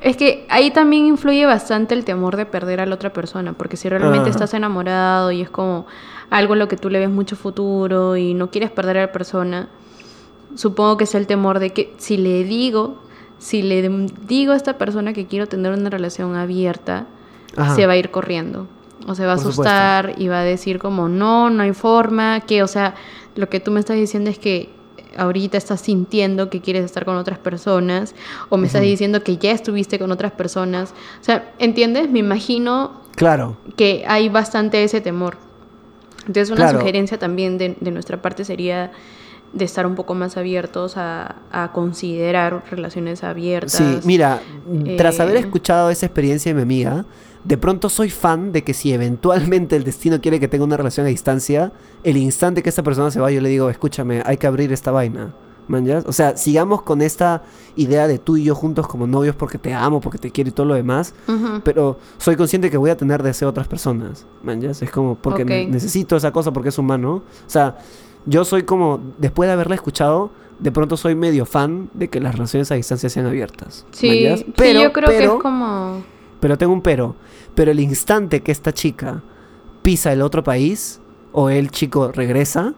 es 0.00 0.16
que 0.16 0.46
ahí 0.48 0.70
también 0.70 1.06
influye 1.06 1.44
bastante 1.44 1.94
el 1.94 2.04
temor 2.04 2.36
de 2.36 2.46
perder 2.46 2.80
a 2.80 2.86
la 2.86 2.94
otra 2.94 3.12
persona, 3.12 3.54
porque 3.54 3.76
si 3.76 3.88
realmente 3.88 4.20
Ajá. 4.20 4.30
estás 4.30 4.54
enamorado 4.54 5.32
y 5.32 5.40
es 5.40 5.50
como 5.50 5.86
algo 6.30 6.52
en 6.52 6.60
lo 6.60 6.68
que 6.68 6.76
tú 6.76 6.88
le 6.88 7.00
ves 7.00 7.10
mucho 7.10 7.34
futuro 7.34 8.16
y 8.16 8.34
no 8.34 8.50
quieres 8.50 8.70
perder 8.70 8.98
a 8.98 9.00
la 9.06 9.12
persona, 9.12 9.68
supongo 10.54 10.98
que 10.98 11.04
es 11.04 11.14
el 11.16 11.26
temor 11.26 11.58
de 11.58 11.70
que 11.70 11.94
si 11.98 12.16
le 12.16 12.44
digo, 12.44 13.02
si 13.38 13.62
le 13.62 13.88
digo 14.28 14.52
a 14.52 14.56
esta 14.56 14.78
persona 14.78 15.12
que 15.12 15.26
quiero 15.26 15.46
tener 15.48 15.72
una 15.72 15.90
relación 15.90 16.36
abierta, 16.36 17.06
Ajá. 17.56 17.74
se 17.74 17.86
va 17.86 17.94
a 17.94 17.96
ir 17.96 18.10
corriendo. 18.10 18.68
O 19.06 19.14
se 19.14 19.24
va 19.24 19.32
a 19.32 19.36
Por 19.36 19.44
supuesto. 19.44 19.62
asustar 19.62 20.14
y 20.18 20.28
va 20.28 20.40
a 20.40 20.44
decir 20.44 20.78
como, 20.78 21.08
no, 21.08 21.50
no 21.50 21.62
hay 21.62 21.72
forma, 21.72 22.40
que, 22.40 22.62
o 22.62 22.66
sea, 22.68 22.94
lo 23.36 23.48
que 23.48 23.58
tú 23.58 23.70
me 23.70 23.80
estás 23.80 23.96
diciendo 23.96 24.28
es 24.28 24.38
que 24.38 24.68
ahorita 25.16 25.56
estás 25.58 25.80
sintiendo 25.80 26.50
que 26.50 26.60
quieres 26.60 26.84
estar 26.84 27.04
con 27.04 27.16
otras 27.16 27.38
personas, 27.38 28.14
o 28.48 28.56
me 28.56 28.66
estás 28.66 28.82
diciendo 28.82 29.22
que 29.22 29.36
ya 29.36 29.52
estuviste 29.52 29.98
con 29.98 30.10
otras 30.12 30.32
personas. 30.32 30.94
O 31.20 31.24
sea, 31.24 31.52
¿entiendes? 31.58 32.10
Me 32.10 32.18
imagino 32.20 33.02
Claro. 33.16 33.56
que 33.76 34.04
hay 34.06 34.28
bastante 34.28 34.82
ese 34.84 35.00
temor. 35.00 35.36
Entonces, 36.26 36.50
una 36.50 36.64
Claro. 36.68 36.78
sugerencia 36.80 37.18
también 37.18 37.58
de, 37.58 37.76
de 37.80 37.90
nuestra 37.90 38.20
parte 38.20 38.44
sería 38.44 38.92
de 39.52 39.64
estar 39.64 39.86
un 39.86 39.94
poco 39.94 40.14
más 40.14 40.36
abiertos 40.36 40.98
a, 40.98 41.36
a 41.50 41.72
considerar 41.72 42.64
relaciones 42.70 43.24
abiertas. 43.24 43.72
Sí, 43.72 43.98
mira, 44.04 44.40
tras 44.98 45.20
haber 45.20 45.36
Eh, 45.36 45.40
escuchado 45.40 45.88
esa 45.88 46.04
experiencia 46.04 46.50
de 46.50 46.54
mi 46.56 46.62
amiga, 46.62 47.06
de 47.44 47.56
pronto 47.56 47.88
soy 47.88 48.10
fan 48.10 48.52
de 48.52 48.62
que 48.64 48.74
si 48.74 48.92
eventualmente 48.92 49.76
el 49.76 49.84
destino 49.84 50.20
quiere 50.20 50.40
que 50.40 50.48
tenga 50.48 50.64
una 50.64 50.76
relación 50.76 51.06
a 51.06 51.08
distancia, 51.08 51.72
el 52.04 52.16
instante 52.16 52.62
que 52.62 52.68
esa 52.68 52.82
persona 52.82 53.10
se 53.10 53.20
va, 53.20 53.30
yo 53.30 53.40
le 53.40 53.48
digo, 53.48 53.70
escúchame, 53.70 54.22
hay 54.24 54.36
que 54.36 54.46
abrir 54.46 54.72
esta 54.72 54.90
vaina. 54.90 55.34
¿Man, 55.68 55.84
ya? 55.84 56.02
O 56.06 56.12
sea, 56.12 56.34
sigamos 56.38 56.80
con 56.80 57.02
esta 57.02 57.42
idea 57.76 58.08
de 58.08 58.18
tú 58.18 58.38
y 58.38 58.44
yo 58.44 58.54
juntos 58.54 58.88
como 58.88 59.06
novios 59.06 59.36
porque 59.36 59.58
te 59.58 59.74
amo, 59.74 60.00
porque 60.00 60.16
te 60.16 60.30
quiero 60.30 60.48
y 60.48 60.52
todo 60.52 60.64
lo 60.64 60.74
demás. 60.74 61.14
Pero 61.62 61.98
soy 62.16 62.36
consciente 62.36 62.70
que 62.70 62.78
voy 62.78 62.88
a 62.88 62.96
tener 62.96 63.22
deseo 63.22 63.48
a 63.48 63.50
otras 63.50 63.68
personas. 63.68 64.24
¿Man, 64.42 64.62
ya? 64.62 64.70
Es 64.70 64.90
como 64.90 65.16
porque 65.16 65.44
ne- 65.44 65.66
necesito 65.66 66.16
esa 66.16 66.32
cosa 66.32 66.54
porque 66.54 66.70
es 66.70 66.78
humano. 66.78 67.16
O 67.16 67.50
sea, 67.50 67.76
yo 68.24 68.46
soy 68.46 68.62
como, 68.62 68.98
después 69.18 69.46
de 69.46 69.52
haberla 69.52 69.74
escuchado, 69.74 70.30
de 70.58 70.72
pronto 70.72 70.96
soy 70.96 71.14
medio 71.14 71.44
fan 71.44 71.90
de 71.92 72.08
que 72.08 72.18
las 72.18 72.32
relaciones 72.34 72.72
a 72.72 72.74
distancia 72.74 73.10
sean 73.10 73.26
abiertas. 73.26 73.82
¿man, 73.84 73.92
Sí, 73.92 74.26
sí, 74.38 74.52
yo 74.84 74.92
creo 74.94 75.08
que 75.10 75.24
es 75.36 75.42
como... 75.42 76.02
Pero 76.40 76.58
tengo 76.58 76.72
un 76.72 76.82
pero. 76.82 77.16
Pero 77.54 77.70
el 77.70 77.80
instante 77.80 78.42
que 78.42 78.52
esta 78.52 78.72
chica 78.72 79.22
pisa 79.82 80.12
el 80.12 80.22
otro 80.22 80.42
país 80.44 81.00
o 81.32 81.50
el 81.50 81.70
chico 81.70 82.12
regresa, 82.12 82.74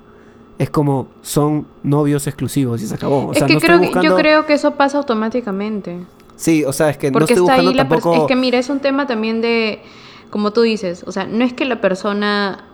es 0.59 0.71
como 0.71 1.09
son 1.23 1.67
novios 1.83 2.27
exclusivos 2.27 2.83
y 2.83 2.87
se 2.87 2.95
acabó. 2.95 3.29
O 3.29 3.33
es 3.33 3.43
que 3.43 3.55
no 3.55 3.61
creo 3.61 3.81
que, 3.81 4.03
yo 4.03 4.17
creo 4.17 4.47
que 4.47 4.55
eso 4.55 4.73
pasa 4.73 4.99
automáticamente. 4.99 6.05
Sí, 6.37 6.65
o 6.65 6.73
sea, 6.73 6.91
es 6.91 6.99
que 6.99 7.11
no 7.11 7.15
Porque 7.15 7.35
estoy 7.35 7.47
está 7.47 7.55
buscando 7.55 7.71
ahí 7.71 7.77
la 7.77 7.89
persona. 7.89 8.13
tampoco... 8.15 8.27
Es 8.27 8.29
que 8.29 8.37
mira, 8.37 8.59
es 8.59 8.71
un 8.71 8.81
tema 8.81 9.07
también 9.07 9.41
de, 9.41 9.83
como 10.31 10.53
tú 10.53 10.63
dices, 10.63 11.05
o 11.07 11.13
sea, 11.13 11.27
no 11.27 11.45
es 11.45 11.53
que 11.53 11.65
la 11.65 11.81
persona 11.81 12.65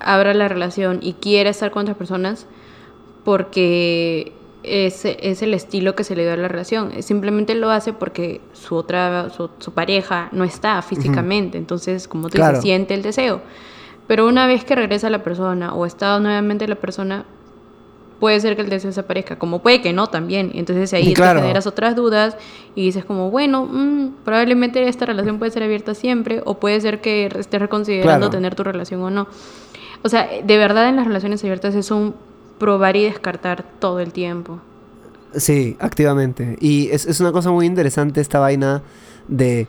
abra 0.00 0.34
la 0.34 0.48
relación 0.48 0.98
y 1.02 1.14
quiera 1.14 1.50
estar 1.50 1.70
con 1.70 1.82
otras 1.82 1.96
personas 1.96 2.46
porque 3.24 4.32
es, 4.64 5.04
es 5.04 5.42
el 5.42 5.54
estilo 5.54 5.94
que 5.94 6.04
se 6.04 6.16
le 6.16 6.22
dio 6.22 6.32
a 6.32 6.36
la 6.36 6.48
relación. 6.48 6.90
Simplemente 7.02 7.54
lo 7.54 7.70
hace 7.70 7.92
porque 7.92 8.40
su 8.52 8.74
otra, 8.76 9.30
su, 9.30 9.50
su 9.58 9.72
pareja 9.72 10.28
no 10.32 10.44
está 10.44 10.80
físicamente. 10.82 11.58
Entonces, 11.58 12.08
como 12.08 12.28
tú 12.28 12.36
Claro. 12.36 12.52
dices, 12.52 12.62
siente 12.62 12.94
el 12.94 13.02
deseo. 13.02 13.40
Pero 14.06 14.26
una 14.26 14.46
vez 14.46 14.64
que 14.64 14.74
regresa 14.74 15.08
la 15.10 15.22
persona 15.22 15.74
o 15.74 15.86
está 15.86 16.18
nuevamente 16.20 16.66
la 16.68 16.74
persona, 16.76 17.24
puede 18.20 18.38
ser 18.40 18.54
que 18.56 18.62
el 18.62 18.68
deseo 18.70 18.88
desaparezca, 18.90 19.38
como 19.38 19.60
puede 19.60 19.82
que 19.82 19.92
no 19.92 20.06
también. 20.06 20.50
Entonces 20.54 20.92
ahí 20.94 21.14
Claro. 21.14 21.38
te 21.40 21.42
generas 21.42 21.66
otras 21.66 21.94
dudas 21.96 22.36
y 22.74 22.82
dices 22.84 23.04
como, 23.04 23.30
bueno, 23.30 23.66
mm, 23.70 24.14
probablemente 24.24 24.86
esta 24.88 25.04
relación 25.06 25.38
puede 25.38 25.50
ser 25.50 25.62
abierta 25.62 25.94
siempre 25.94 26.40
o 26.44 26.54
puede 26.58 26.80
ser 26.80 27.00
que 27.00 27.26
estés 27.26 27.60
reconsiderando 27.60 28.26
Claro. 28.26 28.30
tener 28.30 28.54
tu 28.54 28.62
relación 28.64 29.02
o 29.02 29.10
no. 29.10 29.26
O 30.02 30.08
sea, 30.08 30.28
de 30.42 30.58
verdad 30.58 30.88
en 30.88 30.96
las 30.96 31.06
relaciones 31.06 31.42
abiertas 31.42 31.74
es 31.74 31.90
un 31.90 32.14
probar 32.64 32.96
y 32.96 33.04
descartar 33.04 33.62
todo 33.78 34.00
el 34.00 34.12
tiempo. 34.12 34.58
Sí, 35.36 35.76
activamente. 35.80 36.56
Y 36.60 36.88
es, 36.88 37.04
es 37.04 37.20
una 37.20 37.30
cosa 37.30 37.50
muy 37.50 37.66
interesante 37.66 38.22
esta 38.22 38.38
vaina 38.38 38.82
de... 39.28 39.68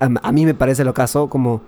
A, 0.00 0.08
a 0.22 0.32
mí 0.32 0.46
me 0.46 0.54
parece 0.54 0.82
lo 0.82 0.94
caso 0.94 1.28
como 1.28 1.60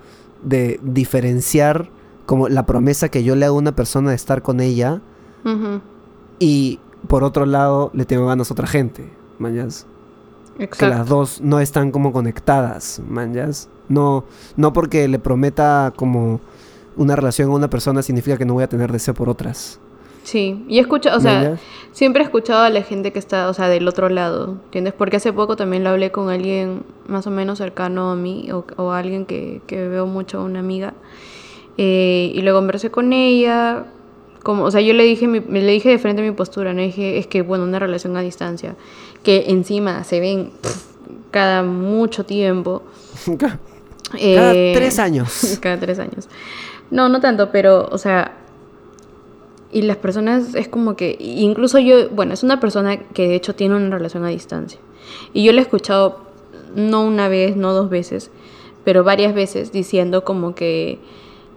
de 0.42 0.80
diferenciar 0.82 1.90
como 2.24 2.48
la 2.48 2.64
promesa 2.64 3.10
que 3.10 3.24
yo 3.24 3.36
le 3.36 3.44
hago 3.44 3.56
a 3.56 3.60
una 3.60 3.76
persona 3.76 4.10
de 4.10 4.16
estar 4.16 4.40
con 4.40 4.60
ella 4.60 5.00
y 6.38 6.80
por 7.06 7.22
otro 7.22 7.44
lado 7.44 7.90
le 7.92 8.04
tengo 8.04 8.26
ganas 8.26 8.50
a 8.50 8.54
otra 8.54 8.66
gente, 8.66 9.08
mañas. 9.38 9.86
Que 10.56 10.64
Exacto. 10.64 10.96
las 10.96 11.06
dos 11.06 11.40
no 11.42 11.60
están 11.60 11.90
como 11.92 12.12
conectadas, 12.12 13.02
mañas. 13.06 13.68
No, 13.88 14.24
no 14.56 14.72
porque 14.72 15.06
le 15.06 15.18
prometa 15.18 15.92
como 15.94 16.40
una 16.96 17.14
relación 17.14 17.50
a 17.50 17.54
una 17.54 17.68
persona 17.68 18.02
significa 18.02 18.38
que 18.38 18.46
no 18.46 18.54
voy 18.54 18.64
a 18.64 18.68
tener 18.68 18.90
deseo 18.90 19.14
por 19.14 19.28
otras. 19.28 19.78
Sí, 20.26 20.64
y 20.68 20.78
he 20.78 20.80
escuchado, 20.80 21.18
o 21.18 21.20
sea, 21.20 21.40
siempre 21.92 22.20
he 22.20 22.24
escuchado 22.24 22.62
a 22.64 22.70
la 22.70 22.82
gente 22.82 23.12
que 23.12 23.18
está, 23.20 23.48
o 23.48 23.54
sea, 23.54 23.68
del 23.68 23.86
otro 23.86 24.08
lado, 24.08 24.56
¿entiendes? 24.64 24.92
Porque 24.92 25.18
hace 25.18 25.32
poco 25.32 25.54
también 25.54 25.84
lo 25.84 25.90
hablé 25.90 26.10
con 26.10 26.30
alguien 26.30 26.82
más 27.06 27.28
o 27.28 27.30
menos 27.30 27.58
cercano 27.58 28.10
a 28.10 28.16
mí, 28.16 28.50
o, 28.50 28.64
o 28.76 28.90
alguien 28.90 29.24
que, 29.24 29.60
que 29.68 29.86
veo 29.86 30.06
mucho, 30.06 30.42
una 30.42 30.58
amiga, 30.58 30.94
eh, 31.78 32.32
y 32.34 32.42
lo 32.42 32.54
conversé 32.54 32.90
con 32.90 33.12
ella, 33.12 33.84
como, 34.42 34.64
o 34.64 34.70
sea, 34.72 34.80
yo 34.80 34.94
le 34.94 35.04
dije, 35.04 35.28
mi- 35.28 35.38
le 35.40 35.70
dije 35.70 35.90
de 35.90 35.98
frente 35.98 36.22
mi 36.22 36.32
postura, 36.32 36.72
no 36.74 36.80
dije, 36.82 37.18
es 37.18 37.28
que, 37.28 37.42
bueno, 37.42 37.62
una 37.62 37.78
relación 37.78 38.16
a 38.16 38.20
distancia, 38.20 38.74
que 39.22 39.44
encima 39.48 40.02
se 40.02 40.18
ven 40.18 40.50
cada 41.30 41.62
mucho 41.62 42.24
tiempo. 42.24 42.82
Cada 44.10 44.52
eh, 44.54 44.72
tres 44.74 44.98
años. 44.98 45.58
cada 45.62 45.78
tres 45.78 45.98
años. 45.98 46.28
No, 46.90 47.08
no 47.08 47.20
tanto, 47.20 47.50
pero, 47.50 47.88
o 47.90 47.98
sea, 47.98 48.32
y 49.72 49.82
las 49.82 49.96
personas 49.96 50.54
es 50.54 50.68
como 50.68 50.96
que, 50.96 51.16
incluso 51.18 51.78
yo, 51.78 52.08
bueno, 52.10 52.34
es 52.34 52.42
una 52.42 52.60
persona 52.60 52.96
que 52.96 53.28
de 53.28 53.34
hecho 53.34 53.54
tiene 53.54 53.76
una 53.76 53.96
relación 53.96 54.24
a 54.24 54.28
distancia. 54.28 54.80
Y 55.32 55.44
yo 55.44 55.52
le 55.52 55.58
he 55.58 55.62
escuchado, 55.62 56.20
no 56.74 57.04
una 57.04 57.28
vez, 57.28 57.56
no 57.56 57.72
dos 57.72 57.90
veces, 57.90 58.30
pero 58.84 59.04
varias 59.04 59.34
veces 59.34 59.72
diciendo 59.72 60.24
como 60.24 60.54
que, 60.54 60.98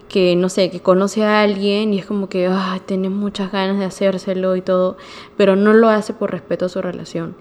que 0.07 0.36
no 0.36 0.49
sé, 0.49 0.72
que 0.72 0.80
conoce 0.80 1.24
a 1.24 1.41
alguien 1.41 1.93
y 1.93 1.99
es 1.99 2.05
como 2.05 2.30
que, 2.30 2.47
ah, 2.47 2.80
tiene 2.86 3.10
muchas 3.10 3.51
ganas 3.51 3.78
de 3.78 3.86
hacérselo 3.86 4.55
y 4.55 4.62
todo, 4.62 4.97
pero 5.38 5.55
no 5.55 5.74
lo 5.74 5.89
hace 5.89 6.14
por 6.14 6.32
respeto 6.32 6.66
a 6.66 6.70
su 6.70 6.82
relación. 6.82 7.36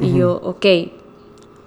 Y 0.00 0.16
yo, 0.16 0.40
ok, 0.44 0.66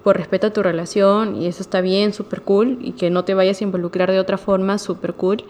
por 0.02 0.16
respeto 0.16 0.48
a 0.48 0.52
tu 0.52 0.62
relación 0.62 1.36
y 1.36 1.46
eso 1.46 1.62
está 1.62 1.80
bien, 1.80 2.12
súper 2.12 2.42
cool, 2.42 2.78
y 2.80 2.92
que 2.92 3.10
no 3.10 3.24
te 3.24 3.34
vayas 3.34 3.60
a 3.60 3.64
involucrar 3.64 4.10
de 4.10 4.20
otra 4.20 4.38
forma, 4.38 4.78
súper 4.78 5.14
cool. 5.14 5.44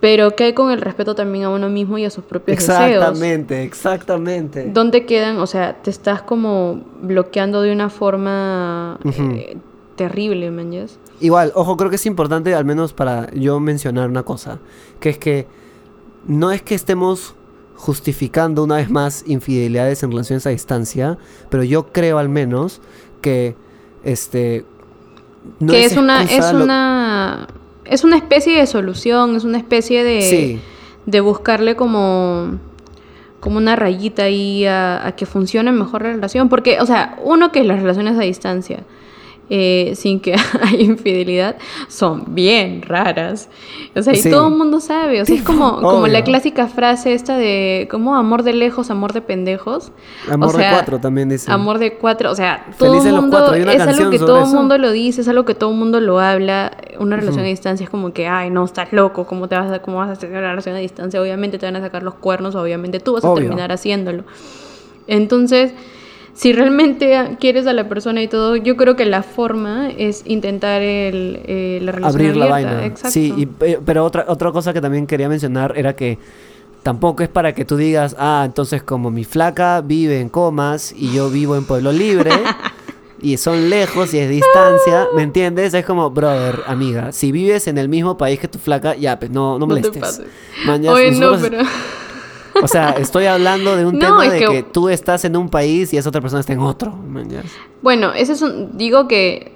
Pero 0.00 0.36
que 0.36 0.44
hay 0.44 0.52
con 0.52 0.70
el 0.70 0.80
respeto 0.80 1.14
también 1.14 1.44
a 1.44 1.50
uno 1.50 1.68
mismo 1.68 1.96
y 1.96 2.04
a 2.04 2.10
sus 2.10 2.24
propios 2.24 2.58
deseos. 2.58 2.80
Exactamente, 2.80 3.62
exactamente. 3.62 4.70
¿Dónde 4.72 5.06
quedan? 5.06 5.38
O 5.38 5.46
sea, 5.46 5.82
te 5.82 5.90
estás 5.90 6.22
como 6.22 6.82
bloqueando 7.00 7.62
de 7.62 7.72
una 7.72 7.88
forma 7.88 8.98
eh, 9.04 9.56
terrible, 9.96 10.50
man. 10.50 10.72
¿yes? 10.72 10.98
Igual, 11.20 11.52
ojo, 11.54 11.76
creo 11.76 11.90
que 11.90 11.96
es 11.96 12.06
importante, 12.06 12.54
al 12.54 12.64
menos 12.64 12.92
para 12.92 13.30
yo 13.32 13.60
mencionar 13.60 14.10
una 14.10 14.24
cosa, 14.24 14.58
que 15.00 15.10
es 15.10 15.18
que 15.18 15.46
no 16.26 16.52
es 16.52 16.62
que 16.62 16.74
estemos 16.74 17.34
justificando 17.76 18.64
una 18.64 18.76
vez 18.76 18.90
más 18.90 19.24
infidelidades 19.26 20.02
en 20.02 20.10
relaciones 20.10 20.46
a 20.46 20.50
distancia, 20.50 21.18
pero 21.50 21.64
yo 21.64 21.92
creo 21.92 22.18
al 22.18 22.28
menos 22.28 22.80
que 23.20 23.56
este 24.04 24.64
no 25.60 25.72
que 25.72 25.84
es, 25.84 25.96
una, 25.96 26.22
excusa 26.22 26.48
es 26.48 26.54
una, 26.54 27.48
es 27.84 28.04
una 28.04 28.16
especie 28.16 28.58
de 28.58 28.66
solución, 28.66 29.36
es 29.36 29.44
una 29.44 29.58
especie 29.58 30.04
de, 30.04 30.22
Sí. 30.22 30.60
de 31.06 31.20
buscarle 31.20 31.76
como, 31.76 32.58
como 33.40 33.58
una 33.58 33.76
rayita 33.76 34.24
ahí 34.24 34.64
a, 34.64 35.06
a 35.06 35.12
que 35.16 35.26
funcione 35.26 35.70
mejor 35.72 36.02
la 36.02 36.12
relación. 36.12 36.48
Porque, 36.48 36.80
o 36.80 36.86
sea, 36.86 37.16
uno 37.22 37.52
que 37.52 37.62
las 37.64 37.80
relaciones 37.80 38.16
a 38.18 38.22
distancia, 38.22 38.84
eh, 39.50 39.92
sin 39.94 40.20
que 40.20 40.34
haya 40.62 40.78
infidelidad, 40.82 41.56
son 41.88 42.34
bien 42.34 42.82
raras. 42.82 43.48
O 43.94 44.02
sea, 44.02 44.12
y 44.14 44.16
Sí. 44.16 44.30
todo 44.30 44.48
el 44.48 44.54
mundo 44.54 44.80
sabe. 44.80 45.20
O 45.20 45.24
sea, 45.24 45.34
es 45.36 45.42
como, 45.42 45.80
como 45.80 46.06
la 46.06 46.24
clásica 46.24 46.66
frase 46.66 47.12
esta 47.12 47.36
de, 47.36 47.86
como 47.90 48.14
amor 48.16 48.42
de 48.42 48.54
lejos, 48.54 48.90
amor 48.90 49.12
de 49.12 49.20
pendejos. 49.20 49.92
Amor 50.30 50.48
O 50.48 50.52
de 50.52 50.58
sea, 50.58 50.70
cuatro 50.72 50.98
también 50.98 51.28
dice. 51.28 51.50
Amor 51.52 51.78
de 51.78 51.94
cuatro, 51.94 52.30
o 52.30 52.34
sea, 52.34 52.66
todo 52.78 52.94
el 53.04 53.12
mundo 53.12 53.52
es 53.54 53.80
algo 53.80 54.10
que 54.10 54.18
todo 54.18 54.44
el 54.44 54.46
mundo 54.54 54.78
lo 54.78 54.90
dice, 54.92 55.20
es 55.20 55.28
algo 55.28 55.44
que 55.44 55.54
todo 55.54 55.70
el 55.70 55.76
mundo 55.76 56.00
lo 56.00 56.18
habla. 56.20 56.76
Una 56.98 57.16
relación 57.16 57.44
a 57.44 57.48
distancia 57.48 57.84
es 57.84 57.90
como 57.90 58.12
que, 58.12 58.26
ay, 58.26 58.50
no, 58.50 58.64
estás 58.64 58.92
loco, 58.92 59.26
¿cómo 59.26 59.48
te 59.48 59.56
vas 59.56 59.70
a, 59.70 59.80
cómo 59.80 59.98
vas 59.98 60.08
a 60.08 60.12
hacer 60.12 60.30
una 60.30 60.40
relación 60.40 60.74
a 60.74 60.78
distancia? 60.78 61.20
Obviamente 61.20 61.58
te 61.58 61.66
van 61.66 61.76
a 61.76 61.80
sacar 61.80 62.02
los 62.02 62.14
cuernos, 62.14 62.54
obviamente 62.54 62.98
tú 63.00 63.12
vas 63.14 63.24
a 63.24 63.28
Obvio. 63.28 63.42
terminar 63.42 63.72
haciéndolo. 63.72 64.24
Entonces, 65.06 65.72
si 66.34 66.52
realmente 66.52 67.36
quieres 67.40 67.66
a 67.66 67.72
la 67.72 67.88
persona 67.88 68.20
y 68.22 68.28
todo, 68.28 68.56
yo 68.56 68.76
creo 68.76 68.96
que 68.96 69.04
la 69.06 69.22
forma 69.22 69.88
es 69.90 70.22
intentar 70.26 70.82
el, 70.82 71.40
eh, 71.46 71.78
la 71.82 71.92
relación 71.92 72.20
abrir 72.22 72.36
la 72.36 72.46
vaina. 72.46 72.84
Exacto. 72.84 73.10
Sí, 73.12 73.32
y, 73.36 73.46
pe- 73.46 73.78
pero 73.84 74.04
otra, 74.04 74.24
otra 74.28 74.50
cosa 74.50 74.72
que 74.72 74.80
también 74.80 75.06
quería 75.06 75.28
mencionar 75.28 75.74
era 75.76 75.94
que 75.94 76.18
tampoco 76.82 77.22
es 77.22 77.28
para 77.28 77.54
que 77.54 77.64
tú 77.64 77.76
digas, 77.76 78.14
ah, 78.18 78.42
entonces 78.44 78.82
como 78.82 79.10
mi 79.10 79.24
flaca 79.24 79.80
vive 79.80 80.20
en 80.20 80.28
Comas 80.28 80.92
y 80.96 81.12
yo 81.14 81.30
vivo 81.30 81.56
en 81.56 81.64
Pueblo 81.64 81.92
Libre 81.92 82.30
y 83.22 83.36
son 83.38 83.70
lejos 83.70 84.12
y 84.12 84.18
es 84.18 84.28
distancia, 84.28 85.06
¿me 85.14 85.22
entiendes? 85.22 85.72
Es 85.72 85.86
como, 85.86 86.10
brother, 86.10 86.60
amiga, 86.66 87.12
si 87.12 87.32
vives 87.32 87.68
en 87.68 87.78
el 87.78 87.88
mismo 87.88 88.18
país 88.18 88.38
que 88.40 88.48
tu 88.48 88.58
flaca, 88.58 88.96
ya, 88.96 89.18
pues 89.18 89.30
no, 89.30 89.58
no 89.58 89.66
No 89.66 89.74
te 89.76 89.80
molestes. 89.82 90.00
pases. 90.02 90.26
Mañas, 90.66 90.92
Oye, 90.92 91.10
no, 91.12 91.30
nosotros- 91.30 91.50
pero... 91.50 91.62
O 92.62 92.68
sea, 92.68 92.90
estoy 92.90 93.26
hablando 93.26 93.76
de 93.76 93.86
un 93.86 93.98
No, 93.98 94.06
tema 94.18 94.24
de 94.32 94.38
que- 94.38 94.46
que... 94.46 94.62
tú 94.62 94.88
estás 94.88 95.24
en 95.24 95.36
un 95.36 95.48
país 95.48 95.92
y 95.92 95.96
esa 95.96 96.08
otra 96.08 96.20
persona 96.20 96.40
está 96.40 96.52
en 96.52 96.60
otro. 96.60 96.94
Bueno, 97.82 98.12
ese 98.12 98.32
es 98.32 98.42
un, 98.42 98.76
digo 98.76 99.08
que 99.08 99.52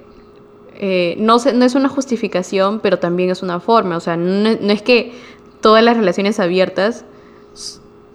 eh, 0.75 1.15
no, 1.19 1.39
se- 1.39 1.53
no 1.53 1.65
es 1.65 1.75
una 1.75 1.89
justificación, 1.89 2.79
pero 2.79 2.99
también 2.99 3.29
es 3.29 3.41
una 3.43 3.59
forma. 3.59 3.97
O 3.97 3.99
sea, 3.99 4.17
no, 4.17 4.49
no 4.59 4.71
es 4.73 4.81
que 4.81 5.13
todas 5.61 5.83
las 5.83 5.97
relaciones 5.97 6.39
abiertas 6.39 7.05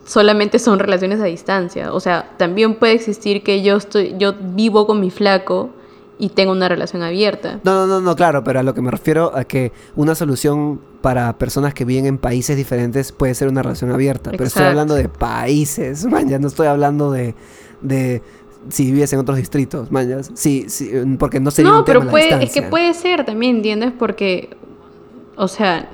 solamente 0.06 0.58
son 0.58 0.78
relaciones 0.78 1.20
a 1.20 1.24
distancia. 1.24 1.92
O 1.92 2.00
sea, 2.00 2.30
también 2.36 2.74
puede 2.74 2.92
existir 2.92 3.42
que 3.42 3.62
yo 3.62 3.76
estoy, 3.76 4.14
yo 4.18 4.34
vivo 4.38 4.86
con 4.86 5.00
mi 5.00 5.10
flaco 5.10 5.70
y 6.18 6.28
tengo 6.30 6.52
una 6.52 6.68
relación 6.68 7.02
abierta. 7.02 7.60
No, 7.64 7.86
no, 7.86 7.86
no, 7.86 8.00
no, 8.00 8.16
claro, 8.16 8.44
pero 8.44 8.60
a 8.60 8.62
lo 8.62 8.74
que 8.74 8.80
me 8.80 8.90
refiero 8.90 9.36
a 9.36 9.44
que 9.44 9.72
una 9.96 10.14
solución 10.14 10.80
para 11.00 11.36
personas 11.38 11.74
que 11.74 11.84
viven 11.84 12.06
en 12.06 12.18
países 12.18 12.56
diferentes 12.56 13.12
puede 13.12 13.34
ser 13.34 13.48
una 13.48 13.62
relación 13.62 13.90
abierta. 13.90 14.30
Pero 14.30 14.44
estoy 14.44 14.64
hablando 14.64 14.94
de 14.94 15.08
países, 15.08 16.04
man, 16.10 16.28
ya 16.28 16.38
no 16.38 16.48
estoy 16.48 16.66
hablando 16.66 17.10
de, 17.10 17.34
de 17.80 18.22
si 18.68 18.90
vives 18.90 19.12
en 19.12 19.18
otros 19.18 19.36
distritos, 19.36 19.88
ya. 19.90 20.22
Sí, 20.22 20.66
sí, 20.68 20.90
porque 21.18 21.40
no 21.40 21.50
sería 21.50 21.70
No, 21.70 21.80
un 21.80 21.84
tema 21.84 22.00
pero 22.00 22.04
la 22.04 22.10
puede, 22.10 22.44
es 22.44 22.52
que 22.52 22.62
puede 22.62 22.94
ser 22.94 23.24
también, 23.24 23.56
¿entiendes? 23.56 23.92
Porque, 23.98 24.56
o 25.36 25.48
sea, 25.48 25.90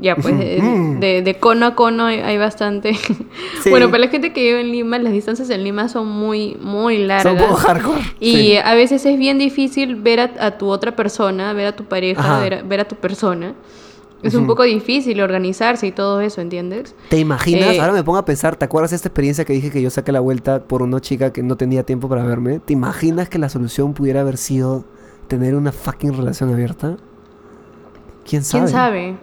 ya 0.00 0.16
pues 0.16 0.38
de, 0.38 0.58
Ujú. 0.58 1.00
de- 1.00 1.22
de 1.22 1.34
cono 1.38 1.66
a 1.66 1.74
cono 1.74 2.06
hay, 2.06 2.18
hay 2.20 2.38
bastante. 2.38 2.94
Sí. 3.62 3.68
Bueno, 3.70 3.90
para 3.90 4.04
la 4.04 4.08
gente 4.08 4.32
que 4.32 4.42
vive 4.42 4.60
en 4.62 4.72
Lima, 4.72 4.98
las 4.98 5.12
distancias 5.12 5.50
en 5.50 5.62
Lima 5.62 5.88
son 5.88 6.08
muy, 6.08 6.56
muy 6.62 6.98
largas. 6.98 7.38
Son 7.38 7.50
un 7.50 7.54
hardcore. 7.56 8.00
Y 8.18 8.34
sí. 8.36 8.56
a 8.56 8.74
veces 8.74 9.04
es 9.04 9.18
bien 9.18 9.38
difícil 9.38 9.96
ver 9.96 10.20
a, 10.20 10.30
a 10.40 10.58
tu 10.58 10.68
otra 10.68 10.96
persona, 10.96 11.52
ver 11.52 11.66
a 11.66 11.76
tu 11.76 11.84
pareja, 11.84 12.40
ver 12.40 12.54
a, 12.54 12.62
ver 12.62 12.80
a 12.80 12.88
tu 12.88 12.96
persona. 12.96 13.54
Es 14.22 14.34
un 14.34 14.40
Ujú. 14.42 14.48
poco 14.52 14.62
difícil 14.64 15.20
organizarse 15.22 15.86
y 15.86 15.92
todo 15.92 16.20
eso, 16.20 16.42
¿entiendes? 16.42 16.94
¿Te 17.08 17.18
imaginas? 17.18 17.74
Eh, 17.74 17.80
Ahora 17.80 17.94
me 17.94 18.04
pongo 18.04 18.18
a 18.18 18.24
pensar, 18.26 18.54
¿te 18.56 18.66
acuerdas 18.66 18.90
de 18.90 18.96
esta 18.96 19.08
experiencia 19.08 19.44
que 19.46 19.54
dije 19.54 19.70
que 19.70 19.80
yo 19.80 19.88
saqué 19.88 20.12
la 20.12 20.20
vuelta 20.20 20.60
por 20.64 20.82
una 20.82 21.00
chica 21.00 21.32
que 21.32 21.42
no 21.42 21.56
tenía 21.56 21.84
tiempo 21.84 22.06
para 22.08 22.22
verme? 22.24 22.58
¿Te 22.58 22.74
imaginas 22.74 23.28
que 23.30 23.38
la 23.38 23.48
solución 23.48 23.94
pudiera 23.94 24.20
haber 24.20 24.36
sido 24.36 24.84
tener 25.28 25.54
una 25.54 25.72
fucking 25.72 26.12
relación 26.14 26.52
abierta? 26.52 26.96
¿Quién 28.28 28.44
sabe? 28.44 28.64
¿Quién 28.64 28.72
sabe? 28.72 29.14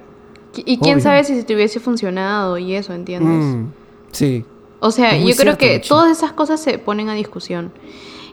Y 0.65 0.77
quién 0.77 0.95
Obvio. 0.95 1.03
sabe 1.03 1.23
si 1.23 1.43
te 1.43 1.55
hubiese 1.55 1.79
funcionado 1.79 2.57
y 2.57 2.73
eso, 2.73 2.93
¿entiendes? 2.93 3.43
Mm, 3.55 3.65
sí. 4.11 4.45
O 4.79 4.91
sea, 4.91 5.17
yo 5.17 5.35
creo 5.35 5.57
que 5.57 5.79
todas 5.79 6.11
esas 6.15 6.33
cosas 6.33 6.61
se 6.61 6.77
ponen 6.77 7.09
a 7.09 7.13
discusión. 7.15 7.71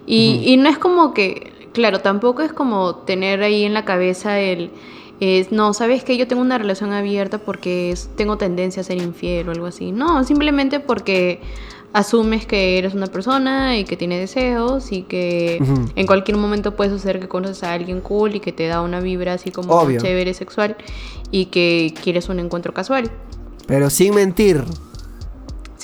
Y, 0.07 0.43
y 0.45 0.57
no 0.59 0.69
es 0.69 0.77
como 0.79 1.15
que, 1.15 1.53
claro, 1.73 2.01
tampoco 2.01 2.43
es 2.43 2.53
como 2.53 2.97
tener 2.97 3.43
ahí 3.43 3.65
en 3.65 3.73
la 3.73 3.85
cabeza 3.87 4.39
el, 4.39 4.71
es, 5.21 5.53
no, 5.53 5.73
sabes 5.73 6.05
que 6.05 6.17
yo 6.19 6.29
tengo 6.29 6.43
una 6.43 6.59
relación 6.59 6.93
abierta 6.93 7.39
porque 7.39 7.91
es- 7.93 8.11
tengo 8.17 8.37
tendencia 8.37 8.81
a 8.81 8.85
ser 8.85 9.01
infiel 9.01 9.49
o 9.49 9.53
algo 9.53 9.67
así. 9.67 9.91
No, 9.93 10.23
simplemente 10.25 10.81
porque 10.81 11.41
asumes 11.95 12.45
que 12.45 12.77
eres 12.77 12.93
una 12.93 13.07
persona 13.07 13.79
y 13.79 13.85
que 13.85 13.97
tiene 13.97 14.19
deseos 14.19 14.91
y 14.91 15.03
que 15.03 15.63
en 15.95 16.07
cualquier 16.07 16.37
momento 16.37 16.75
puede 16.75 16.91
suceder 16.91 17.21
que 17.21 17.29
conoces 17.29 17.63
a 17.63 17.73
alguien 17.73 18.01
cool 18.01 18.35
y 18.35 18.41
que 18.41 18.53
te 18.53 18.67
da 18.67 18.83
una 18.83 19.01
vibra 19.01 19.35
así 19.35 19.51
como 19.53 19.73
Obvio. 19.73 20.01
chévere 20.01 20.35
sexual 20.35 20.77
y 21.31 21.47
que 21.47 21.95
quieres 22.03 22.29
un 22.29 22.41
encuentro 22.41 22.75
casual. 22.75 23.11
Pero 23.67 23.89
sin 23.91 24.15
mentir. 24.15 24.65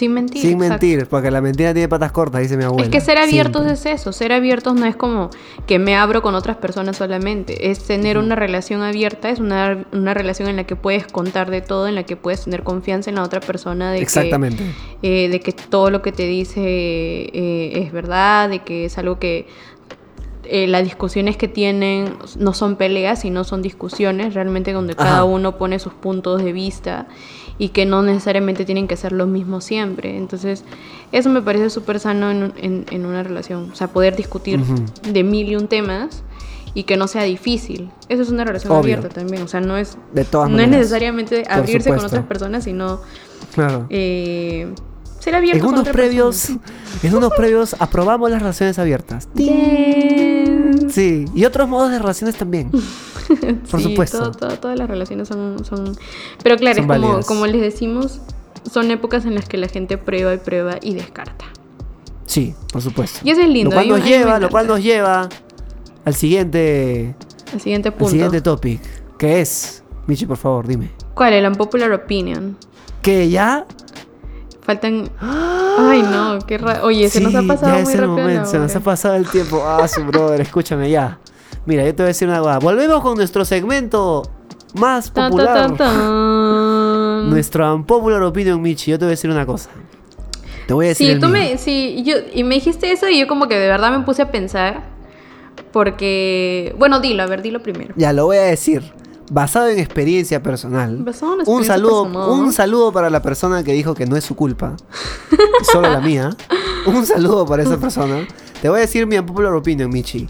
Sin 0.00 0.14
mentir. 0.14 0.40
sin 0.40 0.52
exacto. 0.52 0.86
mentir. 0.86 1.06
Porque 1.08 1.30
la 1.30 1.42
mentira 1.42 1.74
tiene 1.74 1.86
patas 1.86 2.10
cortas, 2.10 2.40
dice 2.40 2.56
mi 2.56 2.64
abuela. 2.64 2.84
Es 2.84 2.88
que 2.88 3.02
ser 3.02 3.18
abiertos 3.18 3.64
Siempre. 3.66 3.92
es 3.92 4.00
eso, 4.00 4.12
ser 4.12 4.32
abiertos 4.32 4.74
no 4.74 4.86
es 4.86 4.96
como 4.96 5.28
que 5.66 5.78
me 5.78 5.94
abro 5.94 6.22
con 6.22 6.34
otras 6.34 6.56
personas 6.56 6.96
solamente, 6.96 7.70
es 7.70 7.84
tener 7.84 8.16
una 8.16 8.34
relación 8.34 8.80
abierta, 8.80 9.28
es 9.28 9.40
una, 9.40 9.84
una 9.92 10.14
relación 10.14 10.48
en 10.48 10.56
la 10.56 10.64
que 10.64 10.74
puedes 10.74 11.06
contar 11.06 11.50
de 11.50 11.60
todo, 11.60 11.86
en 11.86 11.96
la 11.96 12.04
que 12.04 12.16
puedes 12.16 12.44
tener 12.44 12.62
confianza 12.62 13.10
en 13.10 13.16
la 13.16 13.24
otra 13.24 13.40
persona, 13.40 13.92
de, 13.92 14.00
Exactamente. 14.00 14.64
Que, 15.02 15.26
eh, 15.26 15.28
de 15.28 15.40
que 15.40 15.52
todo 15.52 15.90
lo 15.90 16.00
que 16.00 16.12
te 16.12 16.26
dice 16.26 16.62
eh, 16.64 17.82
es 17.84 17.92
verdad, 17.92 18.48
de 18.48 18.60
que 18.60 18.86
es 18.86 18.96
algo 18.96 19.18
que 19.18 19.48
eh, 20.44 20.66
las 20.66 20.82
discusiones 20.82 21.36
que 21.36 21.46
tienen 21.46 22.14
no 22.38 22.54
son 22.54 22.76
peleas, 22.76 23.20
sino 23.20 23.44
son 23.44 23.60
discusiones 23.60 24.32
realmente 24.32 24.72
donde 24.72 24.94
Ajá. 24.94 25.04
cada 25.04 25.24
uno 25.24 25.58
pone 25.58 25.78
sus 25.78 25.92
puntos 25.92 26.42
de 26.42 26.54
vista 26.54 27.06
y 27.60 27.68
que 27.68 27.84
no 27.84 28.02
necesariamente 28.02 28.64
tienen 28.64 28.88
que 28.88 28.96
ser 28.96 29.12
los 29.12 29.28
mismos 29.28 29.64
siempre. 29.64 30.16
Entonces, 30.16 30.64
eso 31.12 31.28
me 31.28 31.42
parece 31.42 31.68
súper 31.68 32.00
sano 32.00 32.30
en, 32.30 32.52
en- 32.56 32.86
en 32.90 33.04
una 33.04 33.22
relación. 33.22 33.70
O 33.70 33.74
sea, 33.74 33.88
poder 33.88 34.16
discutir 34.16 34.58
Ujú. 34.60 34.76
de 35.12 35.22
mil 35.22 35.46
y 35.50 35.56
un 35.56 35.68
temas 35.68 36.22
y 36.72 36.84
que 36.84 36.96
no 36.96 37.06
sea 37.06 37.24
difícil. 37.24 37.90
Eso 38.08 38.22
es 38.22 38.30
una 38.30 38.44
relación 38.44 38.72
Obvio. 38.72 38.94
abierta 38.94 39.10
también. 39.10 39.42
O 39.42 39.48
sea, 39.48 39.60
no 39.60 39.76
es, 39.76 39.98
De 40.14 40.24
todas 40.24 40.48
no 40.48 40.56
maneras. 40.56 40.72
es 40.74 40.78
necesariamente 40.78 41.44
abrirse 41.50 41.90
con 41.90 42.02
otras 42.04 42.24
personas, 42.24 42.64
sino 42.64 43.00
Claro. 43.54 43.86
eh, 43.90 44.72
ser 45.20 45.34
abierto 45.36 45.64
en 45.64 45.72
unos 45.72 45.88
previos, 45.88 46.48
en 47.02 47.14
unos 47.14 47.32
previos 47.36 47.76
aprobamos 47.78 48.30
las 48.30 48.40
relaciones 48.42 48.78
abiertas. 48.80 49.28
Bien. 49.34 50.90
Sí, 50.90 51.26
y 51.34 51.44
otros 51.44 51.68
modos 51.68 51.90
de 51.90 51.98
relaciones 51.98 52.36
también. 52.36 52.70
Por 53.70 53.80
Sí, 53.80 53.90
supuesto. 53.90 54.18
todo- 54.18 54.30
todo- 54.32 54.58
todas 54.58 54.78
las 54.78 54.88
relaciones 54.90 55.28
son, 55.28 55.64
son... 55.64 55.96
Pero 56.42 56.56
claro, 56.56 56.82
Son 56.82 56.90
es 56.90 57.00
como, 57.00 57.20
como 57.22 57.46
les 57.46 57.60
decimos, 57.60 58.20
son 58.70 58.90
épocas 58.90 59.24
en 59.24 59.34
las 59.36 59.48
que 59.48 59.56
la 59.56 59.68
gente 59.68 59.98
prueba 59.98 60.34
y 60.34 60.38
prueba 60.38 60.76
y 60.82 60.94
descarta. 60.94 61.44
Sí, 62.26 62.54
por 62.72 62.82
supuesto. 62.82 63.20
Y 63.24 63.30
eso 63.30 63.40
es 63.40 63.48
lindo. 63.48 63.70
Lo 63.70 63.76
cual 63.76 63.88
nos 63.88 64.04
lleva, 64.04 64.38
lo 64.40 64.48
cual 64.50 64.66
nos 64.66 64.82
lleva 64.82 65.28
al 66.04 66.14
siguiente, 66.14 67.14
El 67.52 67.60
siguiente 67.60 67.88
al 67.88 67.94
punto. 67.94 68.10
siguiente 68.12 68.40
topic, 68.40 68.80
que 69.18 69.40
es, 69.40 69.82
Michi, 70.06 70.26
por 70.26 70.36
favor, 70.36 70.66
dime. 70.66 70.90
¿Cuál? 71.14 71.34
El 71.34 71.46
unpopular 71.46 71.92
opinion. 71.92 72.56
Que 73.02 73.28
ya 73.30 73.66
Faltan... 74.62 75.10
Ay, 75.20 76.02
no, 76.02 76.38
qué 76.46 76.58
raro. 76.58 76.86
Oye, 76.86 77.08
se 77.08 77.20
nos 77.20 77.34
ha 77.34 77.42
pasado 77.42 77.72
ya 77.72 77.82
muy 77.82 77.82
es 77.82 77.94
el 77.94 78.00
rápido 78.00 78.16
momento, 78.18 78.46
se 78.46 78.58
nos 78.58 78.76
ha 78.76 78.80
pasado 78.80 79.14
el 79.16 79.28
tiempo. 79.28 79.62
Ah, 79.66 79.88
su 79.88 80.04
brother, 80.04 80.40
escúchame 80.40 80.90
ya. 80.90 81.18
Mira, 81.66 81.84
yo 81.84 81.94
te 81.94 82.02
voy 82.02 82.04
a 82.04 82.08
decir 82.08 82.28
una 82.28 82.40
cosa. 82.40 82.58
Volvemos 82.58 83.00
con 83.02 83.16
nuestro 83.16 83.44
segmento 83.44 84.22
más 84.74 85.10
popular. 85.10 85.54
tan, 85.54 85.76
tan. 85.76 87.30
Nuestro 87.30 87.74
unpopular 87.74 88.22
opinion, 88.22 88.60
Michi. 88.60 88.90
Yo 88.90 88.98
te 88.98 89.04
voy 89.04 89.10
a 89.10 89.16
decir 89.16 89.30
una 89.30 89.46
cosa. 89.46 89.70
Te 90.66 90.74
voy 90.74 90.86
a 90.86 90.88
decir 90.90 91.14
Sí, 91.14 91.20
tú 91.20 91.28
me, 91.28 91.58
sí, 91.58 92.02
yo, 92.04 92.16
y 92.32 92.44
me 92.44 92.54
dijiste 92.56 92.92
eso 92.92 93.08
y 93.08 93.18
yo 93.18 93.26
como 93.26 93.48
que 93.48 93.58
de 93.58 93.66
verdad 93.66 93.96
me 93.96 94.04
puse 94.04 94.22
a 94.22 94.30
pensar. 94.30 94.82
Porque, 95.72 96.74
bueno, 96.78 97.00
dilo, 97.00 97.22
a 97.22 97.26
ver, 97.26 97.42
dilo 97.42 97.62
primero. 97.62 97.94
Ya 97.96 98.12
lo 98.12 98.26
voy 98.26 98.38
a 98.38 98.42
decir. 98.42 98.82
Basado 99.30 99.68
en 99.68 99.78
experiencia 99.78 100.42
personal. 100.42 100.98
Basado 101.04 101.34
en 101.40 101.48
un 101.48 101.64
saludo, 101.64 102.02
personal. 102.02 102.30
un 102.30 102.52
saludo 102.52 102.92
para 102.92 103.08
la 103.10 103.22
persona 103.22 103.62
que 103.62 103.72
dijo 103.72 103.94
que 103.94 104.04
no 104.04 104.16
es 104.16 104.24
su 104.24 104.34
culpa. 104.34 104.76
solo 105.72 105.88
la 105.88 106.00
mía. 106.00 106.36
Un 106.86 107.06
saludo 107.06 107.46
para 107.46 107.62
esa 107.62 107.78
persona. 107.78 108.26
Te 108.60 108.68
voy 108.68 108.78
a 108.78 108.80
decir 108.80 109.06
mi 109.06 109.16
unpopular 109.16 109.52
opinion, 109.54 109.88
Michi. 109.90 110.28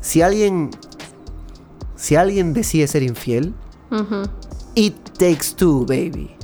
Si 0.00 0.22
alguien. 0.22 0.70
Si 1.96 2.16
alguien 2.16 2.52
decide 2.52 2.86
ser 2.88 3.02
infiel, 3.02 3.54
it 4.74 4.94
takes 5.18 5.54
two, 5.56 5.84
baby. 5.86 6.34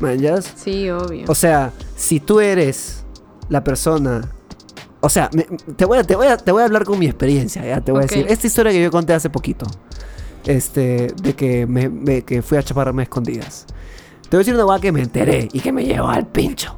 ¿Manjas? 0.00 0.52
Sí, 0.56 0.88
obvio. 0.90 1.24
O 1.28 1.34
sea, 1.34 1.72
si 1.96 2.20
tú 2.20 2.40
eres 2.40 3.04
la 3.48 3.62
persona. 3.64 4.30
O 5.00 5.08
sea, 5.08 5.30
me- 5.32 5.44
te, 5.76 5.84
voy 5.84 5.98
a, 5.98 6.04
te, 6.04 6.16
voy 6.16 6.26
a, 6.26 6.36
te 6.36 6.50
voy 6.50 6.62
a 6.62 6.64
hablar 6.64 6.84
con 6.84 6.98
mi 6.98 7.06
experiencia, 7.06 7.64
¿ya? 7.64 7.80
Te 7.80 7.92
voy 7.92 8.00
a 8.00 8.06
decir. 8.06 8.26
Esta 8.28 8.46
historia 8.46 8.72
que 8.72 8.82
yo 8.82 8.90
conté 8.90 9.12
hace 9.14 9.30
poquito. 9.30 9.66
Este, 10.48 11.08
de 11.22 11.34
que, 11.34 11.66
me, 11.66 11.88
me- 11.88 12.22
que 12.22 12.42
fui 12.42 12.58
a 12.58 12.62
chaparrarme 12.62 13.02
a 13.02 13.04
escondidas. 13.04 13.66
Te 14.22 14.30
voy 14.30 14.38
a 14.38 14.38
decir 14.38 14.54
una 14.54 14.64
guay 14.64 14.80
que 14.80 14.92
me 14.92 15.00
enteré 15.02 15.48
y 15.52 15.60
que 15.60 15.70
me 15.72 15.84
llevó 15.84 16.08
al 16.08 16.26
pincho. 16.26 16.74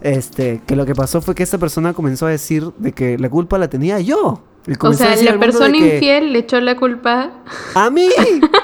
Este, 0.00 0.60
que 0.66 0.76
lo 0.76 0.84
que 0.84 0.94
pasó 0.94 1.22
fue 1.22 1.34
que 1.34 1.42
esta 1.42 1.56
persona 1.56 1.92
comenzó 1.94 2.26
a 2.26 2.30
decir 2.30 2.72
de 2.76 2.92
que 2.92 3.16
la 3.18 3.30
culpa 3.30 3.56
la 3.56 3.68
tenía 3.68 3.98
yo. 4.00 4.42
O 4.80 4.92
sea, 4.94 5.14
la 5.16 5.38
persona 5.38 5.76
infiel 5.76 6.32
le 6.32 6.40
echó 6.40 6.60
la 6.60 6.76
culpa 6.76 7.30
¡A 7.74 7.90
mí! 7.90 8.08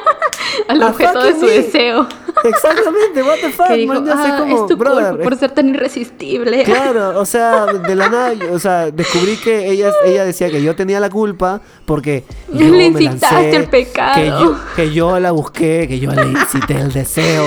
al 0.68 0.82
objeto 0.82 1.22
de 1.22 1.34
su 1.38 1.46
deseo. 1.46 2.06
Exactamente, 2.44 3.22
what 3.22 3.38
the 3.40 3.50
fuck, 3.50 3.68
que 3.68 3.74
dijo, 3.74 3.94
man, 3.94 4.06
ya 4.06 4.16
sé 4.16 4.28
ah, 4.32 4.38
como, 4.38 4.62
es 4.62 4.66
tu 4.66 4.76
brother, 4.76 5.08
culpa 5.10 5.24
por 5.24 5.36
ser 5.36 5.50
tan 5.52 5.68
irresistible. 5.68 6.64
Claro, 6.70 7.18
o 7.20 7.24
sea, 7.24 7.66
de 7.66 7.94
la 7.94 8.08
nada, 8.08 8.32
o 8.52 8.58
sea, 8.58 8.90
descubrí 8.90 9.36
que 9.36 9.70
ella, 9.70 9.92
ella 10.04 10.24
decía 10.24 10.50
que 10.50 10.62
yo 10.62 10.76
tenía 10.76 11.00
la 11.00 11.10
culpa 11.10 11.60
porque 11.84 12.24
yo 12.52 12.66
Le 12.66 12.70
me 12.70 12.84
incitaste 12.86 13.34
lancé, 13.34 13.56
al 13.56 13.68
pecado. 13.68 14.14
Que 14.14 14.26
yo, 14.26 14.56
que 14.76 14.92
yo 14.92 15.20
la 15.20 15.32
busqué, 15.32 15.86
que 15.88 15.98
yo 15.98 16.12
le 16.12 16.26
incité 16.26 16.74
el 16.80 16.92
deseo. 16.92 17.44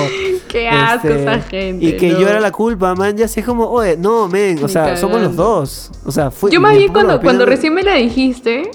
Qué 0.48 0.68
asco 0.68 1.08
este, 1.08 1.22
esa 1.22 1.40
gente. 1.40 1.84
Y 1.84 1.96
que 1.96 2.10
no. 2.10 2.20
yo 2.20 2.28
era 2.28 2.40
la 2.40 2.52
culpa, 2.52 2.94
man, 2.94 3.16
ya 3.16 3.24
es 3.24 3.44
como, 3.44 3.68
oye, 3.68 3.96
no, 3.96 4.28
men, 4.28 4.62
o 4.62 4.68
sea, 4.68 4.96
somos 4.96 5.20
los 5.20 5.34
dos. 5.34 5.90
O 6.04 6.12
sea, 6.12 6.30
fue... 6.30 6.50
Yo 6.50 6.60
más 6.60 6.76
bien 6.76 6.92
cuando, 6.92 7.20
cuando 7.20 7.46
recién 7.46 7.74
me 7.74 7.82
la 7.82 7.94
dijiste, 7.94 8.70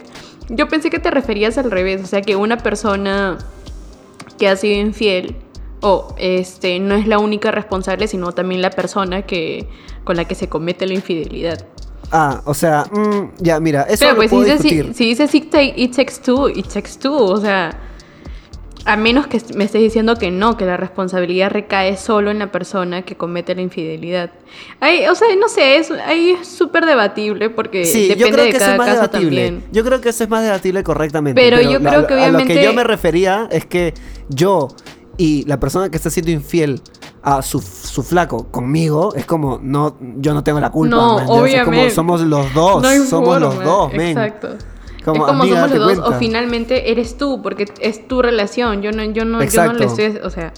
yo 0.50 0.68
pensé 0.68 0.90
que 0.90 1.00
te 1.00 1.12
referías 1.12 1.58
al 1.58 1.72
revés, 1.72 2.02
o 2.04 2.08
sea 2.08 2.22
que 2.22 2.36
una 2.36 2.58
persona 2.58 3.38
que 4.38 4.48
ha 4.48 4.56
sido 4.56 4.80
infiel 4.80 5.36
o 5.82 6.14
este 6.18 6.80
no 6.80 6.96
es 6.96 7.08
la 7.08 7.20
única 7.20 7.52
responsable, 7.52 8.08
sino 8.08 8.32
también 8.34 8.62
la 8.62 8.70
persona 8.70 9.22
que 9.24 9.68
con 10.04 10.16
la 10.18 10.26
que 10.26 10.36
se 10.36 10.50
comete 10.50 10.86
la 10.88 10.94
infidelidad. 10.94 11.66
Ah, 12.12 12.42
o 12.46 12.54
sea, 12.54 12.86
mm, 12.92 13.32
ya, 13.44 13.60
mira, 13.60 13.84
eso 13.84 14.00
Pero 14.00 14.12
lo 14.14 14.18
pues 14.18 14.30
si 14.32 14.36
puedo 14.36 14.46
dices, 14.46 14.62
si, 14.62 14.70
discutir. 14.70 14.94
si 14.96 15.06
dices 15.06 15.36
it, 15.36 15.52
take- 15.54 15.74
it 15.76 15.96
takes 15.96 16.16
two, 16.24 16.50
it 16.50 16.68
takes 16.68 16.92
two, 17.00 17.14
o 17.16 17.38
sea, 17.38 17.78
a 18.86 18.96
menos 18.98 19.28
que 19.28 19.40
me 19.56 19.66
estés 19.66 19.82
diciendo 19.82 20.16
que 20.16 20.32
no, 20.32 20.58
que 20.58 20.66
la 20.66 20.76
responsabilidad 20.78 21.52
recae 21.52 21.96
solo 21.98 22.32
en 22.32 22.40
la 22.40 22.52
persona 22.52 23.04
que 23.04 23.16
comete 23.16 23.54
la 23.54 23.62
infidelidad. 23.62 24.32
Ahí, 24.80 25.06
o 25.06 25.14
sea, 25.14 25.28
no 25.40 25.50
sé, 25.50 25.76
es, 25.78 25.92
ahí 25.92 26.32
es 26.32 26.48
súper 26.48 26.86
debatible 26.86 27.50
porque 27.52 27.86
Sí, 27.86 28.08
depende 28.08 28.26
yo 28.26 28.32
creo 28.32 28.46
de 28.46 28.52
que 28.52 28.58
eso 28.58 28.72
es 28.72 28.78
más 28.78 28.88
caso 28.88 29.02
debatible. 29.02 29.46
también. 29.46 29.64
Yo 29.72 29.84
creo 29.84 30.02
que 30.02 30.10
eso 30.10 30.24
es 30.24 30.30
más 30.30 30.44
debatible 30.44 30.82
correctamente. 30.84 31.40
Pero 31.40 31.62
yo 31.62 31.78
la- 31.80 31.90
creo 31.92 32.08
que 32.08 32.14
A 32.16 32.18
lo 32.30 32.38
que 32.40 32.44
obviamente- 32.46 32.64
yo 32.64 32.74
me 32.74 32.84
refería 32.84 33.48
es 33.52 33.66
que 33.66 33.94
yo 34.30 34.70
y 35.20 35.44
la 35.46 35.60
persona 35.60 35.90
que 35.90 35.98
está 35.98 36.10
siendo 36.10 36.32
infiel 36.32 36.82
a 37.22 37.42
su, 37.42 37.60
su 37.60 38.04
flaco 38.04 38.48
conmigo 38.50 39.14
es 39.14 39.26
como 39.26 39.60
no 39.62 39.98
yo 40.00 40.34
no 40.34 40.46
tengo 40.46 40.62
la 40.62 40.72
culpa 40.72 40.96
No, 40.96 41.16
man, 41.16 41.18
ya, 41.18 41.24
es 41.24 41.28
como 41.28 41.42
obviamente. 41.42 41.92
somos 41.92 42.22
los 42.22 42.54
dos 42.54 42.82
No 42.82 43.06
somos 43.06 43.40
los 43.42 43.62
dos 43.62 43.94
men 43.94 44.18
Exacto. 44.18 44.56
Como, 45.04 45.26
es 45.26 45.32
como 45.32 45.44
amiga, 45.44 45.68
somos 45.68 45.78
los 45.78 45.98
dos, 45.98 46.08
o 46.08 46.20
finalmente 46.20 46.92
eres 46.92 47.18
tú, 47.18 47.42
porque 47.42 47.66
es 47.80 48.08
tu 48.08 48.22
relación. 48.22 48.82
Yo 48.82 48.92
no, 48.92 49.04
yo 49.04 49.24
no, 49.24 49.42
yo 49.44 49.66
no 49.66 49.74
le 49.74 49.86
estoy. 49.86 50.20
O 50.24 50.30
sea. 50.30 50.54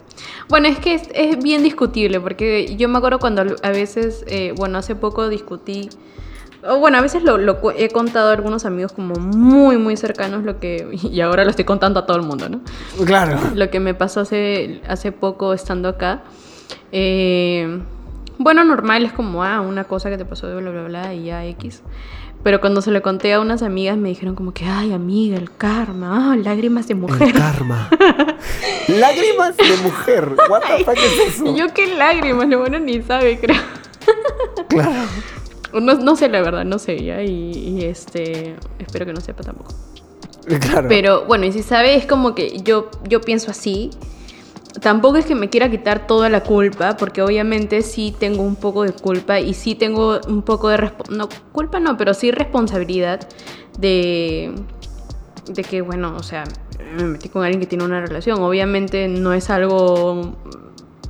Bueno, 0.50 0.68
es 0.68 0.80
que 0.80 0.96
es, 0.96 1.04
es 1.14 1.38
bien 1.42 1.62
discutible, 1.62 2.20
porque 2.20 2.76
yo 2.76 2.90
me 2.90 2.98
acuerdo 2.98 3.20
cuando 3.20 3.44
a 3.62 3.70
veces, 3.70 4.26
eh, 4.28 4.54
bueno, 4.58 4.80
hace 4.80 4.96
poco 4.96 5.30
discutí. 5.30 5.90
O 6.68 6.78
bueno, 6.78 6.98
a 6.98 7.02
veces 7.02 7.24
lo, 7.24 7.38
lo 7.38 7.60
he 7.76 7.90
contado 7.90 8.30
a 8.30 8.34
algunos 8.34 8.66
amigos 8.66 8.92
como 8.92 9.16
muy, 9.16 9.78
muy 9.78 9.98
cercanos, 9.98 10.44
lo 10.44 10.60
que. 10.60 10.88
Y 11.04 11.22
ahora 11.22 11.44
lo 11.44 11.50
estoy 11.50 11.66
contando 11.66 12.00
a 12.02 12.06
todo 12.06 12.18
el 12.18 12.24
mundo, 12.24 12.50
¿no? 12.50 12.62
Claro. 13.06 13.40
lo 13.56 13.70
que 13.70 13.80
me 13.80 13.94
pasó 13.94 14.22
hace, 14.22 14.82
hace 14.88 15.12
poco 15.12 15.54
estando 15.54 15.90
acá. 15.90 16.22
Eh, 16.92 17.82
bueno, 18.38 18.64
normal, 18.64 19.06
es 19.06 19.14
como, 19.14 19.44
ah, 19.44 19.62
una 19.62 19.86
cosa 19.86 20.10
que 20.10 20.18
te 20.18 20.26
pasó 20.26 20.48
de 20.48 20.56
bla, 20.56 20.72
bla, 20.72 20.84
bla, 20.84 21.14
y 21.14 21.26
ya 21.26 21.46
X. 21.46 21.82
Pero 22.44 22.60
cuando 22.60 22.82
se 22.82 22.90
lo 22.90 23.02
conté 23.04 23.34
a 23.34 23.40
unas 23.40 23.62
amigas 23.62 23.98
me 23.98 24.10
dijeron 24.10 24.34
como 24.34 24.52
que, 24.52 24.66
ay, 24.66 24.94
amiga, 24.94 25.38
el 25.38 25.52
karma, 25.52 26.32
ah, 26.32 26.36
lágrimas 26.36 26.88
de 26.88 26.94
El 26.94 27.00
mujer. 27.00 27.34
karma. 27.38 27.88
Lágrimas 28.88 29.58
de 29.58 29.78
mujer. 29.84 30.36
What 30.50 30.62
the 30.62 30.84
fuck 30.84 30.98
es 30.98 31.36
eso? 31.36 31.56
Yo 31.56 31.68
qué 31.74 31.96
lágrimas, 31.96 32.48
lo 32.48 32.60
bueno 32.60 32.80
ni 32.80 33.02
sabe, 33.02 33.40
creo. 33.40 33.62
Claro. 34.70 35.08
No, 35.74 35.96
no 35.96 36.16
sé 36.16 36.30
la 36.30 36.42
verdad, 36.42 36.66
no 36.66 36.80
sé 36.80 37.04
ya, 37.04 37.24
y, 37.24 37.52
y, 37.52 37.86
este, 37.86 38.56
espero 38.80 39.06
que 39.06 39.14
no 39.14 39.22
sepa 39.22 39.44
tampoco. 39.44 39.74
Claro. 40.60 40.88
Pero 40.90 41.26
bueno, 41.26 41.46
y 41.46 41.52
si 41.52 41.64
sabe, 41.64 41.96
es 41.96 42.06
como 42.06 42.36
que 42.36 42.62
yo, 42.62 42.90
yo 43.08 43.22
pienso 43.22 43.52
así. 43.52 43.92
Tampoco 44.82 45.18
es 45.18 45.26
que 45.26 45.36
me 45.36 45.50
quiera 45.50 45.70
quitar 45.70 46.08
toda 46.08 46.30
la 46.30 46.44
culpa, 46.44 46.96
porque 46.98 47.22
obviamente 47.22 47.82
sí 47.82 48.16
tengo 48.18 48.42
un 48.42 48.56
poco 48.56 48.84
de 48.84 48.94
culpa 48.94 49.40
y 49.40 49.54
sí 49.54 49.76
tengo 49.76 50.20
un 50.28 50.42
poco 50.44 50.70
de... 50.70 50.92
No, 51.10 51.28
culpa 51.52 51.80
no, 51.80 51.98
pero 51.98 52.14
sí 52.14 52.32
responsabilidad 52.32 53.28
de... 53.78 54.54
De 55.48 55.64
que, 55.64 55.82
bueno, 55.82 56.16
o 56.18 56.24
sea, 56.24 56.46
me 56.96 57.04
metí 57.04 57.28
con 57.30 57.44
alguien 57.44 57.60
que 57.60 57.68
tiene 57.68 57.84
una 57.84 58.00
relación. 58.00 58.42
Obviamente 58.42 59.08
no 59.08 59.34
es 59.34 59.50
algo 59.50 60.36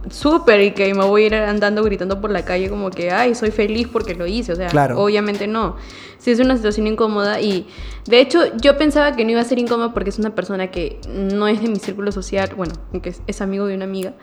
súper 0.09 0.61
y 0.61 0.71
que 0.71 0.93
me 0.93 1.05
voy 1.05 1.23
a 1.23 1.25
ir 1.27 1.35
andando 1.35 1.83
gritando 1.83 2.19
por 2.19 2.31
la 2.31 2.43
calle 2.43 2.69
como 2.69 2.89
que, 2.89 3.11
ay, 3.11 3.35
soy 3.35 3.51
feliz 3.51 3.87
porque 3.91 4.15
lo 4.15 4.25
hice. 4.27 4.51
O 4.53 4.55
sea, 4.55 4.67
Claro. 4.67 4.99
obviamente 5.01 5.47
no. 5.47 5.75
Sí 6.17 6.31
es 6.31 6.39
una 6.39 6.55
situación 6.55 6.87
incómoda 6.87 7.41
y 7.41 7.67
de 8.05 8.19
hecho 8.19 8.39
yo 8.57 8.77
pensaba 8.77 9.15
que 9.15 9.23
no 9.25 9.31
iba 9.31 9.41
a 9.41 9.43
ser 9.45 9.57
incómoda 9.59 9.93
porque 9.93 10.11
es 10.11 10.19
una 10.19 10.35
persona 10.35 10.69
que 10.69 10.99
no 11.09 11.47
es 11.47 11.61
de 11.61 11.67
mi 11.67 11.77
círculo 11.79 12.11
social, 12.11 12.51
bueno, 12.55 12.73
que 13.01 13.13
es, 13.25 13.41
amigo 13.41 13.65
de 13.65 13.73
una 13.73 13.85
amiga, 13.85 14.13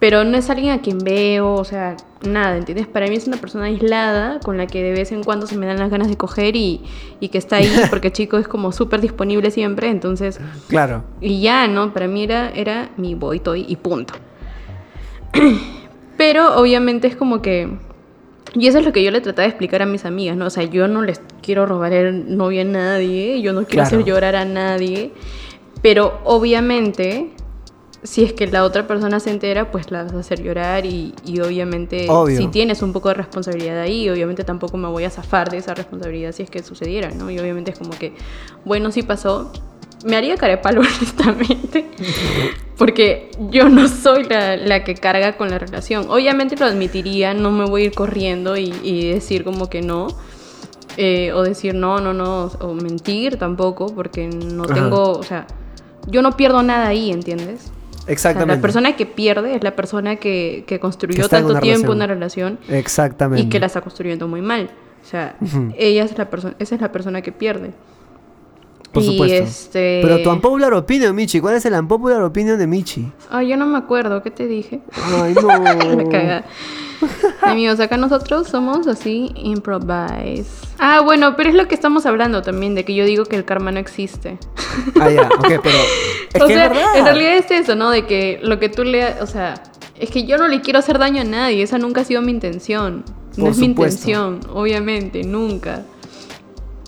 pero 0.00 0.24
no 0.24 0.36
es 0.36 0.50
alguien 0.50 0.72
a 0.72 0.80
quien 0.80 0.98
veo, 0.98 1.54
o 1.54 1.64
sea, 1.64 1.96
nada, 2.26 2.56
¿entiendes? 2.56 2.88
Para 2.88 3.06
mí 3.06 3.14
es 3.14 3.28
una 3.28 3.36
persona 3.36 3.66
aislada 3.66 4.40
con 4.40 4.56
la 4.56 4.66
que 4.66 4.82
de 4.82 4.90
vez 4.90 5.12
en 5.12 5.22
cuando 5.22 5.46
se 5.46 5.56
me 5.56 5.66
dan 5.66 5.78
las 5.78 5.90
ganas 5.90 6.08
de 6.08 6.16
coger 6.16 6.56
y, 6.56 6.82
y 7.20 7.28
que 7.28 7.38
está 7.38 7.56
ahí 7.56 7.70
porque 7.90 8.10
chico 8.10 8.36
es 8.36 8.48
como 8.48 8.72
súper 8.72 9.00
disponible 9.00 9.52
siempre, 9.52 9.90
entonces... 9.90 10.40
Claro. 10.66 11.04
Y 11.20 11.40
ya, 11.40 11.68
¿no? 11.68 11.92
Para 11.92 12.08
mí 12.08 12.24
era, 12.24 12.50
era 12.50 12.90
mi 12.96 13.14
boy 13.14 13.38
toy 13.38 13.64
y 13.68 13.76
punto. 13.76 14.14
Pero 16.16 16.56
obviamente 16.56 17.06
es 17.08 17.16
como 17.16 17.42
que... 17.42 17.68
Y 18.54 18.66
eso 18.66 18.78
es 18.80 18.84
lo 18.84 18.92
que 18.92 19.02
yo 19.02 19.10
le 19.10 19.20
trataba 19.22 19.44
de 19.44 19.48
explicar 19.48 19.80
a 19.82 19.86
mis 19.86 20.04
amigas, 20.04 20.36
¿no? 20.36 20.46
O 20.46 20.50
sea, 20.50 20.64
yo 20.64 20.86
no 20.86 21.02
les 21.02 21.20
quiero 21.40 21.64
robar 21.64 21.92
el 21.94 22.36
novio 22.36 22.60
a 22.60 22.64
nadie, 22.64 23.40
yo 23.40 23.52
no 23.54 23.60
quiero 23.60 23.82
Claro. 23.82 23.86
hacer 23.86 24.04
llorar 24.04 24.36
a 24.36 24.44
nadie, 24.44 25.10
pero 25.80 26.20
obviamente, 26.24 27.30
si 28.02 28.24
es 28.24 28.34
que 28.34 28.46
la 28.48 28.64
otra 28.64 28.86
persona 28.86 29.20
se 29.20 29.30
entera, 29.30 29.70
pues 29.70 29.90
la 29.90 30.02
vas 30.02 30.12
a 30.12 30.18
hacer 30.18 30.42
llorar 30.42 30.84
y, 30.84 31.14
y 31.24 31.40
obviamente 31.40 32.06
Obvio. 32.10 32.36
si 32.36 32.48
tienes 32.48 32.82
un 32.82 32.92
poco 32.92 33.08
de 33.08 33.14
responsabilidad 33.14 33.80
ahí, 33.80 34.10
obviamente 34.10 34.44
tampoco 34.44 34.76
me 34.76 34.88
voy 34.88 35.04
a 35.04 35.10
zafar 35.10 35.50
de 35.50 35.56
esa 35.56 35.72
responsabilidad 35.72 36.32
si 36.32 36.42
es 36.42 36.50
que 36.50 36.62
sucediera, 36.62 37.10
¿no? 37.10 37.30
Y 37.30 37.38
obviamente 37.38 37.70
es 37.70 37.78
como 37.78 37.92
que, 37.98 38.12
bueno, 38.66 38.92
sí 38.92 39.02
pasó, 39.02 39.50
me 40.04 40.16
haría 40.16 40.36
carepalo 40.36 40.80
honestamente, 40.98 41.86
porque 42.76 43.30
yo 43.50 43.68
no 43.68 43.88
soy 43.88 44.24
la, 44.24 44.56
la 44.56 44.84
que 44.84 44.94
carga 44.94 45.36
con 45.36 45.50
la 45.50 45.58
relación. 45.58 46.06
Obviamente 46.10 46.56
lo 46.56 46.66
admitiría, 46.66 47.34
no 47.34 47.50
me 47.50 47.64
voy 47.66 47.82
a 47.82 47.84
ir 47.86 47.92
corriendo 47.94 48.56
y, 48.56 48.72
y 48.82 49.12
decir 49.12 49.44
como 49.44 49.68
que 49.68 49.82
no. 49.82 50.08
eh, 50.96 51.32
o 51.32 51.42
decir 51.42 51.74
no, 51.74 52.00
no, 52.00 52.12
no, 52.12 52.46
o 52.60 52.74
mentir 52.74 53.36
tampoco, 53.38 53.86
porque 53.94 54.26
no 54.28 54.64
Ajá. 54.64 54.74
tengo, 54.74 55.12
o 55.12 55.22
sea, 55.22 55.46
yo 56.06 56.20
no 56.22 56.32
pierdo 56.36 56.62
nada 56.62 56.88
ahí, 56.88 57.10
¿entiendes? 57.10 57.70
O 58.02 58.04
sea, 58.04 58.12
Exactamente. 58.12 58.56
la 58.56 58.60
persona 58.60 58.96
que 58.96 59.06
pierde 59.06 59.54
es 59.54 59.62
la 59.62 59.76
persona 59.76 60.16
que, 60.16 60.64
que 60.66 60.80
construyó 60.80 61.28
tanto 61.28 61.52
una 61.52 61.60
tiempo 61.60 61.92
relación. 61.92 61.96
una 61.96 62.06
relación 62.08 62.58
Exactamente. 62.68 63.46
y 63.46 63.48
que 63.48 63.60
la 63.60 63.66
está 63.66 63.80
construyendo 63.80 64.26
muy 64.26 64.42
mal. 64.42 64.70
O 65.02 65.06
sea, 65.08 65.36
ella 65.78 66.04
es 66.04 66.16
la 66.18 66.28
persona, 66.30 66.54
esa 66.58 66.74
es 66.74 66.80
la 66.80 66.90
persona 66.92 67.22
que 67.22 67.32
pierde. 67.32 67.70
Por 68.92 69.02
y 69.02 69.06
supuesto. 69.06 69.36
este. 69.44 70.00
Pero 70.02 70.22
tu 70.22 70.30
unpopular 70.30 70.74
opinion, 70.74 71.14
Michi. 71.14 71.40
¿Cuál 71.40 71.54
es 71.54 71.64
el 71.64 71.72
unpopular 71.74 72.22
opinion 72.22 72.58
de 72.58 72.66
Michi? 72.66 73.10
Ay, 73.30 73.48
yo 73.48 73.56
no 73.56 73.66
me 73.66 73.78
acuerdo, 73.78 74.22
¿qué 74.22 74.30
te 74.30 74.46
dije? 74.46 74.80
Ay, 75.14 75.34
no. 75.34 75.48
cagada. 76.10 76.44
Amigos, 77.42 77.80
acá 77.80 77.96
nosotros 77.96 78.46
somos 78.48 78.86
así, 78.86 79.32
improvise. 79.34 80.50
Ah, 80.78 81.00
bueno, 81.00 81.34
pero 81.36 81.48
es 81.48 81.54
lo 81.54 81.66
que 81.66 81.74
estamos 81.74 82.06
hablando 82.06 82.42
también, 82.42 82.74
de 82.74 82.84
que 82.84 82.94
yo 82.94 83.04
digo 83.04 83.24
que 83.24 83.34
el 83.36 83.44
karma 83.44 83.72
no 83.72 83.80
existe. 83.80 84.38
ah, 85.00 85.10
ya. 85.10 85.28
Ok, 85.38 85.60
pero... 85.62 85.78
Es 86.34 86.40
o 86.40 86.46
que 86.46 86.54
sea, 86.54 86.64
es 86.64 86.70
verdad. 86.70 86.96
en 86.96 87.04
realidad 87.04 87.36
es 87.36 87.50
eso, 87.50 87.74
¿no? 87.74 87.90
De 87.90 88.06
que 88.06 88.40
lo 88.42 88.58
que 88.58 88.70
tú 88.70 88.84
le... 88.84 89.20
O 89.20 89.26
sea, 89.26 89.62
es 89.98 90.10
que 90.10 90.24
yo 90.24 90.38
no 90.38 90.48
le 90.48 90.62
quiero 90.62 90.78
hacer 90.78 90.98
daño 90.98 91.20
a 91.20 91.24
nadie, 91.24 91.62
esa 91.62 91.76
nunca 91.76 92.00
ha 92.00 92.04
sido 92.04 92.22
mi 92.22 92.30
intención. 92.32 93.04
No 93.36 93.44
Por 93.44 93.52
es 93.52 93.58
mi 93.58 93.66
intención, 93.66 94.40
obviamente, 94.52 95.24
nunca. 95.24 95.82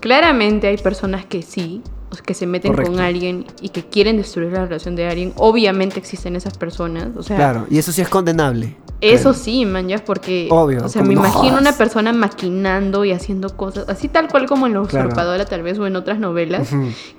Claramente 0.05 0.67
hay 0.67 0.77
personas 0.77 1.25
que 1.25 1.41
sí, 1.41 1.81
que 2.27 2.35
se 2.35 2.47
meten 2.47 2.73
Correcto. 2.73 2.93
con 2.93 3.01
alguien 3.01 3.47
y 3.63 3.71
que 3.71 3.85
quieren 3.87 4.19
destruir 4.19 4.53
la 4.53 4.67
relación 4.67 4.95
de 4.97 5.07
alguien. 5.09 5.33
Obviamente 5.37 5.99
existen 5.99 6.37
esas 6.37 6.59
personas, 6.59 7.09
o 7.17 7.23
sea... 7.23 7.37
Claro, 7.37 7.67
y 7.71 7.79
eso 7.79 7.91
sí 7.91 8.03
es 8.03 8.11
condenable. 8.11 8.77
Eso 9.01 9.31
Creo. 9.31 9.35
sí, 9.43 9.65
man, 9.65 9.89
ya 9.89 10.05
porque. 10.05 10.49
Obvio, 10.51 10.85
O 10.85 10.89
sea, 10.91 11.01
me 11.03 11.15
no 11.15 11.21
imagino 11.21 11.43
jodas. 11.49 11.61
una 11.63 11.73
persona 11.73 12.13
maquinando 12.13 13.07
y 13.07 13.13
haciendo 13.13 13.57
cosas, 13.57 13.87
así 13.89 14.09
tal 14.09 14.29
cual 14.29 14.45
como 14.47 14.67
en 14.67 14.75
La 14.75 14.83
Claro. 14.83 15.09
Usurpadora, 15.09 15.47
tal 15.47 15.63
vez, 15.63 15.79
o 15.79 15.87
en 15.87 15.97
otras 15.97 16.19
novelas. 16.19 16.69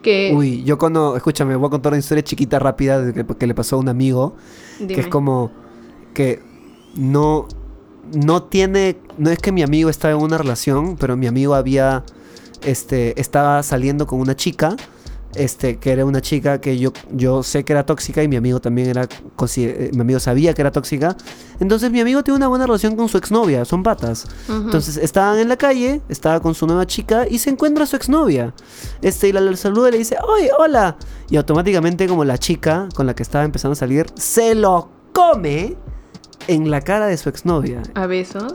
Que. 0.03 0.31
Uy, 0.35 0.63
yo 0.63 0.77
cuando, 0.77 1.15
escúchame, 1.17 1.55
voy 1.55 1.67
a 1.67 1.69
contar 1.71 1.91
una 1.93 1.99
historia 1.99 2.23
chiquita, 2.23 2.59
rápida, 2.59 3.01
de 3.01 3.13
que, 3.13 3.25
que 3.25 3.47
le 3.47 3.55
pasó 3.55 3.75
a 3.77 3.79
un 3.79 3.89
amigo, 3.89 4.35
que 4.87 4.99
es 4.99 5.07
como 5.07 5.51
que 6.13 6.41
no, 6.95 7.47
no 8.13 8.43
tiene, 8.43 8.97
no 9.17 9.29
es 9.29 9.37
que 9.39 9.51
mi 9.51 9.61
amigo 9.63 9.89
estaba 9.89 10.13
en 10.15 10.21
una 10.21 10.37
relación, 10.37 10.95
pero 10.97 11.17
mi 11.17 11.27
amigo 11.27 11.53
había, 11.55 12.03
este, 12.65 13.19
estaba 13.19 13.63
saliendo 13.63 14.07
con 14.07 14.19
una 14.19 14.35
chica, 14.35 14.75
este, 15.35 15.77
que 15.77 15.91
era 15.91 16.05
una 16.05 16.21
chica 16.21 16.61
que 16.61 16.77
yo, 16.77 16.93
yo 17.11 17.43
sé 17.43 17.65
que 17.65 17.73
era 17.73 17.85
tóxica 17.85 18.23
y 18.23 18.27
mi 18.27 18.37
amigo 18.37 18.61
también 18.61 18.89
era, 18.89 19.03
eh, 19.03 19.91
mi 19.93 20.01
amigo 20.01 20.19
sabía 20.19 20.53
que 20.53 20.61
era 20.61 20.71
tóxica, 20.71 21.15
entonces 21.59 21.91
mi 21.91 21.99
amigo 21.99 22.23
tiene 22.23 22.37
una 22.37 22.47
buena 22.47 22.65
relación 22.65 22.95
con 22.95 23.09
su 23.09 23.17
exnovia, 23.17 23.65
son 23.65 23.83
patas. 23.83 24.27
Entonces 24.47 24.97
estaban 24.97 25.39
en 25.39 25.49
la 25.49 25.57
calle, 25.57 26.01
estaba 26.09 26.39
con 26.39 26.55
su 26.55 26.65
nueva 26.65 26.85
chica 26.85 27.27
y 27.29 27.39
se 27.39 27.49
encuentra 27.49 27.83
a 27.83 27.87
su 27.87 27.95
exnovia. 27.95 28.53
Este, 29.01 29.29
y 29.29 29.31
la, 29.33 29.41
la 29.41 29.55
saluda 29.57 29.89
y 29.89 29.93
le 29.93 29.97
dice, 29.97 30.17
¡Oye, 30.27 30.49
hola! 30.57 30.97
Y 31.29 31.37
automáticamente, 31.37 32.07
como 32.07 32.23
la 32.23 32.37
chica 32.37 32.87
con 32.95 33.05
la 33.05 33.13
que 33.13 33.23
estaba 33.23 33.43
empezando 33.43 33.73
a 33.73 33.75
salir, 33.75 34.05
se 34.15 34.55
lo 34.55 34.89
come 35.11 35.75
en 36.47 36.71
la 36.71 36.81
cara 36.81 37.07
de 37.07 37.17
su 37.17 37.29
exnovia. 37.29 37.81
A 37.95 38.05
besos. 38.05 38.53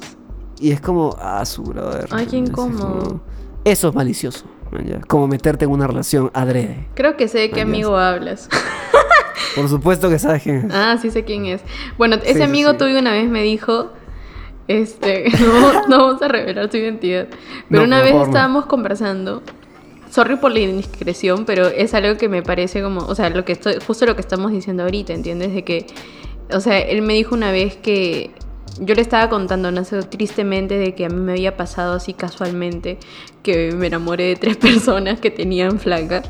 Y 0.59 0.73
es 0.73 0.81
como, 0.81 1.17
ah, 1.19 1.45
su 1.47 1.63
brother. 1.63 2.07
Ay, 2.11 2.27
qué 2.27 2.37
incómodo. 2.37 3.21
Eso 3.65 3.89
es 3.89 3.95
malicioso. 3.95 4.45
Como 5.09 5.27
meterte 5.27 5.65
en 5.65 5.71
una 5.73 5.87
relación 5.87 6.31
adrede. 6.33 6.87
Creo 6.95 7.17
que 7.17 7.27
sé 7.29 7.39
de 7.39 7.51
qué 7.51 7.63
amigo 7.63 7.97
hablas. 7.97 8.49
Por 9.57 9.69
supuesto 9.69 10.09
que 10.09 10.19
sabes 10.19 10.43
quién 10.45 10.57
es. 10.57 10.65
ah, 10.75 10.97
sí 11.03 11.11
sé 11.11 11.25
quién 11.25 11.47
es. 11.47 11.61
Bueno, 11.99 12.17
ese 12.23 12.35
sí, 12.35 12.43
amigo 12.43 12.71
sí. 12.73 12.77
tuyo 12.79 12.99
una 12.99 13.13
vez 13.13 13.29
me 13.29 13.43
dijo. 13.43 13.91
Este, 14.69 15.25
no, 15.41 15.89
no 15.89 15.99
vamos 16.07 16.23
a 16.23 16.29
revelar 16.29 16.71
su 16.71 16.77
identidad. 16.77 17.27
Pero 17.69 17.81
No, 17.83 17.87
una 17.89 18.01
vez 18.03 18.15
no. 18.15 18.23
estábamos 18.25 18.67
conversando. 18.67 19.43
Sorry 20.11 20.37
por 20.37 20.53
la 20.53 20.61
indiscreción, 20.61 21.45
pero 21.45 21.67
es 21.67 21.93
algo 21.95 22.17
que 22.17 22.29
me 22.29 22.43
parece 22.43 22.83
como, 22.83 23.01
o 23.01 23.15
sea, 23.15 23.31
lo 23.31 23.45
que 23.45 23.53
estoy, 23.53 23.75
justo 23.85 24.07
lo 24.07 24.15
que 24.15 24.21
estamos 24.21 24.51
diciendo 24.53 24.83
ahorita, 24.85 25.13
¿entiendes? 25.13 25.53
De 25.55 25.65
que, 25.65 25.87
o 26.53 26.61
sea, 26.61 26.79
él 26.81 27.03
me 27.03 27.15
dijo 27.15 27.35
una 27.35 27.51
vez 27.53 27.77
que 27.77 28.31
yo 28.81 28.95
le 28.95 29.03
estaba 29.03 29.29
contando, 29.29 29.71
no 29.71 29.85
sé, 29.85 30.03
tristemente 30.03 30.79
de 30.79 30.95
que 30.95 31.05
a 31.05 31.09
mí 31.09 31.21
me 31.21 31.33
había 31.33 31.57
pasado 31.57 31.95
así 31.95 32.15
casualmente, 32.15 32.99
que 33.43 33.73
me 33.73 33.87
enamoré 33.89 34.25
de 34.25 34.37
tres 34.37 34.57
personas 34.57 35.21
que 35.21 35.31
tenían 35.31 35.79
flaca, 35.79 36.23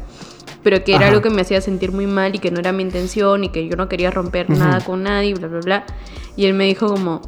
pero 0.62 0.82
que 0.84 0.92
era 0.92 1.06
Ajá. 1.06 1.08
algo 1.08 1.22
que 1.22 1.30
me 1.30 1.42
hacía 1.42 1.60
sentir 1.60 1.92
muy 1.92 2.06
mal 2.06 2.34
y 2.34 2.38
que 2.38 2.50
no 2.50 2.58
era 2.58 2.72
mi 2.72 2.82
intención 2.82 3.44
y 3.44 3.48
que 3.50 3.66
yo 3.68 3.76
no 3.76 3.88
quería 3.88 4.10
romper 4.10 4.50
nada 4.50 4.84
con 4.84 5.04
nadie, 5.04 5.32
bla, 5.34 5.48
bla, 5.48 5.60
bla. 5.60 5.84
Y 6.36 6.44
él 6.46 6.54
me 6.54 6.64
dijo 6.64 6.88
como, 6.88 7.22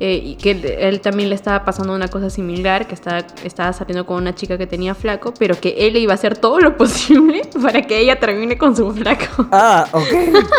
eh, 0.00 0.20
y 0.22 0.34
que 0.34 0.50
él, 0.50 0.64
él 0.64 1.00
también 1.00 1.28
le 1.28 1.34
estaba 1.34 1.64
pasando 1.64 1.94
una 1.94 2.08
cosa 2.08 2.28
similar, 2.28 2.86
que 2.86 2.94
estaba, 2.94 3.24
estaba 3.44 3.72
saliendo 3.72 4.06
con 4.06 4.16
una 4.18 4.34
chica 4.34 4.58
que 4.58 4.66
tenía 4.66 4.94
flaco, 4.94 5.32
pero 5.38 5.58
que 5.58 5.76
él 5.86 5.96
iba 5.96 6.12
a 6.12 6.14
hacer 6.14 6.36
todo 6.36 6.60
lo 6.60 6.76
posible 6.76 7.42
para 7.62 7.82
que 7.82 8.00
ella 8.00 8.18
termine 8.18 8.58
con 8.58 8.76
su 8.76 8.90
flaco. 8.92 9.46
Ah, 9.52 9.86
ok. 9.92 10.08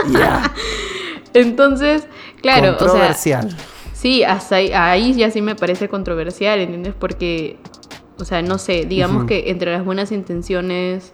Ya. 0.13 0.51
Entonces, 1.33 2.07
claro, 2.41 2.75
o 2.79 2.89
sea. 2.89 3.45
Sí, 3.99 4.23
hasta 4.23 4.55
ahí, 4.55 4.71
ahí 4.73 5.13
ya 5.13 5.29
sí 5.29 5.41
me 5.41 5.55
parece 5.55 5.89
controversial, 5.89 6.59
¿entiendes? 6.59 6.93
Porque, 6.97 7.57
O 8.17 8.25
sea, 8.25 8.41
no 8.41 8.57
sé, 8.57 8.85
digamos 8.85 9.25
que 9.25 9.49
entre 9.49 9.71
las 9.71 9.83
buenas 9.83 10.11
intenciones 10.11 11.11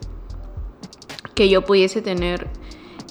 que 1.34 1.50
yo 1.50 1.64
pudiese 1.64 2.02
tener, 2.02 2.48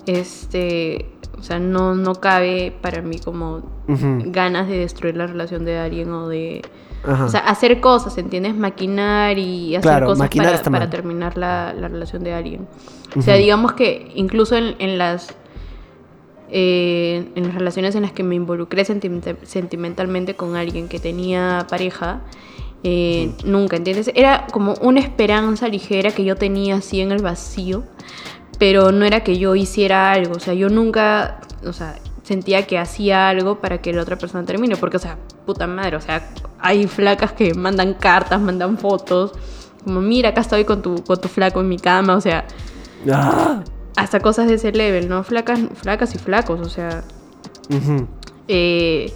este, 0.06 1.10
o 1.38 1.42
sea, 1.42 1.58
no, 1.58 1.94
no 1.94 2.14
cabe 2.14 2.72
para 2.80 3.02
mí 3.02 3.18
como 3.18 3.62
ganas 3.86 4.68
de 4.68 4.78
destruir 4.78 5.16
la 5.16 5.26
relación 5.26 5.64
de 5.64 5.78
alguien 5.78 6.12
o 6.12 6.28
de... 6.28 6.62
Ajá. 7.06 7.26
O 7.26 7.28
sea, 7.28 7.40
hacer 7.40 7.80
cosas, 7.80 8.16
¿entiendes? 8.16 8.56
Maquinar 8.56 9.38
y 9.38 9.76
hacer 9.76 9.82
Claro, 9.82 10.06
cosas 10.06 10.30
para, 10.70 10.88
terminar 10.88 11.36
la, 11.36 11.74
la 11.74 11.88
relación 11.88 12.24
de 12.24 12.32
alguien. 12.32 12.66
O 13.14 13.20
sea, 13.20 13.34
digamos 13.34 13.74
que 13.74 14.10
incluso 14.14 14.56
en, 14.56 14.74
en 14.78 14.96
las 14.96 15.36
eh, 16.56 17.32
en 17.34 17.42
las 17.48 17.54
relaciones 17.54 17.96
en 17.96 18.02
las 18.02 18.12
que 18.12 18.22
me 18.22 18.36
involucré 18.36 18.84
sentimenta- 18.84 19.34
sentimentalmente 19.42 20.36
con 20.36 20.54
alguien 20.54 20.86
que 20.88 21.00
tenía 21.00 21.66
pareja, 21.68 22.20
eh, 22.84 23.32
nunca, 23.44 23.76
¿entiendes? 23.76 24.12
Era 24.14 24.46
como 24.52 24.74
una 24.80 25.00
esperanza 25.00 25.66
ligera 25.66 26.12
que 26.12 26.22
yo 26.24 26.36
tenía 26.36 26.76
así 26.76 27.00
en 27.00 27.10
el 27.10 27.22
vacío, 27.22 27.82
pero 28.60 28.92
no 28.92 29.04
era 29.04 29.24
que 29.24 29.36
yo 29.36 29.56
hiciera 29.56 30.12
algo, 30.12 30.34
o 30.36 30.38
sea, 30.38 30.54
yo 30.54 30.68
nunca, 30.68 31.40
o 31.66 31.72
sea, 31.72 31.96
sentía 32.22 32.66
que 32.68 32.78
hacía 32.78 33.28
algo 33.30 33.58
para 33.60 33.78
que 33.82 33.92
la 33.92 34.02
otra 34.02 34.16
persona 34.16 34.44
termine, 34.46 34.76
porque, 34.76 34.98
o 34.98 35.00
sea, 35.00 35.18
puta 35.44 35.66
madre, 35.66 35.96
o 35.96 36.00
sea, 36.00 36.30
hay 36.60 36.86
flacas 36.86 37.32
que 37.32 37.52
mandan 37.54 37.94
cartas, 37.94 38.40
mandan 38.40 38.78
fotos, 38.78 39.32
como, 39.82 40.00
mira, 40.00 40.28
acá 40.28 40.42
estoy 40.42 40.64
con 40.64 40.82
tu, 40.82 41.02
con 41.02 41.20
tu 41.20 41.26
flaco 41.28 41.60
en 41.60 41.68
mi 41.68 41.78
cama, 41.78 42.14
o 42.14 42.20
sea, 42.20 42.44
Ah. 43.10 43.62
Hasta 43.96 44.20
cosas 44.20 44.48
de 44.48 44.54
ese 44.54 44.72
level, 44.72 45.08
¿no? 45.08 45.22
Flacas, 45.24 45.60
flacas 45.74 46.14
y 46.14 46.18
flacos, 46.18 46.60
o 46.60 46.68
sea, 46.68 47.04
eh, 48.48 49.12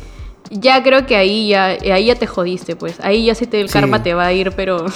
ya 0.51 0.83
creo 0.83 1.07
que 1.07 1.17
ahí 1.17 1.49
ya, 1.49 1.67
ahí 1.67 2.07
ya 2.07 2.15
te 2.15 2.27
jodiste, 2.27 2.77
pues, 2.77 3.01
ahí 3.01 3.27
ya 3.27 3.35
sí 3.35 3.47
te, 3.47 3.61
el 3.61 3.69
Sí. 3.69 3.75
karma 3.75 4.03
te 4.03 4.15
va 4.15 4.27
a 4.27 4.33
ir, 4.33 4.53
pero 4.53 4.87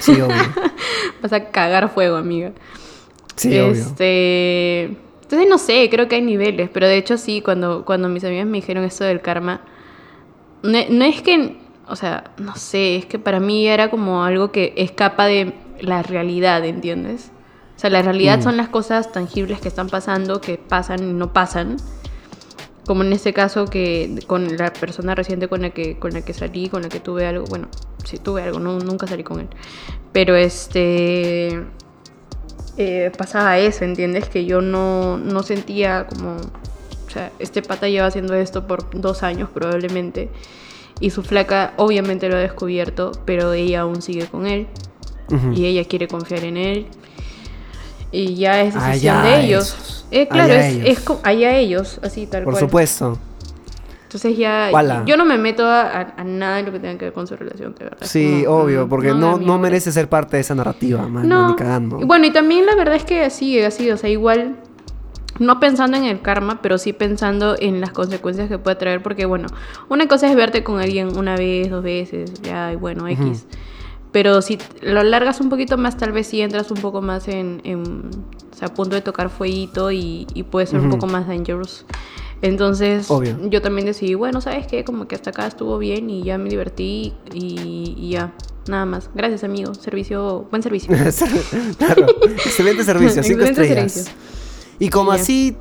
Sí, 0.00 0.12
obvio. 0.20 0.34
vas 1.22 1.32
a 1.32 1.50
cagar 1.50 1.88
fuego, 1.92 2.16
amiga. 2.16 2.52
Sí, 3.36 3.58
obvio. 3.58 3.72
este, 3.82 4.84
entonces 5.22 5.48
no 5.48 5.58
sé, 5.58 5.88
creo 5.90 6.08
que 6.08 6.16
hay 6.16 6.22
niveles, 6.22 6.70
pero 6.72 6.86
de 6.86 6.96
hecho 6.96 7.16
sí, 7.18 7.40
cuando, 7.40 7.84
cuando 7.84 8.08
mis 8.08 8.24
amigas 8.24 8.46
me 8.46 8.58
dijeron 8.58 8.84
esto 8.84 9.04
del 9.04 9.20
karma, 9.20 9.60
no, 10.62 10.78
no 10.90 11.04
es 11.04 11.20
que, 11.22 11.56
o 11.88 11.96
sea, 11.96 12.30
no 12.38 12.54
sé, 12.56 12.96
es 12.96 13.06
que 13.06 13.18
para 13.18 13.40
mí 13.40 13.66
era 13.66 13.90
como 13.90 14.24
algo 14.24 14.52
que 14.52 14.72
escapa 14.76 15.26
de 15.26 15.52
la 15.80 16.02
realidad, 16.02 16.64
¿entiendes? 16.64 17.30
O 17.76 17.78
sea, 17.78 17.90
la 17.90 18.02
realidad 18.02 18.38
Mm. 18.38 18.42
son 18.42 18.56
las 18.56 18.68
cosas 18.68 19.10
tangibles 19.12 19.60
que 19.60 19.68
están 19.68 19.88
pasando, 19.88 20.40
que 20.40 20.58
pasan 20.58 21.00
y 21.08 21.12
no 21.12 21.32
pasan. 21.32 21.76
Como 22.86 23.02
en 23.02 23.12
este 23.12 23.32
caso 23.32 23.64
que 23.66 24.18
con 24.26 24.56
la 24.56 24.72
persona 24.72 25.14
reciente 25.14 25.48
con 25.48 25.62
la 25.62 25.70
que, 25.70 25.98
con 25.98 26.12
la 26.12 26.20
que 26.22 26.34
salí, 26.34 26.68
con 26.68 26.82
la 26.82 26.88
que 26.88 27.00
tuve 27.00 27.26
algo, 27.26 27.46
bueno, 27.46 27.68
sí 28.04 28.18
tuve 28.18 28.42
algo, 28.42 28.60
no, 28.60 28.78
nunca 28.78 29.06
salí 29.06 29.24
con 29.24 29.40
él. 29.40 29.48
Pero 30.12 30.36
este 30.36 31.64
eh, 32.76 33.10
pasaba 33.16 33.58
eso, 33.58 33.84
¿entiendes? 33.84 34.28
Que 34.28 34.44
yo 34.44 34.60
no, 34.60 35.16
no 35.16 35.42
sentía 35.42 36.06
como, 36.06 36.36
o 36.36 37.10
sea, 37.10 37.32
este 37.38 37.62
pata 37.62 37.88
lleva 37.88 38.06
haciendo 38.06 38.34
esto 38.34 38.66
por 38.66 38.88
dos 39.00 39.22
años 39.22 39.48
probablemente. 39.52 40.28
Y 41.00 41.10
su 41.10 41.22
flaca 41.22 41.72
obviamente 41.76 42.28
lo 42.28 42.36
ha 42.36 42.40
descubierto, 42.40 43.12
pero 43.24 43.52
ella 43.52 43.80
aún 43.80 44.02
sigue 44.02 44.26
con 44.26 44.46
él. 44.46 44.68
Ujú. 45.32 45.52
Y 45.54 45.66
ella 45.66 45.84
quiere 45.84 46.06
confiar 46.06 46.44
en 46.44 46.56
él. 46.56 46.86
Y 48.14 48.36
ya 48.36 48.60
es 48.62 48.76
Allá 48.76 48.86
decisión 48.92 49.22
de 49.24 49.40
ellos. 49.44 50.06
Eh, 50.10 50.28
claro, 50.28 50.52
Allá 50.52 50.68
es, 50.68 50.74
ellos. 50.76 50.88
es 50.88 51.04
allá 51.24 51.56
ellos, 51.56 52.00
así 52.02 52.26
tal 52.26 52.44
Por 52.44 52.52
cual. 52.54 52.64
supuesto. 52.64 53.18
Entonces 54.04 54.36
ya, 54.38 54.70
yo 55.06 55.16
no 55.16 55.24
me 55.24 55.36
meto 55.38 55.66
a, 55.66 55.82
a- 55.82 56.14
a 56.18 56.22
nada 56.24 56.60
en 56.60 56.66
lo 56.66 56.72
que 56.72 56.78
tenga 56.78 56.96
que 56.96 57.06
ver 57.06 57.12
con 57.12 57.26
su 57.26 57.34
relación, 57.34 57.74
de 57.74 57.84
verdad. 57.86 58.06
Sí, 58.06 58.42
No, 58.44 58.52
obvio, 58.58 58.86
mm, 58.86 58.88
porque 58.88 59.08
no, 59.08 59.38
no 59.38 59.58
merece 59.58 59.90
ser 59.90 60.08
parte 60.08 60.36
de 60.36 60.42
esa 60.42 60.54
narrativa, 60.54 61.08
man, 61.08 61.28
No. 61.28 61.48
ni 61.48 61.56
cagando. 61.56 61.98
Bueno, 61.98 62.24
y 62.26 62.30
también 62.32 62.64
la 62.64 62.76
verdad 62.76 62.94
es 62.94 63.04
que 63.04 63.24
así, 63.24 63.60
así, 63.60 63.90
o 63.90 63.96
sea, 63.96 64.08
igual, 64.08 64.54
no 65.40 65.58
pensando 65.58 65.96
en 65.96 66.04
el 66.04 66.20
karma, 66.22 66.60
pero 66.62 66.78
sí 66.78 66.92
pensando 66.92 67.56
en 67.58 67.80
las 67.80 67.90
consecuencias 67.90 68.48
que 68.48 68.56
puede 68.56 68.76
traer, 68.76 69.02
porque 69.02 69.26
bueno, 69.26 69.48
una 69.88 70.06
cosa 70.06 70.30
es 70.30 70.36
verte 70.36 70.62
con 70.62 70.78
alguien 70.78 71.18
una 71.18 71.34
vez, 71.36 71.68
dos 71.70 71.82
veces, 71.82 72.34
ya, 72.40 72.72
y 72.72 72.76
bueno, 72.76 73.08
X. 73.08 73.46
Pero 74.14 74.40
si 74.42 74.58
lo 74.80 75.02
largas 75.02 75.40
un 75.40 75.48
poquito 75.50 75.76
más, 75.76 75.96
tal 75.96 76.12
vez 76.12 76.28
sí 76.28 76.40
entras 76.40 76.70
un 76.70 76.78
poco 76.80 77.02
más 77.02 77.26
en, 77.28 77.60
en- 77.64 78.10
o 78.52 78.56
sea, 78.56 78.68
a 78.68 78.72
punto 78.74 78.94
de 78.94 79.02
tocar 79.02 79.28
fueguito 79.28 79.90
y, 79.90 80.26
y 80.34 80.44
puede 80.44 80.66
ser 80.66 80.78
un 80.78 80.86
Ujú. 80.86 80.94
poco 80.98 81.08
más 81.12 81.26
dangerous. 81.26 81.84
Entonces, 82.40 83.10
Obvio. 83.10 83.36
yo 83.50 83.60
también 83.60 83.86
decidí, 83.86 84.14
bueno, 84.14 84.40
¿sabes 84.40 84.68
qué? 84.68 84.84
Como 84.84 85.08
que 85.08 85.16
hasta 85.16 85.30
acá 85.30 85.46
estuvo 85.48 85.78
bien 85.78 86.10
y 86.10 86.22
ya 86.22 86.38
me 86.38 86.48
divertí 86.48 87.12
y, 87.32 87.94
y 87.98 88.10
ya, 88.10 88.32
nada 88.68 88.86
más. 88.86 89.10
Gracias, 89.16 89.42
amigo. 89.42 89.74
Servicio, 89.74 90.46
buen 90.50 90.62
servicio. 90.62 90.94
claro, 91.78 92.06
excelente 92.22 92.84
servicio, 92.84 93.22
cinco 93.24 93.40
Excelente 93.44 93.62
estrellas. 93.62 93.92
servicio. 93.92 94.14
Y 94.78 94.88
como 94.90 95.12
Y 95.12 95.16
así, 95.16 95.56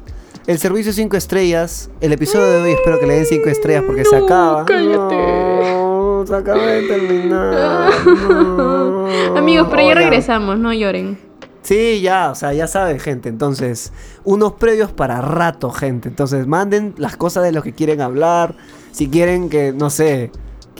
el 0.46 0.60
servicio 0.60 0.94
cinco 0.94 1.18
estrellas, 1.18 1.90
el 2.02 2.12
episodio 2.14 2.48
de 2.52 2.62
hoy 2.62 2.72
espero 2.74 3.00
que 3.00 3.08
le 3.08 3.16
den 3.16 3.26
cinco 3.26 3.50
estrellas 3.50 3.84
porque 3.88 4.06
se 4.06 4.20
No, 4.20 4.26
acaba. 4.26 4.66
cállate. 4.66 5.16
No, 5.16 5.93
se 6.26 6.36
acaba 6.36 6.66
de 6.66 6.82
terminar. 6.88 7.92
no. 8.06 9.08
Amigos, 9.38 9.68
pero 9.70 9.82
ya 9.88 9.96
regresamos, 9.96 10.58
no 10.60 10.74
lloren. 10.74 11.18
Sí, 11.62 12.02
ya, 12.02 12.30
o 12.32 12.36
sea, 12.36 12.52
ya 12.54 12.68
saben, 12.68 13.00
gente. 13.00 13.30
Entonces, 13.30 13.94
unos 14.26 14.54
previos 14.54 14.92
para 14.92 15.22
rato, 15.22 15.72
gente. 15.72 16.10
Entonces, 16.10 16.46
manden 16.46 16.94
las 16.98 17.16
cosas 17.16 17.44
de 17.44 17.54
lo 17.54 17.64
que 17.64 17.74
quieren 17.74 18.02
hablar. 18.02 18.56
Si 18.92 19.10
quieren 19.10 19.50
que, 19.50 19.72
no 19.72 19.90
sé, 19.90 20.32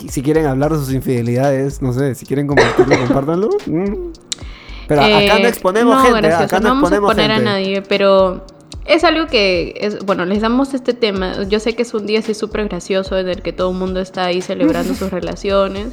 si 0.10 0.22
quieren 0.22 0.46
hablar 0.46 0.72
de 0.74 0.80
sus 0.80 0.92
infidelidades, 0.94 1.82
no 1.82 1.94
sé, 1.94 2.16
si 2.16 2.26
quieren 2.26 2.48
compartirlo, 2.48 2.98
compártanlo. 3.08 3.50
Mm. 3.66 4.12
Pero 4.88 5.02
acá 5.04 5.40
no 5.40 5.48
Eh, 5.48 5.48
exponemos 5.48 5.98
no, 5.98 6.04
gente, 6.04 6.18
gracioso, 6.22 6.44
acá 6.44 6.60
no, 6.60 6.70
no 6.70 6.70
vamos 6.76 6.92
a 6.92 6.96
exponemos 6.98 7.12
exponer 7.18 7.32
gente. 7.32 7.50
a 7.50 7.54
nadie, 7.54 7.82
pero 7.84 8.46
es 8.86 9.04
algo 9.04 9.28
que 9.28 9.76
es 9.80 10.04
bueno, 10.06 10.26
les 10.26 10.42
damos 10.42 10.74
este 10.74 10.94
tema. 10.94 11.44
Yo 11.44 11.60
sé 11.60 11.74
que 11.76 11.84
es 11.84 11.94
un 11.94 12.06
día 12.06 12.20
así 12.20 12.34
súper 12.34 12.68
gracioso 12.68 13.18
en 13.18 13.30
el 13.30 13.42
que 13.42 13.54
todo 13.54 13.72
el 13.72 13.78
mundo 13.78 14.00
está 14.00 14.26
ahí 14.26 14.42
celebrando 14.42 14.94
sus 14.96 15.10
relaciones. 15.12 15.88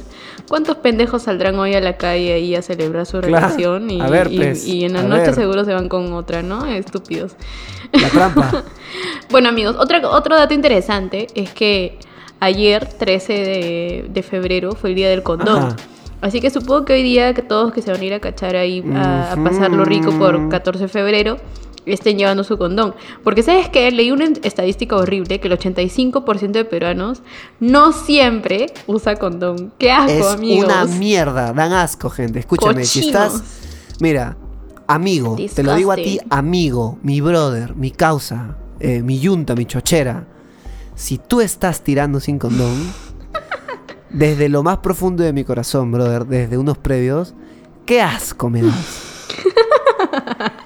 ¿Cuántos 0.49 0.77
pendejos 0.77 1.23
saldrán 1.23 1.57
hoy 1.59 1.73
a 1.73 1.81
la 1.81 1.97
calle 1.97 2.33
ahí 2.33 2.55
a 2.55 2.61
celebrar 2.61 3.05
su 3.05 3.19
Claro. 3.21 3.35
relación? 3.47 3.89
Y, 3.89 4.01
A 4.01 4.07
ver, 4.09 4.29
pues, 4.35 4.67
y 4.67 4.83
en 4.85 4.93
la 4.93 5.03
noche 5.03 5.27
ver. 5.27 5.35
seguro 5.35 5.63
se 5.65 5.73
van 5.73 5.87
con 5.89 6.11
otra, 6.13 6.41
¿no? 6.41 6.65
Estúpidos. 6.65 7.35
La 7.93 8.09
trampa. 8.09 8.63
Bueno, 9.29 9.47
amigos, 9.47 9.77
otra, 9.79 10.01
otro 10.09 10.35
dato 10.35 10.53
interesante 10.53 11.27
es 11.33 11.49
que 11.53 11.97
ayer, 12.41 12.85
13 12.85 13.33
de, 13.33 14.05
de 14.09 14.23
febrero, 14.23 14.73
fue 14.73 14.89
el 14.89 14.95
día 14.97 15.09
del 15.09 15.23
condón. 15.23 15.57
Ajá. 15.59 15.75
Así 16.19 16.41
que 16.41 16.49
supongo 16.49 16.83
que 16.85 16.93
hoy 16.93 17.03
día 17.03 17.33
que 17.33 17.41
todos 17.41 17.71
que 17.71 17.81
se 17.81 17.89
van 17.91 18.01
a 18.01 18.03
ir 18.03 18.13
a 18.13 18.19
cachar 18.19 18.55
ahí 18.57 18.83
a, 18.93 19.31
a 19.31 19.43
pasarlo 19.43 19.85
rico 19.85 20.11
por 20.19 20.49
14 20.49 20.83
de 20.83 20.87
febrero 20.89 21.37
estén 21.85 22.17
llevando 22.17 22.43
su 22.43 22.57
condón. 22.57 22.95
Porque 23.23 23.43
sabes 23.43 23.69
que 23.69 23.89
leí 23.91 24.11
una 24.11 24.25
estadística 24.43 24.95
horrible 24.95 25.39
que 25.39 25.47
el 25.47 25.57
85% 25.57 26.51
de 26.51 26.65
peruanos 26.65 27.21
no 27.59 27.91
siempre 27.91 28.67
usa 28.87 29.15
condón. 29.15 29.71
Qué 29.77 29.91
asco, 29.91 30.11
es 30.11 30.25
amigos. 30.27 30.65
una 30.65 30.85
mierda, 30.85 31.53
dan 31.53 31.73
asco, 31.73 32.09
gente. 32.09 32.39
Escúchame, 32.39 32.85
si 32.85 33.07
estás. 33.07 33.43
Mira, 33.99 34.37
amigo, 34.87 35.37
te 35.53 35.63
lo 35.63 35.75
digo 35.75 35.91
a 35.91 35.95
ti, 35.95 36.19
amigo, 36.29 36.97
mi 37.03 37.21
brother, 37.21 37.75
mi 37.75 37.91
causa, 37.91 38.57
eh, 38.79 39.01
mi 39.01 39.19
yunta, 39.19 39.55
mi 39.55 39.65
chochera. 39.65 40.27
Si 40.95 41.17
tú 41.17 41.41
estás 41.41 41.81
tirando 41.81 42.19
sin 42.19 42.37
condón, 42.37 42.91
desde 44.09 44.49
lo 44.49 44.63
más 44.63 44.77
profundo 44.79 45.23
de 45.23 45.33
mi 45.33 45.43
corazón, 45.43 45.91
brother, 45.91 46.25
desde 46.25 46.57
unos 46.57 46.77
previos, 46.77 47.33
qué 47.85 48.01
asco 48.01 48.49
me 48.49 48.61
das. 48.61 49.27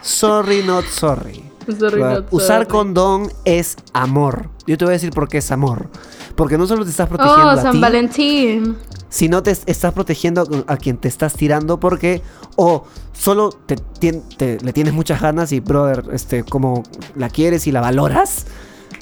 sorry, 0.02 0.64
not 0.64 0.86
sorry. 0.86 1.44
Sorry, 1.68 2.00
Brother, 2.00 2.22
not 2.24 2.28
Usar 2.34 2.62
sorry. 2.64 2.68
condón 2.68 3.32
es 3.44 3.76
amor. 3.94 4.50
Yo 4.68 4.78
te 4.78 4.86
voy 4.86 4.92
a 4.92 4.98
decir 4.98 5.12
por 5.12 5.28
qué 5.28 5.40
es 5.40 5.52
amor. 5.52 5.90
Porque 6.36 6.58
no 6.58 6.68
solo 6.68 6.84
te 6.84 6.92
estás 6.92 7.08
protegiendo 7.08 7.46
Oh, 7.48 7.50
a 7.50 7.62
San 7.62 7.72
ti, 7.74 7.80
Valentín. 7.80 8.78
si 9.10 9.30
no 9.30 9.42
te 9.42 9.52
es- 9.52 9.64
estás 9.66 9.94
protegiendo 9.94 10.48
a- 10.68 10.78
quien 10.78 10.98
te 10.98 11.08
estás 11.08 11.34
tirando 11.34 11.80
porque 11.80 12.22
o 12.56 12.84
solo 13.14 13.50
te- 13.50 13.78
le 14.62 14.74
tienes 14.74 14.94
muchas 14.94 15.22
ganas 15.22 15.52
y 15.54 15.60
brother 15.62 16.04
este 16.12 16.44
como 16.44 16.84
la 17.16 17.30
quieres 17.30 17.66
y 17.68 17.72
la 17.72 17.80
valoras 17.82 18.46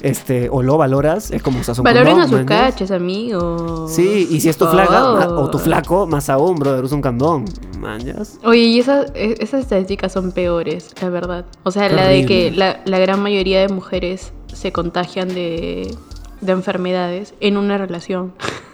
este 0.03 0.49
o 0.51 0.61
lo 0.61 0.77
valoras 0.77 1.31
es 1.31 1.41
como 1.41 1.59
usas 1.59 1.79
un 1.79 1.83
Valoren 1.85 2.19
condón, 2.19 2.21
a 2.35 2.37
sus 2.37 2.45
cachas, 2.45 2.91
amigos. 2.91 3.91
sí 3.91 4.27
y 4.29 4.39
si 4.41 4.49
es 4.49 4.57
tu 4.57 4.67
flaca 4.67 4.91
ma- 5.13 5.27
o 5.29 5.49
tu 5.49 5.57
flaco 5.57 6.05
más 6.05 6.29
aún 6.29 6.55
brother 6.55 6.83
usa 6.83 6.95
un 6.95 7.01
condón 7.01 7.45
mañas. 7.79 8.37
Oye, 8.43 8.61
y 8.63 8.79
esas, 8.79 9.11
e- 9.15 9.35
esas 9.39 9.61
estadísticas 9.61 10.11
son 10.13 10.31
peores, 10.31 10.93
la 11.01 11.09
verdad. 11.09 11.45
O 11.63 11.71
sea, 11.71 11.89
la 11.89 12.07
de 12.07 12.25
que 12.25 12.51
la, 12.51 12.81
la 12.85 12.99
gran 12.99 13.21
mayoría 13.21 13.59
de 13.61 13.69
mujeres 13.69 14.31
se 14.53 14.71
contagian 14.71 15.29
de, 15.29 15.93
de 16.41 16.51
enfermedades 16.51 17.33
en 17.39 17.57
una 17.57 17.77
relación. 17.77 18.33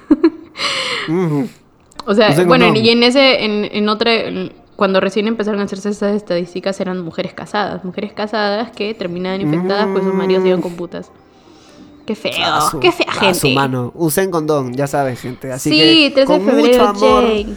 O 2.06 2.14
sea, 2.16 2.30
Usen 2.32 2.48
bueno, 2.48 2.74
y 2.76 2.90
en 2.90 3.04
ese, 3.04 3.44
en, 3.46 3.66
en 3.72 3.90
otra, 3.90 4.14
en- 4.14 4.52
cuando 4.80 5.02
recién 5.02 5.28
empezaron 5.28 5.60
a 5.60 5.64
hacerse 5.66 5.90
esas 5.90 6.16
estadísticas 6.16 6.80
eran 6.80 7.02
mujeres 7.02 7.34
casadas. 7.34 7.84
Mujeres 7.84 8.14
casadas 8.14 8.72
que 8.72 8.94
terminaban 8.94 9.42
infectadas 9.42 9.88
pues 9.92 10.06
sus 10.06 10.14
maridos 10.14 10.42
Mm. 10.44 10.48
iban 10.48 10.62
con 10.62 10.76
putas. 10.76 11.12
Qué 12.06 12.16
feo, 12.16 12.32
Ah, 12.42 12.70
su- 12.72 12.80
qué 12.80 12.92
fea 12.94 13.06
ah, 13.10 13.14
gente. 13.20 13.40
su 13.40 13.50
mano. 13.50 13.92
Usen 13.94 14.32
condón, 14.32 14.74
ya 14.74 14.88
saben, 14.88 15.18
gente. 15.18 15.52
Así 15.52 15.70
sí, 15.70 15.78
que 15.78 16.12
3 16.16 16.28
de 16.30 16.34
con 16.34 16.44
mucho 16.46 16.56
febrero, 16.56 16.88
amor, 16.88 17.24
Jane. 17.24 17.56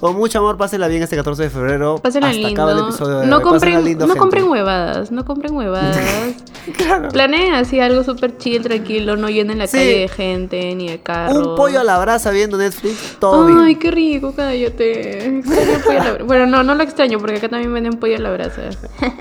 Con 0.00 0.16
mucho 0.16 0.38
amor, 0.38 0.56
pásenla 0.56 0.88
bien 0.88 1.02
este 1.02 1.16
14 1.16 1.44
de 1.44 1.50
febrero. 1.50 1.98
Pásenla 1.98 2.28
hasta 2.28 2.38
lindo. 2.40 2.62
acaba 2.62 2.72
el 2.78 2.84
episodio 2.88 3.18
de 3.20 3.26
no 3.26 3.36
hoy. 3.38 3.42
Compren, 3.42 3.84
lindo, 3.84 4.06
no 4.06 4.12
gente. 4.14 4.20
compren 4.20 4.44
huevadas, 4.48 5.10
no 5.10 5.24
compren 5.24 5.54
huevadas. 5.54 5.96
Claro. 6.76 7.08
Planeen 7.08 7.54
así 7.54 7.80
algo 7.80 8.04
súper 8.04 8.36
chill, 8.36 8.60
tranquilo, 8.62 9.16
no 9.16 9.30
llenen 9.30 9.56
la 9.56 9.66
Sí. 9.66 9.78
calle 9.78 9.98
de 10.00 10.08
gente 10.08 10.74
ni 10.74 10.88
de 10.90 11.00
carros. 11.00 11.38
Un 11.46 11.56
pollo 11.56 11.80
a 11.80 11.84
la 11.84 11.98
brasa 11.98 12.30
viendo 12.30 12.58
Netflix, 12.58 13.16
todo 13.18 13.46
Ay, 13.46 13.54
bien. 13.68 13.78
qué 13.78 13.90
rico, 13.90 14.34
cállate. 14.36 15.38
Extraño 15.38 15.72
el 15.72 15.80
pollo 15.82 15.98
a 16.00 16.04
la 16.04 16.10
brasa. 16.10 16.24
Bueno, 16.26 16.46
no, 16.46 16.62
no 16.62 16.74
lo 16.74 16.82
extraño 16.82 17.18
porque 17.20 17.36
acá 17.36 17.48
también 17.48 17.72
venden 17.72 17.94
pollo 17.94 18.16
a 18.16 18.20
la 18.20 18.30
brasa. 18.32 18.68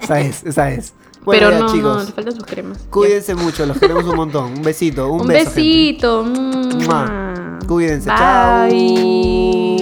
Esa 0.02 0.20
es, 0.20 0.44
esa 0.44 0.72
es. 0.72 0.94
Bueno, 1.24 1.48
Pero 1.48 1.52
ya, 1.52 1.60
no, 1.60 1.72
chicos. 1.74 1.98
no, 1.98 2.04
le 2.04 2.12
faltan 2.12 2.36
sus 2.36 2.46
cremas. 2.46 2.80
Cuídense 2.90 3.34
mucho, 3.34 3.66
los 3.66 3.78
queremos 3.80 4.04
un 4.04 4.16
montón. 4.18 4.52
Un 4.52 4.62
besito, 4.64 5.10
un, 5.10 5.22
Un 5.22 5.28
beso, 5.28 5.52
besito. 5.56 6.24
Mua. 6.26 7.60
Cuídense, 7.66 8.10
Bye. 8.10 8.18
chao. 8.18 9.77